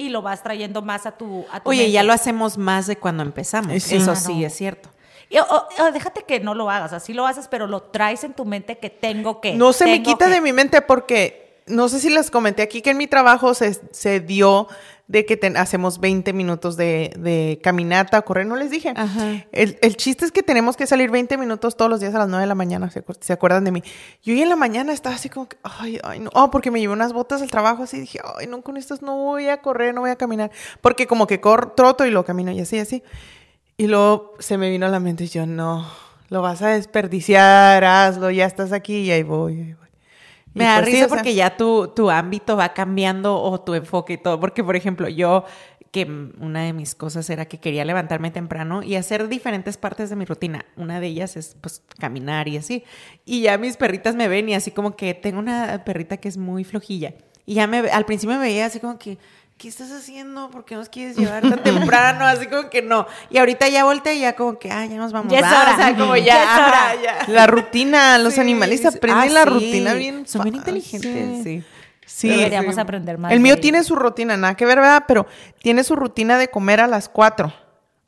y 0.01 0.09
lo 0.09 0.23
vas 0.23 0.43
trayendo 0.43 0.81
más 0.81 1.05
a 1.05 1.13
tu, 1.13 1.45
a 1.53 1.61
Oye, 1.65 1.91
ya 1.91 2.03
lo 2.03 2.15
hacemos 2.15 2.57
más 2.57 2.87
de 2.87 2.97
cuando 2.97 3.23
empezamos. 3.23 3.75
Eso 3.75 4.17
sí 4.17 4.45
es 4.45 4.55
cierto. 4.55 4.89
Y, 5.29 5.39
o, 5.39 5.93
déjate 5.93 6.23
que 6.23 6.41
no 6.41 6.55
lo 6.55 6.71
hagas, 6.71 6.95
así 6.95 7.13
lo 7.13 7.27
haces, 7.27 7.49
pero 7.49 7.67
lo 7.67 7.83
traes 7.83 8.25
en 8.25 8.33
tu 8.33 8.47
mente 8.47 8.79
que 8.79 8.89
tengo 8.89 9.43
que. 9.43 9.55
No 9.55 9.75
se 9.75 9.85
me 9.85 10.03
quita 10.03 10.29
de 10.31 10.41
mi 10.41 10.55
mente 10.55 10.81
porque 10.81 11.50
no 11.71 11.89
sé 11.89 12.01
si 12.01 12.11
les 12.11 12.31
comenté 12.31 12.63
aquí 12.63 12.83
que 12.83 12.91
en 12.91 12.99
mi 12.99 13.07
trabajo 13.07 13.55
se, 13.55 13.79
se 13.93 14.21
dio 14.21 14.69
de 15.11 15.27
que 15.27 15.41
hacemos 15.57 15.99
20 15.99 16.33
minutos 16.33 16.77
de, 16.77 17.13
de, 17.19 17.59
caminata, 17.65 18.23
correr, 18.23 18.47
no 18.47 18.55
les 18.55 18.71
dije. 18.71 18.95
El, 19.51 19.77
el, 19.83 19.97
chiste 19.97 20.25
es 20.25 20.31
que 20.31 20.45
tenemos 20.45 20.77
que 20.77 20.87
salir 20.87 21.11
20 21.11 21.37
minutos 21.37 21.77
todos 21.77 21.91
los 21.91 21.99
días 21.99 22.15
a 22.15 22.19
las 22.19 22.29
9 22.29 22.43
de 22.43 22.47
la 22.47 22.55
mañana, 22.55 22.91
¿se, 22.91 23.33
acuerdan 23.33 23.65
de 23.65 23.73
mí? 23.73 23.83
Yo 24.23 24.35
hoy 24.35 24.43
en 24.43 24.49
la 24.49 24.55
mañana 24.55 24.93
estaba 24.93 25.17
así 25.17 25.29
como 25.29 25.49
que, 25.49 25.57
ay, 25.65 25.99
ay, 26.05 26.21
no, 26.21 26.31
oh, 26.35 26.53
porque 26.53 26.71
me 26.71 26.79
llevé 26.79 26.93
unas 26.93 27.13
botas 27.13 27.43
al 27.43 27.51
trabajo, 27.51 27.83
así 27.83 27.99
dije, 27.99 28.21
ay, 28.39 28.47
no, 28.47 28.63
con 28.63 28.77
estas 28.77 29.03
no 29.03 29.17
voy 29.17 29.49
a 29.49 29.61
correr, 29.63 29.95
no 29.95 30.03
voy 30.03 30.11
a 30.11 30.17
caminar, 30.17 30.53
porque 30.81 31.09
como 31.09 31.27
que 31.27 31.41
corro, 31.41 31.73
troto 31.73 32.07
y 32.07 32.13
lo 32.13 32.25
camino 32.25 32.53
y 32.53 32.61
así, 32.61 32.79
así. 32.79 33.03
Y 33.77 33.89
luego 33.89 34.35
se 34.39 34.59
me 34.59 34.71
vino 34.71 34.87
a 34.87 34.91
la 34.91 35.01
mente 35.01 35.25
y 35.25 35.29
yo, 35.29 35.45
no, 35.45 35.89
lo 36.29 36.41
vas 36.41 36.63
a 36.63 36.69
desperdiciar, 36.69 37.83
hazlo, 37.83 38.31
ya 38.31 38.47
estás 38.47 38.71
aquí 38.71 38.99
y 38.99 39.11
ahí 39.11 39.25
voy, 39.25 39.61
ahí 39.61 39.75
voy. 39.75 39.90
Me 40.55 40.65
da 40.65 40.81
pues 40.81 40.93
risa 40.93 41.09
porque 41.09 41.35
ya 41.35 41.57
tu, 41.57 41.89
tu 41.89 42.11
ámbito 42.11 42.57
va 42.57 42.73
cambiando 42.75 43.41
o 43.41 43.61
tu 43.61 43.75
enfoque 43.75 44.15
y 44.15 44.19
todo. 44.19 44.41
Porque, 44.41 44.65
por 44.65 44.77
ejemplo, 44.77 45.09
yo, 45.09 45.45
que 45.91 46.05
una 46.05 46.63
de 46.63 46.73
mis 46.73 46.95
cosas 46.95 47.29
era 47.31 47.47
que 47.47 47.59
quería 47.59 47.85
levantarme 47.85 48.31
temprano 48.31 48.83
y 48.83 48.97
hacer 48.97 49.29
diferentes 49.29 49.77
partes 49.77 50.11
de 50.11 50.17
mi 50.17 50.25
rutina. 50.25 50.67
Una 50.77 51.01
de 51.01 51.09
ellas 51.09 51.37
es, 51.37 51.57
pues, 51.61 51.83
caminar 51.99 52.49
y 52.49 52.57
así. 52.57 52.85
Y 53.25 53.43
ya 53.43 53.59
mis 53.59 53.77
perritas 53.77 54.15
me 54.15 54.29
ven 54.29 54.49
y 54.49 54.55
así 54.55 54.71
como 54.71 54.97
que 54.97 55.15
tengo 55.15 55.39
una 55.39 55.85
perrita 55.85 56.17
que 56.17 56.29
es 56.29 56.37
muy 56.37 56.65
flojilla. 56.65 57.15
Y 57.47 57.55
ya 57.55 57.67
me, 57.67 57.79
al 57.79 58.05
principio 58.05 58.37
me 58.37 58.43
veía 58.43 58.67
así 58.67 58.79
como 58.79 58.99
que 58.99 59.19
¿qué 59.61 59.69
estás 59.69 59.91
haciendo? 59.93 60.51
¿Por 60.51 60.65
qué 60.65 60.75
nos 60.75 60.89
quieres 60.89 61.19
llevar 61.19 61.43
tan 61.43 61.63
temprano? 61.63 62.25
Así 62.25 62.47
como 62.47 62.71
que 62.71 62.81
no. 62.81 63.07
Y 63.29 63.37
ahorita 63.37 63.69
ya 63.69 63.85
volteé 63.85 64.15
y 64.15 64.21
ya 64.21 64.35
como 64.35 64.59
que, 64.59 64.71
ah, 64.71 64.87
ya 64.87 64.97
nos 64.97 65.13
vamos. 65.13 65.31
Ya 65.31 65.41
es 65.41 65.45
hora. 65.45 65.75
O 65.75 65.77
sea, 65.77 65.97
como 65.97 66.17
ya, 66.17 66.97
La 67.29 67.47
rutina, 67.47 68.17
los 68.17 68.39
animalistas 68.39 68.97
aprenden 68.97 69.35
la 69.35 69.45
rutina 69.45 69.93
bien. 69.93 70.27
Son 70.27 70.45
bien 70.45 70.57
inteligentes, 70.57 71.45
sí. 71.45 71.63
Sí. 72.07 72.29
Deberíamos 72.29 72.79
aprender 72.79 73.19
más. 73.19 73.33
El 73.33 73.41
mío 73.41 73.61
tiene 73.61 73.85
su 73.85 73.95
rutina, 73.95 74.37
nada 74.37 74.55
que 74.55 74.65
ver, 74.65 74.79
¿verdad? 74.79 75.05
Pero 75.07 75.27
tiene 75.61 75.85
su 75.85 75.95
rutina 75.95 76.39
de 76.39 76.49
comer 76.49 76.81
a 76.81 76.87
las 76.87 77.09
cuatro. 77.09 77.53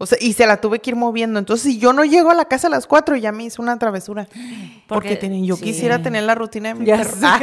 O 0.02 0.06
sea, 0.06 0.18
y 0.20 0.32
se 0.32 0.48
la 0.48 0.56
tuve 0.56 0.80
que 0.80 0.90
ir 0.90 0.96
moviendo. 0.96 1.38
Entonces, 1.38 1.62
si 1.62 1.78
yo 1.78 1.92
no 1.92 2.04
llego 2.04 2.32
a 2.32 2.34
la 2.34 2.46
casa 2.46 2.66
a 2.66 2.70
las 2.70 2.88
cuatro, 2.88 3.14
ya 3.14 3.30
me 3.30 3.44
hizo 3.44 3.62
una 3.62 3.78
travesura. 3.78 4.26
Porque, 4.88 5.16
yo 5.44 5.56
quisiera 5.56 6.02
tener 6.02 6.24
la 6.24 6.34
rutina 6.34 6.70
de 6.70 6.74
mi 6.74 6.86
perro. 6.86 7.12
Ah, 7.22 7.38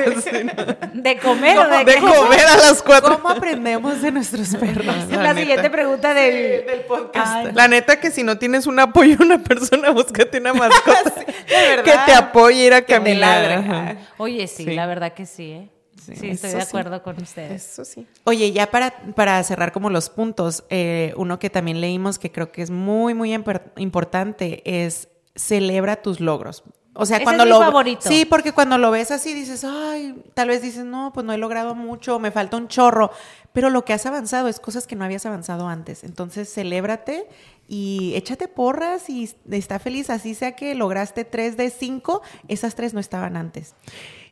de 0.94 1.18
comer 1.20 1.58
o 1.58 1.70
de, 1.70 1.86
de 1.86 2.00
comer 2.02 2.46
a 2.46 2.58
las 2.58 2.84
cuatro. 2.84 3.16
¿Cómo 3.16 3.30
aprendemos 3.30 4.02
de 4.02 4.12
nuestros 4.12 4.56
perros? 4.58 4.94
la, 5.10 5.34
siguiente 5.34 5.70
pregunta 5.70 6.14
del, 6.14 6.82
podcast. 6.86 7.56
La 7.56 7.70
neta 7.70 7.98
que 7.98 8.12
si 8.12 8.24
no 8.24 8.38
tienes 8.38 8.68
un 8.68 8.78
apoyo 8.78 9.16
una 9.22 9.42
persona, 9.42 9.90
búscate 9.94 10.40
una 10.40 10.54
mascota 10.54 11.14
que 11.48 11.94
te 12.06 12.14
apoye 12.14 12.66
ir 12.66 12.74
a 12.74 12.82
caminar. 12.82 13.98
Oye, 14.18 14.48
sí, 14.48 14.66
la 14.66 14.86
verdad 14.86 15.14
que 15.14 15.26
sí, 15.26 15.52
¿eh? 15.52 15.70
Sí, 16.16 16.30
estoy 16.30 16.52
de 16.52 16.62
acuerdo 16.62 17.04
con 17.04 17.22
ustedes. 17.22 17.72
Eso 17.72 17.86
sí. 17.86 18.08
Oye, 18.24 18.52
ya 18.52 18.70
para, 18.72 18.98
para 19.16 19.42
cerrar 19.44 19.72
como 19.72 19.90
los 19.90 20.10
puntos, 20.10 20.64
eh, 20.70 21.14
uno 21.18 21.40
que 21.40 21.50
también 21.50 21.82
leímos 21.82 22.20
que 22.20 22.32
creo 22.32 22.52
que 22.52 22.62
es 22.62 22.70
muy, 22.72 23.14
muy 23.14 23.34
importante 23.78 24.62
es 24.66 25.10
celebra 25.36 26.02
tus 26.02 26.20
logros. 26.20 26.64
O 26.94 27.06
sea, 27.06 27.24
cuando 27.24 27.44
es 27.44 27.48
mi 27.48 27.54
lo 27.54 27.62
favorito. 27.62 28.10
Sí, 28.10 28.26
porque 28.26 28.52
cuando 28.52 28.78
lo 28.78 28.92
ves 28.92 29.12
así 29.12 29.34
dices, 29.34 29.64
ay, 29.64 30.22
tal 30.34 30.50
vez 30.50 30.62
dices, 30.62 30.84
no, 30.84 31.14
pues 31.14 31.26
no 31.26 31.32
he 31.32 31.38
logrado 31.38 31.74
mucho, 31.74 32.20
me 32.20 32.30
falta 32.30 32.58
un 32.58 32.68
chorro, 32.68 33.12
pero 33.54 33.70
lo 33.70 33.86
que 33.86 33.94
has 33.94 34.06
avanzado 34.06 34.50
es 34.50 34.60
cosas 34.60 34.86
que 34.86 34.98
no 34.98 35.06
habías 35.06 35.26
avanzado 35.26 35.68
antes. 35.68 36.04
Entonces, 36.04 36.54
celébrate 36.54 37.28
y 37.70 38.14
échate 38.16 38.48
porras 38.50 39.10
y 39.10 39.34
está 39.50 39.80
feliz, 39.80 40.10
así 40.10 40.36
sea 40.36 40.56
que 40.56 40.76
lograste 40.76 41.24
tres 41.24 41.56
de 41.56 41.70
cinco, 41.70 42.22
esas 42.48 42.76
tres 42.76 42.94
no 42.94 43.00
estaban 43.00 43.38
antes. 43.38 43.76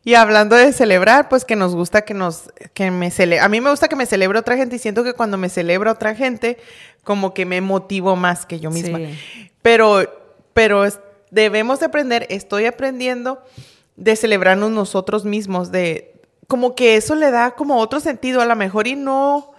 Y 0.03 0.15
hablando 0.15 0.55
de 0.55 0.71
celebrar, 0.71 1.27
pues 1.27 1.43
que 1.43 1.55
nos 1.55 1.75
gusta 1.75 2.03
que 2.03 2.13
nos, 2.13 2.49
que 2.73 2.91
me 2.91 3.11
cele 3.11 3.39
a 3.39 3.49
mí 3.49 3.59
me 3.59 3.69
gusta 3.69 3.87
que 3.89 3.95
me 3.95 4.05
celebre 4.05 4.39
otra 4.39 4.55
gente 4.55 4.77
y 4.77 4.79
siento 4.79 5.03
que 5.03 5.13
cuando 5.13 5.37
me 5.37 5.49
celebra 5.49 5.91
otra 5.91 6.15
gente, 6.15 6.57
como 7.03 7.33
que 7.33 7.45
me 7.45 7.61
motivo 7.61 8.15
más 8.15 8.45
que 8.45 8.59
yo 8.59 8.71
misma. 8.71 8.99
Pero, 9.61 10.03
pero 10.53 10.83
debemos 11.31 11.79
de 11.79 11.87
aprender, 11.87 12.25
estoy 12.29 12.65
aprendiendo 12.65 13.43
de 13.95 14.15
celebrarnos 14.15 14.71
nosotros 14.71 15.25
mismos, 15.25 15.71
de 15.71 16.13
como 16.47 16.75
que 16.75 16.95
eso 16.95 17.15
le 17.15 17.31
da 17.31 17.51
como 17.51 17.77
otro 17.77 17.99
sentido 17.99 18.41
a 18.41 18.45
lo 18.45 18.55
mejor 18.55 18.87
y 18.87 18.95
no, 18.95 19.51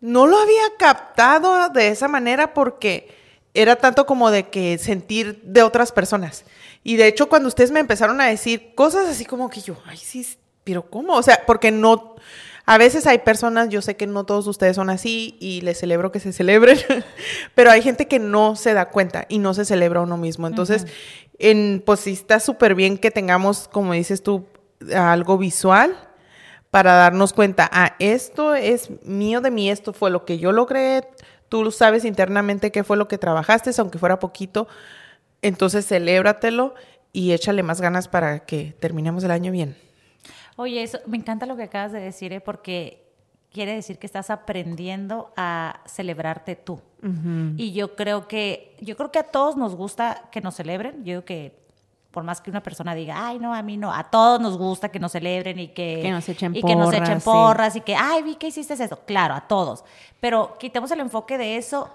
no 0.00 0.26
lo 0.26 0.38
había 0.38 0.62
captado 0.78 1.68
de 1.68 1.88
esa 1.88 2.08
manera 2.08 2.54
porque 2.54 3.14
era 3.52 3.76
tanto 3.76 4.06
como 4.06 4.30
de 4.30 4.48
que 4.48 4.78
sentir 4.78 5.40
de 5.42 5.62
otras 5.62 5.92
personas. 5.92 6.44
Y 6.86 6.94
de 6.94 7.08
hecho, 7.08 7.28
cuando 7.28 7.48
ustedes 7.48 7.72
me 7.72 7.80
empezaron 7.80 8.20
a 8.20 8.26
decir 8.26 8.72
cosas 8.76 9.08
así 9.08 9.24
como 9.24 9.50
que 9.50 9.60
yo, 9.60 9.76
ay, 9.86 9.96
sí, 9.96 10.24
pero 10.62 10.88
¿cómo? 10.88 11.14
O 11.14 11.22
sea, 11.24 11.42
porque 11.44 11.72
no, 11.72 12.14
a 12.64 12.78
veces 12.78 13.08
hay 13.08 13.18
personas, 13.18 13.70
yo 13.70 13.82
sé 13.82 13.96
que 13.96 14.06
no 14.06 14.22
todos 14.22 14.46
ustedes 14.46 14.76
son 14.76 14.88
así 14.88 15.36
y 15.40 15.62
les 15.62 15.80
celebro 15.80 16.12
que 16.12 16.20
se 16.20 16.32
celebren, 16.32 16.78
pero 17.56 17.72
hay 17.72 17.82
gente 17.82 18.06
que 18.06 18.20
no 18.20 18.54
se 18.54 18.72
da 18.72 18.90
cuenta 18.90 19.26
y 19.28 19.40
no 19.40 19.52
se 19.52 19.64
celebra 19.64 20.00
uno 20.00 20.16
mismo. 20.16 20.46
Entonces, 20.46 20.86
en, 21.40 21.82
pues 21.84 21.98
sí 21.98 22.12
está 22.12 22.38
súper 22.38 22.76
bien 22.76 22.98
que 22.98 23.10
tengamos, 23.10 23.66
como 23.66 23.92
dices 23.92 24.22
tú, 24.22 24.46
algo 24.94 25.38
visual 25.38 25.96
para 26.70 26.92
darnos 26.92 27.32
cuenta, 27.32 27.68
ah, 27.72 27.96
esto 27.98 28.54
es 28.54 28.90
mío 29.02 29.40
de 29.40 29.50
mí, 29.50 29.70
esto 29.70 29.92
fue 29.92 30.10
lo 30.10 30.24
que 30.24 30.38
yo 30.38 30.52
logré, 30.52 31.08
tú 31.48 31.68
sabes 31.72 32.04
internamente 32.04 32.70
qué 32.70 32.84
fue 32.84 32.96
lo 32.96 33.08
que 33.08 33.18
trabajaste, 33.18 33.72
aunque 33.76 33.98
fuera 33.98 34.20
poquito, 34.20 34.68
entonces 35.46 35.86
celébratelo 35.86 36.74
y 37.12 37.32
échale 37.32 37.62
más 37.62 37.80
ganas 37.80 38.08
para 38.08 38.40
que 38.40 38.74
terminemos 38.78 39.24
el 39.24 39.30
año 39.30 39.52
bien. 39.52 39.76
Oye, 40.56 40.82
eso, 40.82 40.98
me 41.06 41.16
encanta 41.16 41.46
lo 41.46 41.56
que 41.56 41.64
acabas 41.64 41.92
de 41.92 42.00
decir, 42.00 42.32
¿eh? 42.32 42.40
porque 42.40 43.06
quiere 43.50 43.74
decir 43.74 43.98
que 43.98 44.06
estás 44.06 44.30
aprendiendo 44.30 45.32
a 45.36 45.80
celebrarte 45.86 46.56
tú. 46.56 46.80
Y 47.56 47.72
yo 47.72 47.94
creo 47.94 48.26
que, 48.26 48.76
yo 48.80 48.96
creo 48.96 49.12
que 49.12 49.20
a 49.20 49.22
todos 49.22 49.56
nos 49.56 49.76
gusta 49.76 50.24
que 50.32 50.40
nos 50.40 50.56
celebren. 50.56 51.04
Yo 51.04 51.22
creo 51.22 51.24
que 51.24 51.66
por 52.10 52.24
más 52.24 52.40
que 52.40 52.50
una 52.50 52.62
persona 52.62 52.94
diga, 52.94 53.28
ay, 53.28 53.38
no, 53.38 53.54
a 53.54 53.62
mí 53.62 53.76
no, 53.76 53.94
a 53.94 54.04
todos 54.04 54.40
nos 54.40 54.58
gusta 54.58 54.88
que 54.88 54.98
nos 54.98 55.12
celebren 55.12 55.58
y 55.60 55.68
que, 55.68 56.00
que 56.02 56.10
nos 56.10 56.28
echen 56.28 56.56
y 56.56 56.60
porras. 56.60 56.76
Que 56.76 56.80
nos 56.82 56.94
echen 56.94 57.20
porras 57.20 57.76
y 57.76 57.80
que, 57.82 57.94
ay, 57.94 58.24
vi 58.24 58.34
que 58.34 58.48
hiciste 58.48 58.74
eso. 58.74 58.98
Claro, 59.06 59.34
a 59.34 59.42
todos. 59.42 59.84
Pero 60.18 60.56
quitemos 60.58 60.90
el 60.90 61.00
enfoque 61.00 61.38
de 61.38 61.56
eso. 61.56 61.90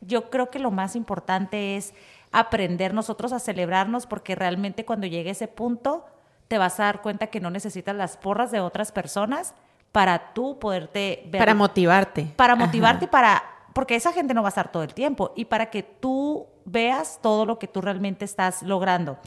Yo 0.00 0.30
creo 0.30 0.50
que 0.50 0.58
lo 0.58 0.70
más 0.70 0.96
importante 0.96 1.76
es 1.76 1.94
aprender 2.32 2.94
nosotros 2.94 3.32
a 3.32 3.38
celebrarnos 3.38 4.06
porque 4.06 4.34
realmente 4.34 4.84
cuando 4.84 5.06
llegue 5.06 5.30
ese 5.30 5.48
punto 5.48 6.06
te 6.48 6.58
vas 6.58 6.80
a 6.80 6.84
dar 6.84 7.02
cuenta 7.02 7.28
que 7.28 7.40
no 7.40 7.50
necesitas 7.50 7.94
las 7.94 8.16
porras 8.16 8.50
de 8.50 8.60
otras 8.60 8.92
personas 8.92 9.54
para 9.92 10.32
tú 10.32 10.58
poderte 10.58 11.24
ver. 11.26 11.38
Para 11.38 11.54
motivarte. 11.54 12.32
Para 12.36 12.56
motivarte 12.56 13.06
y 13.06 13.08
para 13.08 13.42
porque 13.72 13.94
esa 13.94 14.12
gente 14.12 14.34
no 14.34 14.42
va 14.42 14.48
a 14.48 14.50
estar 14.50 14.72
todo 14.72 14.82
el 14.82 14.94
tiempo 14.94 15.32
y 15.36 15.44
para 15.44 15.70
que 15.70 15.82
tú 15.82 16.48
veas 16.64 17.20
todo 17.22 17.46
lo 17.46 17.58
que 17.58 17.68
tú 17.68 17.80
realmente 17.80 18.24
estás 18.24 18.62
logrando. 18.62 19.18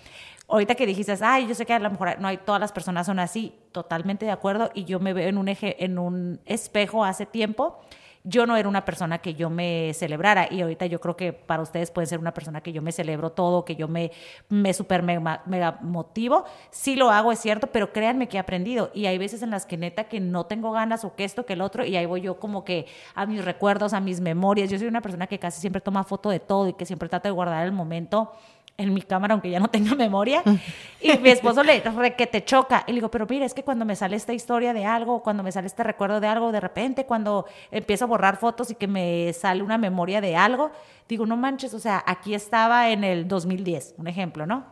Ahorita 0.47 0.75
que 0.75 0.85
dijiste, 0.85 1.17
ay, 1.21 1.47
yo 1.47 1.55
sé 1.55 1.65
que 1.65 1.73
a 1.73 1.79
lo 1.79 1.89
mejor 1.89 2.19
no 2.19 2.27
hay 2.27 2.37
todas 2.37 2.59
las 2.59 2.71
personas 2.71 3.05
son 3.05 3.19
así, 3.19 3.57
totalmente 3.71 4.25
de 4.25 4.31
acuerdo 4.31 4.69
y 4.73 4.83
yo 4.83 4.99
me 4.99 5.13
veo 5.13 5.29
en 5.29 5.37
un 5.37 5.47
eje, 5.47 5.83
en 5.83 5.97
un 5.97 6.41
espejo 6.45 7.05
hace 7.05 7.25
tiempo 7.25 7.79
yo 8.23 8.45
no 8.45 8.55
era 8.55 8.69
una 8.69 8.85
persona 8.85 9.17
que 9.17 9.33
yo 9.33 9.49
me 9.49 9.91
celebrara 9.93 10.47
y 10.49 10.61
ahorita 10.61 10.85
yo 10.85 11.01
creo 11.01 11.17
que 11.17 11.33
para 11.33 11.61
ustedes 11.61 11.91
pueden 11.91 12.07
ser 12.07 12.19
una 12.19 12.33
persona 12.33 12.61
que 12.61 12.71
yo 12.71 12.81
me 12.81 12.91
celebro 12.91 13.31
todo, 13.31 13.65
que 13.65 13.75
yo 13.75 13.87
me, 13.87 14.11
me 14.47 14.73
super 14.73 15.03
mega, 15.03 15.79
motivo. 15.81 16.45
Sí 16.71 16.95
lo 16.95 17.11
hago, 17.11 17.31
es 17.31 17.39
cierto, 17.39 17.67
pero 17.67 17.91
créanme 17.91 18.27
que 18.27 18.37
he 18.37 18.39
aprendido 18.39 18.91
y 18.93 19.07
hay 19.07 19.17
veces 19.17 19.41
en 19.41 19.49
las 19.49 19.65
que 19.65 19.77
neta 19.77 20.05
que 20.05 20.19
no 20.21 20.45
tengo 20.45 20.71
ganas 20.71 21.03
o 21.03 21.15
que 21.15 21.25
esto, 21.25 21.45
que 21.45 21.53
el 21.53 21.61
otro 21.61 21.85
y 21.85 21.97
ahí 21.97 22.05
voy 22.05 22.21
yo 22.21 22.39
como 22.39 22.63
que 22.63 22.85
a 23.13 23.25
mis 23.25 23.43
recuerdos, 23.43 23.93
a 23.93 23.99
mis 23.99 24.21
memorias. 24.21 24.69
Yo 24.69 24.77
soy 24.77 24.87
una 24.87 25.01
persona 25.01 25.27
que 25.27 25.39
casi 25.39 25.59
siempre 25.59 25.81
toma 25.81 26.03
foto 26.03 26.29
de 26.29 26.39
todo 26.39 26.69
y 26.69 26.73
que 26.73 26.85
siempre 26.85 27.09
trata 27.09 27.27
de 27.27 27.33
guardar 27.33 27.65
el 27.65 27.73
momento 27.73 28.31
en 28.77 28.93
mi 28.93 29.01
cámara, 29.01 29.33
aunque 29.33 29.49
ya 29.49 29.59
no 29.59 29.67
tenga 29.67 29.95
memoria. 29.95 30.43
Y 30.99 31.17
mi 31.19 31.29
esposo 31.29 31.63
le 31.63 31.83
que 32.15 32.27
te 32.27 32.43
choca. 32.43 32.83
Y 32.87 32.91
le 32.91 32.95
digo, 32.95 33.11
pero 33.11 33.25
mira, 33.27 33.45
es 33.45 33.53
que 33.53 33.63
cuando 33.63 33.85
me 33.85 33.95
sale 33.95 34.15
esta 34.15 34.33
historia 34.33 34.73
de 34.73 34.85
algo, 34.85 35.21
cuando 35.21 35.43
me 35.43 35.51
sale 35.51 35.67
este 35.67 35.83
recuerdo 35.83 36.19
de 36.19 36.27
algo, 36.27 36.51
de 36.51 36.59
repente, 36.59 37.05
cuando 37.05 37.45
empiezo 37.71 38.05
a 38.05 38.07
borrar 38.07 38.37
fotos 38.37 38.71
y 38.71 38.75
que 38.75 38.87
me 38.87 39.31
sale 39.33 39.61
una 39.61 39.77
memoria 39.77 40.21
de 40.21 40.35
algo, 40.35 40.71
digo, 41.07 41.25
no 41.25 41.37
manches, 41.37 41.73
o 41.73 41.79
sea, 41.79 42.03
aquí 42.05 42.33
estaba 42.33 42.89
en 42.89 43.03
el 43.03 43.27
2010, 43.27 43.95
un 43.97 44.07
ejemplo, 44.07 44.45
¿no? 44.45 44.65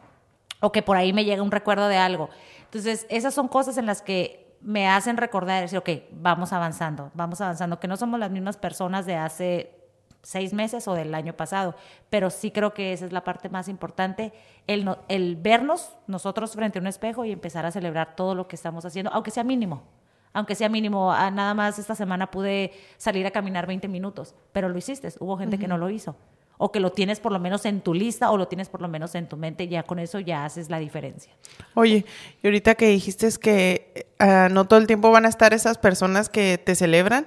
O 0.59 0.71
que 0.71 0.81
por 0.81 0.97
ahí 0.97 1.13
me 1.13 1.25
llega 1.25 1.41
un 1.41 1.51
recuerdo 1.51 1.87
de 1.87 1.97
algo. 1.97 2.29
Entonces, 2.63 3.05
esas 3.09 3.33
son 3.33 3.47
cosas 3.47 3.77
en 3.77 3.85
las 3.85 4.01
que 4.01 4.55
me 4.61 4.87
hacen 4.87 5.17
recordar, 5.17 5.61
decir, 5.61 5.79
ok, 5.79 5.89
vamos 6.11 6.53
avanzando, 6.53 7.11
vamos 7.15 7.41
avanzando, 7.41 7.79
que 7.79 7.87
no 7.87 7.97
somos 7.97 8.19
las 8.19 8.31
mismas 8.31 8.57
personas 8.57 9.05
de 9.05 9.15
hace 9.15 9.80
seis 10.23 10.53
meses 10.53 10.87
o 10.87 10.93
del 10.93 11.13
año 11.15 11.33
pasado, 11.33 11.75
pero 12.09 12.29
sí 12.29 12.51
creo 12.51 12.73
que 12.73 12.93
esa 12.93 13.05
es 13.05 13.11
la 13.11 13.23
parte 13.23 13.49
más 13.49 13.67
importante, 13.67 14.33
el, 14.67 14.89
el 15.07 15.35
vernos 15.35 15.95
nosotros 16.07 16.53
frente 16.53 16.79
a 16.79 16.81
un 16.81 16.87
espejo 16.87 17.25
y 17.25 17.31
empezar 17.31 17.65
a 17.65 17.71
celebrar 17.71 18.15
todo 18.15 18.35
lo 18.35 18.47
que 18.47 18.55
estamos 18.55 18.85
haciendo, 18.85 19.11
aunque 19.13 19.31
sea 19.31 19.43
mínimo, 19.43 19.83
aunque 20.33 20.55
sea 20.55 20.69
mínimo, 20.69 21.11
ah, 21.11 21.31
nada 21.31 21.53
más 21.53 21.79
esta 21.79 21.95
semana 21.95 22.31
pude 22.31 22.71
salir 22.97 23.25
a 23.25 23.31
caminar 23.31 23.67
20 23.67 23.87
minutos, 23.87 24.35
pero 24.53 24.69
lo 24.69 24.77
hiciste, 24.77 25.09
hubo 25.19 25.37
gente 25.37 25.57
que 25.57 25.67
no 25.67 25.77
lo 25.77 25.89
hizo, 25.89 26.15
o 26.57 26.71
que 26.71 26.79
lo 26.79 26.91
tienes 26.91 27.19
por 27.19 27.31
lo 27.31 27.39
menos 27.39 27.65
en 27.65 27.81
tu 27.81 27.93
lista 27.93 28.29
o 28.29 28.37
lo 28.37 28.47
tienes 28.47 28.69
por 28.69 28.81
lo 28.81 28.87
menos 28.87 29.15
en 29.15 29.27
tu 29.27 29.35
mente, 29.35 29.67
ya 29.67 29.81
con 29.83 29.97
eso 29.97 30.19
ya 30.19 30.45
haces 30.45 30.69
la 30.69 30.77
diferencia. 30.77 31.33
Oye, 31.73 32.05
y 32.43 32.47
ahorita 32.47 32.75
que 32.75 32.87
dijiste 32.87 33.25
es 33.25 33.39
que 33.39 34.07
ah, 34.19 34.47
no 34.51 34.65
todo 34.65 34.79
el 34.79 34.85
tiempo 34.85 35.09
van 35.09 35.25
a 35.25 35.29
estar 35.29 35.53
esas 35.53 35.79
personas 35.79 36.29
que 36.29 36.59
te 36.59 36.75
celebran, 36.75 37.25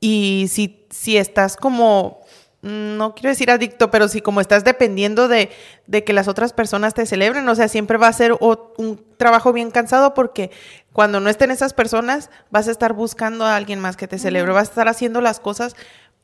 y 0.00 0.46
si, 0.48 0.86
si 0.88 1.18
estás 1.18 1.56
como, 1.56 2.19
no 2.62 3.14
quiero 3.14 3.30
decir 3.30 3.50
adicto, 3.50 3.90
pero 3.90 4.08
si 4.08 4.20
como 4.20 4.40
estás 4.40 4.64
dependiendo 4.64 5.28
de, 5.28 5.50
de 5.86 6.04
que 6.04 6.12
las 6.12 6.28
otras 6.28 6.52
personas 6.52 6.92
te 6.92 7.06
celebren, 7.06 7.48
o 7.48 7.54
sea, 7.54 7.68
siempre 7.68 7.96
va 7.96 8.08
a 8.08 8.12
ser 8.12 8.32
un 8.40 9.02
trabajo 9.16 9.52
bien 9.52 9.70
cansado 9.70 10.12
porque 10.12 10.50
cuando 10.92 11.20
no 11.20 11.30
estén 11.30 11.50
esas 11.50 11.72
personas 11.72 12.30
vas 12.50 12.68
a 12.68 12.70
estar 12.70 12.92
buscando 12.92 13.46
a 13.46 13.56
alguien 13.56 13.80
más 13.80 13.96
que 13.96 14.08
te 14.08 14.18
celebre, 14.18 14.52
vas 14.52 14.68
a 14.68 14.70
estar 14.72 14.88
haciendo 14.88 15.20
las 15.20 15.40
cosas 15.40 15.74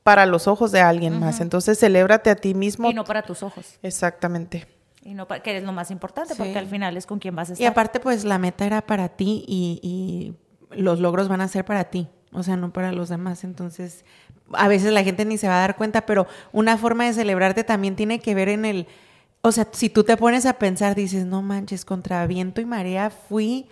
para 0.03 0.27
los 0.27 0.47
ojos 0.47 0.73
de 0.73 0.81
alguien 0.81 1.19
más. 1.19 1.41
Entonces, 1.41 1.81
celébrate 1.81 2.31
a 2.31 2.37
ti 2.37 2.55
mismo. 2.55 2.91
Y 2.91 2.95
no 2.95 3.05
para 3.05 3.23
tus 3.23 3.43
ojos. 3.43 3.79
Exactamente. 3.83 4.69
Y 5.03 5.15
no 5.15 5.27
para, 5.27 5.43
que 5.43 5.57
es 5.57 5.65
lo 5.65 5.73
más 5.73 5.91
importante, 5.91 6.35
porque 6.37 6.59
al 6.59 6.69
final 6.69 6.97
es 6.97 7.07
con 7.07 7.19
quien 7.19 7.35
vas 7.35 7.51
a 7.51 7.53
estar. 7.55 7.65
Y 7.65 7.67
aparte, 7.67 7.99
pues 7.99 8.25
la 8.25 8.39
meta 8.39 8.67
era 8.67 8.83
para 8.87 9.09
ti 9.09 9.45
y, 9.49 9.81
y 9.83 10.81
los 10.81 11.01
logros 11.01 11.29
van 11.29 11.41
a 11.41 11.49
ser 11.49 11.65
para 11.65 11.85
ti 11.85 12.09
o 12.37 12.43
sea, 12.43 12.57
no 12.57 12.71
para 12.71 12.93
los 12.93 13.09
demás. 13.09 13.45
Entonces, 13.45 14.05
a 14.53 14.69
veces 14.69 14.93
la 14.93 15.05
gente 15.05 15.25
ni 15.25 15.39
se 15.39 15.49
va 15.49 15.57
a 15.57 15.61
dar 15.61 15.77
cuenta, 15.77 16.07
pero 16.07 16.27
una 16.53 16.79
forma 16.79 17.05
de 17.05 17.13
celebrarte 17.13 17.65
también 17.65 17.97
tiene 17.97 18.21
que 18.21 18.35
ver 18.35 18.49
en 18.49 18.65
el, 18.65 18.87
o 19.43 19.53
sea, 19.53 19.69
si 19.73 19.89
tú 19.89 20.05
te 20.05 20.17
pones 20.17 20.47
a 20.47 20.55
pensar, 20.55 20.95
dices, 20.95 21.27
no 21.27 21.43
manches, 21.43 21.85
contra 21.85 22.27
viento 22.27 22.61
y 22.61 22.65
marea 22.65 23.11
fui 23.11 23.67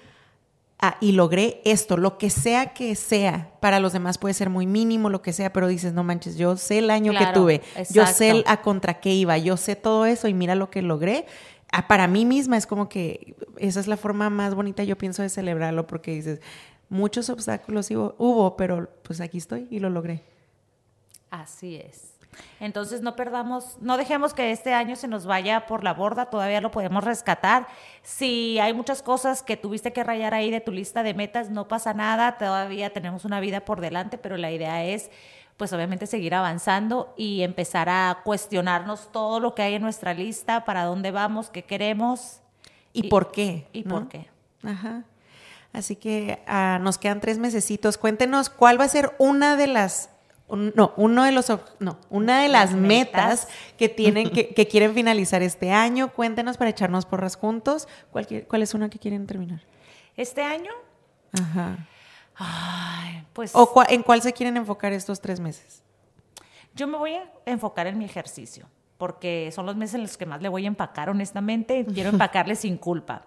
y 1.00 1.12
logré 1.12 1.62
esto, 1.64 1.96
lo 1.96 2.18
que 2.18 2.28
sea 2.28 2.74
que 2.74 2.94
sea, 2.94 3.52
para 3.60 3.80
los 3.80 3.92
demás 3.92 4.18
puede 4.18 4.34
ser 4.34 4.50
muy 4.50 4.66
mínimo, 4.66 5.08
lo 5.08 5.22
que 5.22 5.32
sea, 5.32 5.52
pero 5.52 5.66
dices, 5.66 5.94
no 5.94 6.04
manches, 6.04 6.36
yo 6.36 6.56
sé 6.56 6.78
el 6.78 6.90
año 6.90 7.12
que 7.12 7.26
tuve, 7.32 7.62
yo 7.90 8.06
sé 8.06 8.44
a 8.46 8.60
contra 8.60 9.00
qué 9.00 9.14
iba, 9.14 9.38
yo 9.38 9.56
sé 9.56 9.76
todo 9.76 10.04
eso 10.04 10.28
y 10.28 10.34
mira 10.34 10.54
lo 10.54 10.70
que 10.70 10.82
logré. 10.82 11.26
Ah, 11.72 11.88
para 11.88 12.06
mí 12.06 12.24
misma 12.24 12.56
es 12.56 12.66
como 12.66 12.88
que 12.88 13.34
esa 13.56 13.80
es 13.80 13.86
la 13.86 13.96
forma 13.96 14.28
más 14.30 14.54
bonita, 14.54 14.84
yo 14.84 14.98
pienso, 14.98 15.22
de 15.22 15.28
celebrarlo, 15.28 15.86
porque 15.86 16.12
dices, 16.12 16.40
muchos 16.88 17.30
obstáculos 17.30 17.90
hubo, 17.90 18.56
pero 18.56 18.90
pues 19.02 19.20
aquí 19.20 19.38
estoy 19.38 19.66
y 19.70 19.78
lo 19.78 19.88
logré. 19.90 20.22
Así 21.40 21.76
es. 21.76 22.14
Entonces 22.60 23.00
no 23.00 23.16
perdamos, 23.16 23.76
no 23.80 23.96
dejemos 23.96 24.34
que 24.34 24.52
este 24.52 24.72
año 24.72 24.96
se 24.96 25.08
nos 25.08 25.26
vaya 25.26 25.66
por 25.66 25.82
la 25.84 25.94
borda, 25.94 26.26
todavía 26.26 26.60
lo 26.60 26.70
podemos 26.70 27.02
rescatar. 27.02 27.66
Si 28.02 28.58
hay 28.58 28.72
muchas 28.72 29.02
cosas 29.02 29.42
que 29.42 29.56
tuviste 29.56 29.92
que 29.92 30.04
rayar 30.04 30.34
ahí 30.34 30.50
de 30.50 30.60
tu 30.60 30.72
lista 30.72 31.02
de 31.02 31.14
metas, 31.14 31.50
no 31.50 31.68
pasa 31.68 31.94
nada, 31.94 32.38
todavía 32.38 32.92
tenemos 32.92 33.24
una 33.24 33.40
vida 33.40 33.64
por 33.64 33.80
delante, 33.80 34.18
pero 34.18 34.36
la 34.36 34.50
idea 34.50 34.84
es 34.84 35.10
pues 35.56 35.72
obviamente 35.72 36.06
seguir 36.06 36.34
avanzando 36.34 37.14
y 37.16 37.42
empezar 37.42 37.88
a 37.88 38.20
cuestionarnos 38.24 39.12
todo 39.12 39.38
lo 39.38 39.54
que 39.54 39.62
hay 39.62 39.74
en 39.74 39.82
nuestra 39.82 40.12
lista, 40.14 40.64
para 40.64 40.84
dónde 40.84 41.12
vamos, 41.12 41.50
qué 41.50 41.62
queremos 41.62 42.40
y, 42.92 43.08
por 43.08 43.30
qué. 43.30 43.68
Y 43.72 43.84
por 43.84 44.08
qué. 44.08 44.28
Ajá. 44.64 45.04
Así 45.72 45.96
que 45.96 46.42
ah, 46.46 46.78
nos 46.80 46.98
quedan 46.98 47.20
tres 47.20 47.38
mesecitos. 47.38 47.98
Cuéntenos 47.98 48.50
cuál 48.50 48.80
va 48.80 48.84
a 48.84 48.88
ser 48.88 49.14
una 49.18 49.56
de 49.56 49.66
las 49.66 50.10
no, 50.48 50.92
uno 50.96 51.24
de 51.24 51.32
los 51.32 51.50
no, 51.80 51.98
una 52.10 52.42
de 52.42 52.48
las, 52.48 52.72
metas. 52.74 53.48
que 53.78 53.88
tienen 53.88 54.30
que, 54.30 54.68
quieren 54.68 54.94
finalizar 54.94 55.42
este 55.42 55.72
año. 55.72 56.12
Cuéntenos 56.12 56.56
para 56.56 56.70
echarnos 56.70 57.06
porras 57.06 57.36
juntos. 57.36 57.88
¿Cuál, 58.10 58.26
cuál 58.48 58.62
es 58.62 58.74
una 58.74 58.90
que 58.90 58.98
quieren 58.98 59.26
terminar? 59.26 59.62
¿Este 60.16 60.42
año? 60.42 60.70
Ajá. 61.32 61.78
Ay, 62.36 63.26
pues. 63.32 63.52
¿O 63.54 63.72
en 63.88 64.02
cuál 64.02 64.22
se 64.22 64.32
quieren 64.32 64.56
enfocar 64.56 64.92
estos 64.92 65.20
tres 65.20 65.40
meses? 65.40 65.82
Yo 66.74 66.86
me 66.86 66.98
voy 66.98 67.14
a 67.14 67.30
enfocar 67.46 67.86
en 67.86 67.98
mi 67.98 68.04
ejercicio, 68.04 68.68
porque 68.98 69.50
son 69.52 69.64
los 69.64 69.76
meses 69.76 69.94
en 69.94 70.02
los 70.02 70.16
que 70.16 70.26
más 70.26 70.42
le 70.42 70.48
voy 70.48 70.64
a 70.64 70.68
empacar, 70.68 71.08
honestamente. 71.08 71.86
Quiero 71.94 72.10
empacarle 72.10 72.56
sin 72.56 72.76
culpa. 72.76 73.22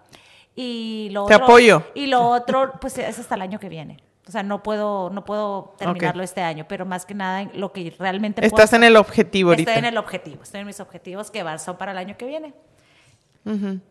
Y 0.54 1.08
lo 1.12 1.26
Te 1.26 1.34
otro, 1.34 1.46
apoyo. 1.46 1.82
Y 1.94 2.06
lo 2.06 2.28
otro, 2.28 2.72
pues 2.80 2.98
es 2.98 3.18
hasta 3.18 3.34
el 3.36 3.42
año 3.42 3.58
que 3.58 3.68
viene. 3.68 4.07
O 4.28 4.30
sea, 4.30 4.42
no 4.42 4.62
puedo, 4.62 5.08
no 5.08 5.24
puedo 5.24 5.74
terminarlo 5.78 6.22
este 6.22 6.42
año, 6.42 6.66
pero 6.68 6.84
más 6.84 7.06
que 7.06 7.14
nada 7.14 7.48
lo 7.54 7.72
que 7.72 7.94
realmente 7.98 8.44
Estás 8.44 8.74
en 8.74 8.84
el 8.84 8.96
objetivo 8.96 9.50
ahorita. 9.50 9.70
Estoy 9.70 9.78
en 9.78 9.86
el 9.86 9.96
objetivo, 9.96 10.42
estoy 10.42 10.60
en 10.60 10.66
mis 10.66 10.80
objetivos 10.80 11.30
que 11.30 11.42
van, 11.42 11.58
son 11.58 11.78
para 11.78 11.92
el 11.92 11.98
año 11.98 12.16
que 12.18 12.26
viene. 12.26 12.52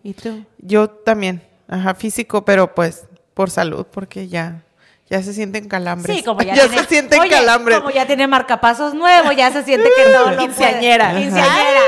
¿Y 0.03 0.13
tú? 0.13 0.45
Yo 0.59 0.89
también, 0.91 1.41
ajá, 1.67 1.95
físico, 1.95 2.45
pero 2.45 2.75
pues 2.75 3.07
por 3.33 3.49
salud, 3.49 3.87
porque 3.91 4.27
ya, 4.27 4.61
ya 5.09 5.23
se 5.23 5.33
sienten 5.33 5.67
calambres. 5.67 6.17
Sí, 6.17 6.23
como 6.23 6.41
ya, 6.43 6.53
ya 6.53 6.67
tiene, 6.67 6.83
se 6.83 6.87
sienten 6.87 7.19
oye, 7.19 7.31
calambres. 7.31 7.79
Como 7.79 7.89
ya 7.89 8.05
tiene 8.05 8.27
marcapasos 8.27 8.93
nuevos, 8.93 9.35
ya 9.35 9.51
se 9.51 9.63
siente 9.63 9.89
que 9.95 10.11
no 10.11 10.31
lo 10.31 10.37
Quinceañera. 10.37 11.15
Quinceañera. 11.15 11.81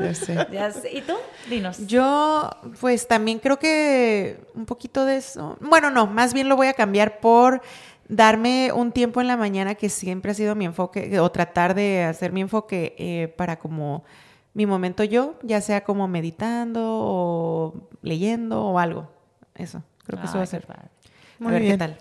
Ya 0.00 0.14
sé. 0.14 0.46
Ya 0.52 0.72
sé. 0.72 0.92
¿Y 0.92 1.02
tú? 1.02 1.14
Dinos. 1.48 1.86
Yo, 1.86 2.50
pues 2.80 3.06
también 3.06 3.38
creo 3.38 3.58
que 3.58 4.40
un 4.54 4.66
poquito 4.66 5.04
de 5.04 5.16
eso. 5.16 5.56
Bueno, 5.60 5.90
no, 5.90 6.06
más 6.06 6.32
bien 6.34 6.48
lo 6.48 6.56
voy 6.56 6.66
a 6.68 6.74
cambiar 6.74 7.20
por 7.20 7.60
darme 8.08 8.72
un 8.72 8.90
tiempo 8.92 9.20
en 9.20 9.28
la 9.28 9.36
mañana 9.36 9.74
que 9.76 9.88
siempre 9.88 10.32
ha 10.32 10.34
sido 10.34 10.54
mi 10.56 10.64
enfoque, 10.64 11.18
o 11.20 11.30
tratar 11.30 11.74
de 11.74 12.02
hacer 12.04 12.32
mi 12.32 12.40
enfoque 12.40 12.94
eh, 12.98 13.28
para 13.36 13.58
como 13.58 14.04
mi 14.52 14.66
momento 14.66 15.04
yo, 15.04 15.38
ya 15.42 15.60
sea 15.60 15.84
como 15.84 16.08
meditando 16.08 16.80
o 16.84 17.88
leyendo 18.02 18.64
o 18.64 18.78
algo. 18.80 19.08
Eso, 19.54 19.82
creo 20.04 20.20
que 20.20 20.26
eso 20.26 20.38
va 20.38 20.42
a 20.42 20.46
ser. 20.46 20.66
padre. 20.66 20.82
A 21.38 21.42
Muy 21.44 21.52
ver 21.52 21.62
bien. 21.62 21.74
qué 21.74 21.78
tal. 21.78 21.98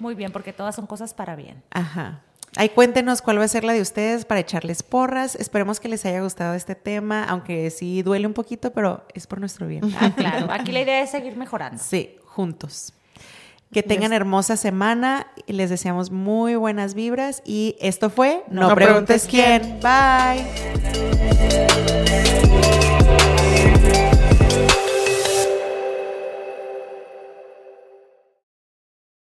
Muy 0.00 0.14
bien, 0.14 0.32
porque 0.32 0.52
todas 0.52 0.74
son 0.74 0.86
cosas 0.86 1.14
para 1.14 1.36
bien. 1.36 1.62
Ajá. 1.70 2.22
Ahí 2.56 2.68
cuéntenos 2.70 3.22
cuál 3.22 3.38
va 3.38 3.44
a 3.44 3.48
ser 3.48 3.62
la 3.64 3.72
de 3.72 3.80
ustedes 3.80 4.24
para 4.24 4.40
echarles 4.40 4.82
porras. 4.82 5.36
Esperemos 5.36 5.78
que 5.78 5.88
les 5.88 6.04
haya 6.04 6.20
gustado 6.20 6.54
este 6.54 6.74
tema, 6.74 7.24
aunque 7.24 7.70
sí 7.70 8.02
duele 8.02 8.26
un 8.26 8.32
poquito, 8.34 8.72
pero 8.72 9.04
es 9.14 9.26
por 9.26 9.38
nuestro 9.40 9.66
bien. 9.68 9.82
Ah, 10.00 10.12
claro. 10.16 10.48
Aquí 10.50 10.72
la 10.72 10.80
idea 10.80 11.00
es 11.02 11.10
seguir 11.10 11.36
mejorando. 11.36 11.82
Sí, 11.82 12.16
juntos. 12.24 12.92
Que 13.72 13.84
tengan 13.84 14.12
hermosa 14.12 14.56
semana. 14.56 15.28
y 15.46 15.52
Les 15.52 15.70
deseamos 15.70 16.10
muy 16.10 16.56
buenas 16.56 16.94
vibras. 16.94 17.40
Y 17.44 17.76
esto 17.80 18.10
fue 18.10 18.42
No, 18.50 18.68
No 18.68 18.74
preguntes, 18.74 19.26
preguntes 19.28 19.60
quién. 19.60 19.78
Bye. 19.80 21.69